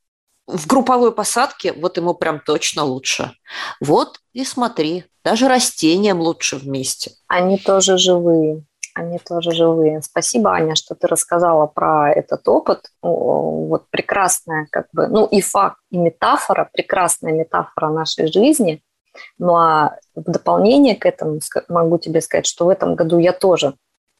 в 0.47 0.67
групповой 0.67 1.13
посадке 1.13 1.73
вот 1.73 1.97
ему 1.97 2.13
прям 2.13 2.39
точно 2.39 2.83
лучше. 2.83 3.31
Вот 3.79 4.19
и 4.33 4.43
смотри, 4.43 5.05
даже 5.23 5.47
растениям 5.47 6.19
лучше 6.19 6.57
вместе. 6.57 7.11
Они 7.27 7.57
тоже 7.57 7.97
живые. 7.97 8.65
Они 8.95 9.17
тоже 9.17 9.51
живые. 9.51 10.01
Спасибо, 10.03 10.51
Аня, 10.51 10.75
что 10.75 10.93
ты 10.93 11.07
рассказала 11.07 11.65
про 11.65 12.11
этот 12.11 12.47
опыт. 12.47 12.89
Вот 13.01 13.89
прекрасная, 13.89 14.67
как 14.71 14.87
бы, 14.93 15.07
ну 15.07 15.25
и 15.25 15.41
факт, 15.41 15.79
и 15.89 15.97
метафора, 15.97 16.69
прекрасная 16.71 17.31
метафора 17.31 17.89
нашей 17.89 18.31
жизни– 18.31 18.83
ну 19.37 19.55
а 19.55 19.97
в 20.15 20.23
дополнение 20.29 20.95
к 20.95 21.05
этому 21.05 21.39
могу 21.67 21.97
тебе 21.97 22.21
сказать, 22.21 22.45
что 22.45 22.65
в 22.65 22.69
этом 22.69 22.95
году 22.95 23.19
я 23.19 23.33
тоже 23.33 23.75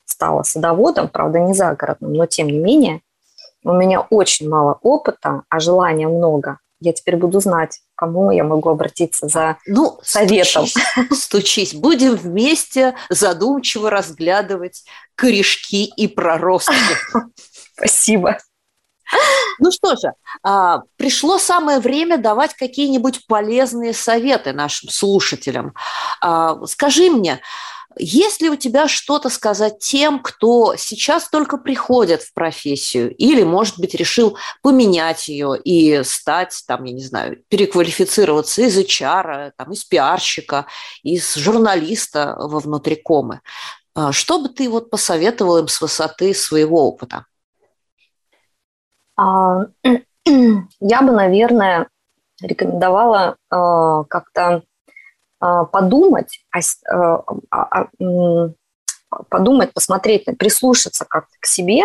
стала 0.05 0.43
садоводом, 0.43 1.07
правда, 1.07 1.39
не 1.39 1.53
загородным, 1.53 2.13
но 2.13 2.25
тем 2.25 2.47
не 2.47 2.59
менее 2.59 3.01
у 3.63 3.73
меня 3.73 4.01
очень 4.01 4.49
мало 4.49 4.79
опыта, 4.81 5.43
а 5.49 5.59
желания 5.59 6.07
много. 6.07 6.59
я 6.79 6.91
теперь 6.91 7.15
буду 7.15 7.39
знать, 7.39 7.79
к 7.95 7.99
кому 7.99 8.31
я 8.31 8.43
могу 8.43 8.69
обратиться 8.69 9.29
за 9.29 9.57
ну, 9.65 9.99
советом. 10.03 10.67
Стучись, 10.67 11.23
стучись. 11.23 11.73
Будем 11.73 12.15
вместе 12.15 12.93
задумчиво 13.09 13.89
разглядывать 13.89 14.83
корешки 15.15 15.85
и 15.85 16.07
проростки. 16.07 16.75
Спасибо. 17.75 18.37
Ну 19.59 19.71
что 19.71 19.95
же, 19.95 20.13
а, 20.41 20.81
пришло 20.97 21.37
самое 21.37 21.79
время 21.79 22.17
давать 22.17 22.53
какие-нибудь 22.53 23.27
полезные 23.27 23.93
советы 23.93 24.51
нашим 24.53 24.89
слушателям. 24.89 25.73
А, 26.21 26.65
скажи 26.65 27.09
мне, 27.09 27.41
есть 27.97 28.41
ли 28.41 28.49
у 28.49 28.55
тебя 28.55 28.87
что-то 28.87 29.29
сказать 29.29 29.79
тем, 29.79 30.19
кто 30.19 30.75
сейчас 30.75 31.29
только 31.29 31.57
приходит 31.57 32.23
в 32.23 32.33
профессию 32.33 33.13
или, 33.15 33.43
может 33.43 33.79
быть, 33.79 33.93
решил 33.93 34.37
поменять 34.61 35.27
ее 35.27 35.59
и 35.63 36.03
стать, 36.03 36.63
там, 36.67 36.83
я 36.85 36.93
не 36.93 37.03
знаю, 37.03 37.43
переквалифицироваться 37.49 38.63
из 38.63 38.77
HR, 38.77 39.51
там, 39.57 39.71
из 39.71 39.83
пиарщика, 39.83 40.65
из 41.03 41.35
журналиста 41.35 42.35
во 42.39 42.59
внутрикомы? 42.59 43.41
А, 43.95 44.11
что 44.11 44.39
бы 44.39 44.49
ты 44.49 44.69
вот 44.69 44.89
посоветовал 44.89 45.57
им 45.57 45.67
с 45.67 45.79
высоты 45.79 46.33
своего 46.33 46.87
опыта? 46.87 47.25
А, 49.15 49.67
я 50.25 51.01
бы, 51.01 51.11
наверное, 51.11 51.87
рекомендовала 52.41 53.37
э, 53.51 54.03
как-то 54.09 54.63
э, 55.41 55.65
подумать, 55.71 56.45
э, 56.55 57.17
подумать, 59.29 59.73
посмотреть, 59.73 60.25
прислушаться 60.37 61.05
как-то 61.07 61.35
к 61.39 61.45
себе 61.45 61.83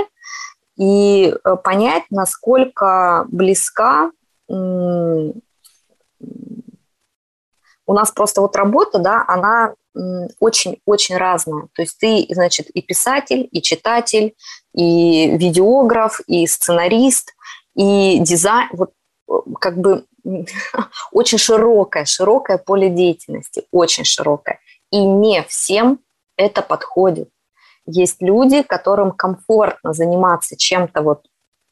и 0.76 1.35
понять, 1.64 2.05
насколько 2.11 3.26
близка 3.29 4.11
у 4.49 5.33
нас 7.87 8.12
просто 8.12 8.41
вот 8.41 8.55
работа, 8.57 8.99
да, 8.99 9.24
она 9.26 9.74
очень-очень 10.40 11.16
разная. 11.16 11.68
То 11.74 11.82
есть 11.82 11.99
ты, 11.99 12.26
значит, 12.30 12.70
и 12.70 12.82
писатель, 12.82 13.49
и 13.51 13.62
читатель, 13.62 14.34
и 14.74 15.36
видеограф, 15.36 16.20
и 16.26 16.46
сценарист, 16.46 17.34
и 17.74 18.18
дизайн. 18.20 18.68
Вот 18.72 18.90
э, 19.30 19.32
как 19.61 19.78
бы 19.78 20.05
очень 21.12 21.38
широкое, 21.38 22.05
широкое 22.05 22.59
поле 22.59 22.88
деятельности, 22.90 23.64
очень 23.72 24.05
широкое. 24.05 24.61
И 24.90 24.99
не 24.99 25.42
всем 25.44 26.01
это 26.36 26.62
подходит. 26.62 27.28
Есть 27.86 28.20
люди, 28.20 28.62
которым 28.62 29.12
комфортно 29.12 29.92
заниматься 29.92 30.57
чем-то 30.57 31.03
вот 31.03 31.22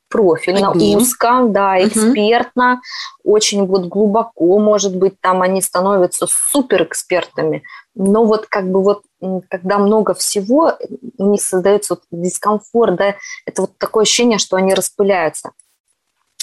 профильно, 0.09 0.71
Одним. 0.71 0.99
узко, 0.99 1.47
да, 1.49 1.83
экспертно, 1.85 2.81
угу. 3.25 3.35
очень 3.35 3.67
вот 3.67 3.87
глубоко, 3.87 4.59
может 4.59 4.97
быть, 4.97 5.21
там 5.21 5.43
они 5.43 5.61
становятся 5.61 6.27
суперэкспертами, 6.29 7.65
но 7.97 8.25
вот 8.25 8.47
как 8.47 8.71
бы 8.71 8.83
вот, 8.83 9.03
когда 9.49 9.79
много 9.79 10.15
всего, 10.15 10.75
у 11.19 11.31
них 11.31 11.43
создается 11.43 11.95
вот 11.95 12.05
дискомфорт, 12.11 12.97
да, 12.97 13.17
это 13.47 13.63
вот 13.63 13.77
такое 13.79 14.03
ощущение, 14.03 14.39
что 14.39 14.57
они 14.57 14.75
распыляются. 14.75 15.53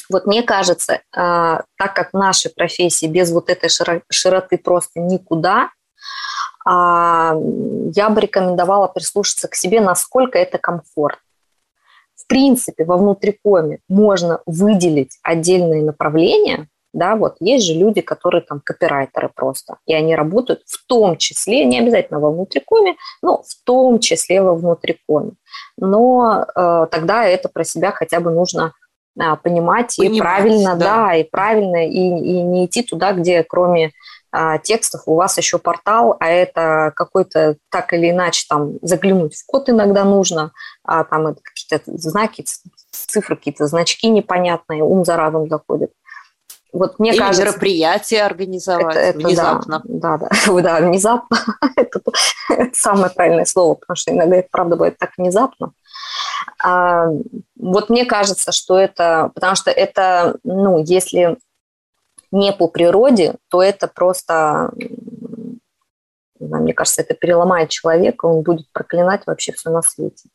Вот 0.09 0.25
мне 0.25 0.43
кажется, 0.43 0.95
э, 0.95 0.99
так 1.13 1.95
как 1.95 2.11
наши 2.11 2.49
профессии 2.49 3.05
без 3.05 3.31
вот 3.31 3.49
этой 3.49 3.69
широты 4.09 4.57
просто 4.57 4.99
никуда, 4.99 5.69
э, 6.65 6.69
я 6.69 8.09
бы 8.09 8.19
рекомендовала 8.19 8.87
прислушаться 8.87 9.47
к 9.47 9.55
себе, 9.55 9.79
насколько 9.79 10.37
это 10.37 10.57
комфорт 10.57 11.19
в 12.15 12.27
принципе, 12.27 12.85
во 12.85 12.97
внутрикоме 12.97 13.79
можно 13.89 14.41
выделить 14.45 15.17
отдельные 15.23 15.83
направления, 15.83 16.67
да, 16.93 17.15
вот 17.15 17.35
есть 17.39 17.65
же 17.65 17.73
люди, 17.73 18.01
которые 18.01 18.41
там 18.41 18.61
копирайтеры 18.63 19.29
просто, 19.33 19.77
и 19.85 19.93
они 19.93 20.15
работают 20.15 20.61
в 20.67 20.85
том 20.87 21.17
числе, 21.17 21.65
не 21.65 21.79
обязательно 21.79 22.19
во 22.19 22.31
внутрикоме, 22.31 22.95
но 23.21 23.41
в 23.41 23.65
том 23.65 23.99
числе 23.99 24.41
во 24.41 24.55
внутрикоме. 24.55 25.31
Но 25.77 26.45
э, 26.55 26.87
тогда 26.91 27.25
это 27.25 27.49
про 27.49 27.63
себя 27.63 27.91
хотя 27.91 28.19
бы 28.19 28.31
нужно 28.31 28.73
э, 29.19 29.35
понимать, 29.43 29.95
понимать 29.97 29.99
и 29.99 30.19
правильно, 30.19 30.75
да. 30.75 30.95
да, 30.95 31.15
и 31.15 31.23
правильно, 31.23 31.87
и, 31.87 31.97
и 31.97 32.41
не 32.41 32.65
идти 32.67 32.83
туда, 32.83 33.13
где 33.13 33.43
кроме 33.43 33.91
а, 34.35 34.57
текстов, 34.57 35.03
у 35.05 35.13
вас 35.13 35.37
еще 35.37 35.59
портал, 35.59 36.17
а 36.19 36.27
это 36.27 36.91
какой-то 36.95 37.57
так 37.69 37.93
или 37.93 38.09
иначе 38.09 38.45
там 38.49 38.79
заглянуть 38.81 39.35
в 39.35 39.45
код 39.45 39.69
иногда 39.69 40.03
нужно, 40.05 40.53
а 40.83 41.03
там 41.03 41.35
какие-то 41.35 41.79
знаки, 41.85 42.43
цифры, 42.91 43.35
какие-то 43.35 43.67
значки 43.67 44.09
непонятные, 44.09 44.81
ум 44.81 45.05
за 45.05 45.17
разум 45.17 45.47
заходит. 45.49 45.91
Вот 46.73 46.97
мне 46.97 47.11
Или 47.11 47.19
кажется, 47.19 47.43
мероприятие 47.43 48.23
организовать 48.23 48.95
это, 48.95 48.99
это 48.99 49.19
внезапно. 49.19 49.81
Да, 49.85 50.17
да, 50.17 50.29
да, 50.47 50.61
да 50.61 50.79
внезапно. 50.79 51.37
это, 51.75 52.01
это 52.49 52.71
самое 52.73 53.11
правильное 53.11 53.45
слово, 53.45 53.75
потому 53.75 53.95
что 53.95 54.11
иногда 54.11 54.37
это 54.37 54.47
правда 54.51 54.75
бывает 54.75 54.97
так 54.97 55.11
внезапно. 55.15 55.73
А, 56.61 57.09
вот 57.55 57.89
мне 57.89 58.05
кажется, 58.05 58.51
что 58.51 58.79
это, 58.79 59.31
потому 59.35 59.55
что 59.55 59.69
это, 59.69 60.37
ну, 60.43 60.83
если 60.83 61.37
не 62.31 62.51
по 62.51 62.67
природе, 62.67 63.35
то 63.49 63.61
это 63.61 63.87
просто, 63.87 64.71
мне 66.39 66.73
кажется, 66.73 67.03
это 67.03 67.13
переломает 67.13 67.69
человека, 67.69 68.25
он 68.25 68.41
будет 68.41 68.65
проклинать 68.73 69.27
вообще 69.27 69.51
все 69.51 69.69
на 69.69 69.83
свете. 69.83 70.27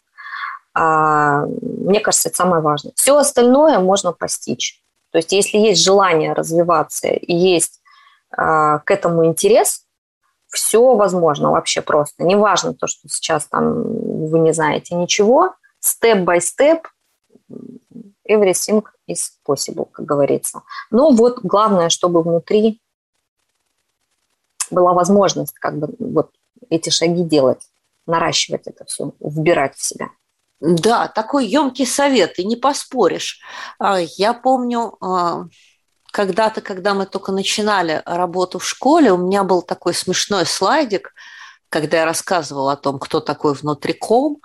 А, 0.72 1.47
мне 1.47 1.99
кажется, 1.99 2.28
это 2.28 2.36
самое 2.36 2.62
важное. 2.62 2.93
Все 2.95 3.16
остальное 3.16 3.80
можно 3.80 4.12
постичь. 4.12 4.80
То 5.11 5.19
есть 5.19 5.33
если 5.33 5.59
есть 5.59 5.83
желание 5.83 6.33
развиваться 6.33 7.09
и 7.09 7.35
есть 7.35 7.81
а, 8.31 8.79
к 8.81 8.91
этому 8.91 9.25
интерес, 9.25 9.85
все 10.49 10.95
возможно 10.95 11.51
вообще 11.51 11.83
просто. 11.83 12.25
Неважно 12.25 12.75
то, 12.75 12.87
что 12.87 13.09
сейчас 13.09 13.47
там 13.47 13.83
вы 14.29 14.39
не 14.39 14.53
знаете 14.53 14.95
ничего, 14.95 15.55
степ-бай-степ 15.81 16.87
everything 18.29 18.85
is 19.11 19.31
possible, 19.47 19.89
как 19.91 20.05
говорится. 20.05 20.63
Но 20.91 21.11
вот 21.11 21.41
главное, 21.43 21.89
чтобы 21.89 22.23
внутри 22.23 22.81
была 24.71 24.93
возможность 24.93 25.55
как 25.55 25.79
бы 25.79 25.95
вот 25.99 26.31
эти 26.71 26.91
шаги 26.91 27.23
делать, 27.23 27.63
наращивать 28.07 28.67
это 28.67 28.85
все, 28.85 29.13
вбирать 29.21 29.77
в 29.77 29.83
себя. 29.83 30.11
Да, 30.61 31.07
такой 31.07 31.47
емкий 31.47 31.87
совет, 31.87 32.39
и 32.39 32.45
не 32.45 32.57
поспоришь. 32.57 33.41
А, 33.79 33.99
я 34.01 34.35
помню, 34.35 34.97
а, 35.01 35.45
когда-то, 36.11 36.61
когда 36.61 36.95
мы 36.95 37.07
только 37.07 37.31
начинали 37.31 38.03
работу 38.05 38.59
в 38.59 38.67
школе, 38.67 39.13
у 39.13 39.19
меня 39.19 39.45
был 39.45 39.63
такой 39.63 39.95
смешной 39.95 40.47
слайдик, 40.47 41.15
когда 41.69 41.99
я 41.99 42.05
рассказывала 42.05 42.73
о 42.73 42.77
том, 42.77 42.99
кто 42.99 43.21
такой 43.21 43.55
внутриком, 43.55 44.39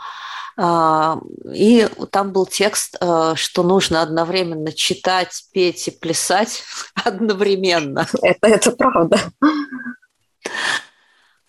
а, 0.56 1.18
и 1.52 1.90
там 2.12 2.32
был 2.32 2.46
текст, 2.46 2.96
что 2.96 3.64
нужно 3.64 4.04
одновременно 4.04 4.72
читать, 4.72 5.46
петь 5.52 5.88
и 5.88 5.92
плясать 5.92 6.64
одновременно. 7.04 8.08
Это, 8.22 8.48
это 8.48 8.72
правда. 8.72 9.20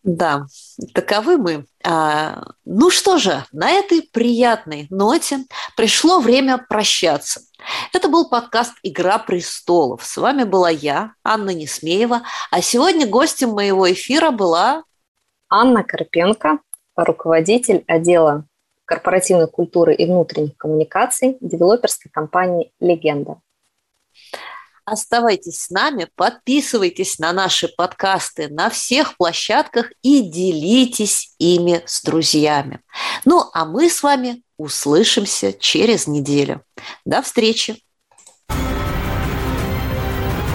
Да, 0.04 0.44
таковы 0.92 1.38
мы. 1.38 1.64
А, 1.82 2.42
ну 2.66 2.90
что 2.90 3.16
же, 3.16 3.42
на 3.52 3.70
этой 3.70 4.02
приятной 4.02 4.86
ноте 4.90 5.38
пришло 5.78 6.20
время 6.20 6.58
прощаться. 6.58 7.40
Это 7.94 8.08
был 8.10 8.28
подкаст 8.28 8.74
«Игра 8.82 9.18
престолов». 9.18 10.04
С 10.04 10.18
вами 10.18 10.44
была 10.44 10.68
я, 10.68 11.14
Анна 11.24 11.54
Несмеева, 11.54 12.20
а 12.50 12.60
сегодня 12.60 13.06
гостем 13.06 13.50
моего 13.50 13.90
эфира 13.90 14.30
была... 14.30 14.84
Анна 15.48 15.82
Карпенко, 15.82 16.58
руководитель 16.96 17.82
отдела 17.86 18.44
корпоративной 18.84 19.48
культуры 19.48 19.94
и 19.94 20.04
внутренних 20.04 20.54
коммуникаций 20.58 21.38
девелоперской 21.40 22.10
компании 22.10 22.72
«Легенда». 22.78 23.40
Оставайтесь 24.86 25.60
с 25.60 25.70
нами, 25.70 26.08
подписывайтесь 26.14 27.18
на 27.18 27.32
наши 27.32 27.68
подкасты 27.68 28.48
на 28.48 28.68
всех 28.68 29.16
площадках 29.16 29.86
и 30.02 30.20
делитесь 30.20 31.34
ими 31.38 31.82
с 31.86 32.02
друзьями. 32.02 32.80
Ну, 33.24 33.48
а 33.54 33.64
мы 33.64 33.88
с 33.88 34.02
вами 34.02 34.42
услышимся 34.58 35.54
через 35.54 36.06
неделю. 36.06 36.62
До 37.06 37.22
встречи! 37.22 37.82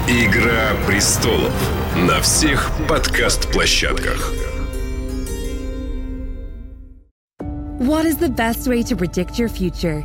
Игра 0.06 0.74
престолов 0.86 1.52
на 1.96 2.20
всех 2.20 2.70
подкаст-площадках. 2.88 4.32
What 7.80 8.04
is 8.04 8.18
the 8.18 8.28
best 8.28 8.68
way 8.68 8.82
to 8.84 8.96
predict 8.96 9.38
your 9.38 9.48
future? 9.48 10.04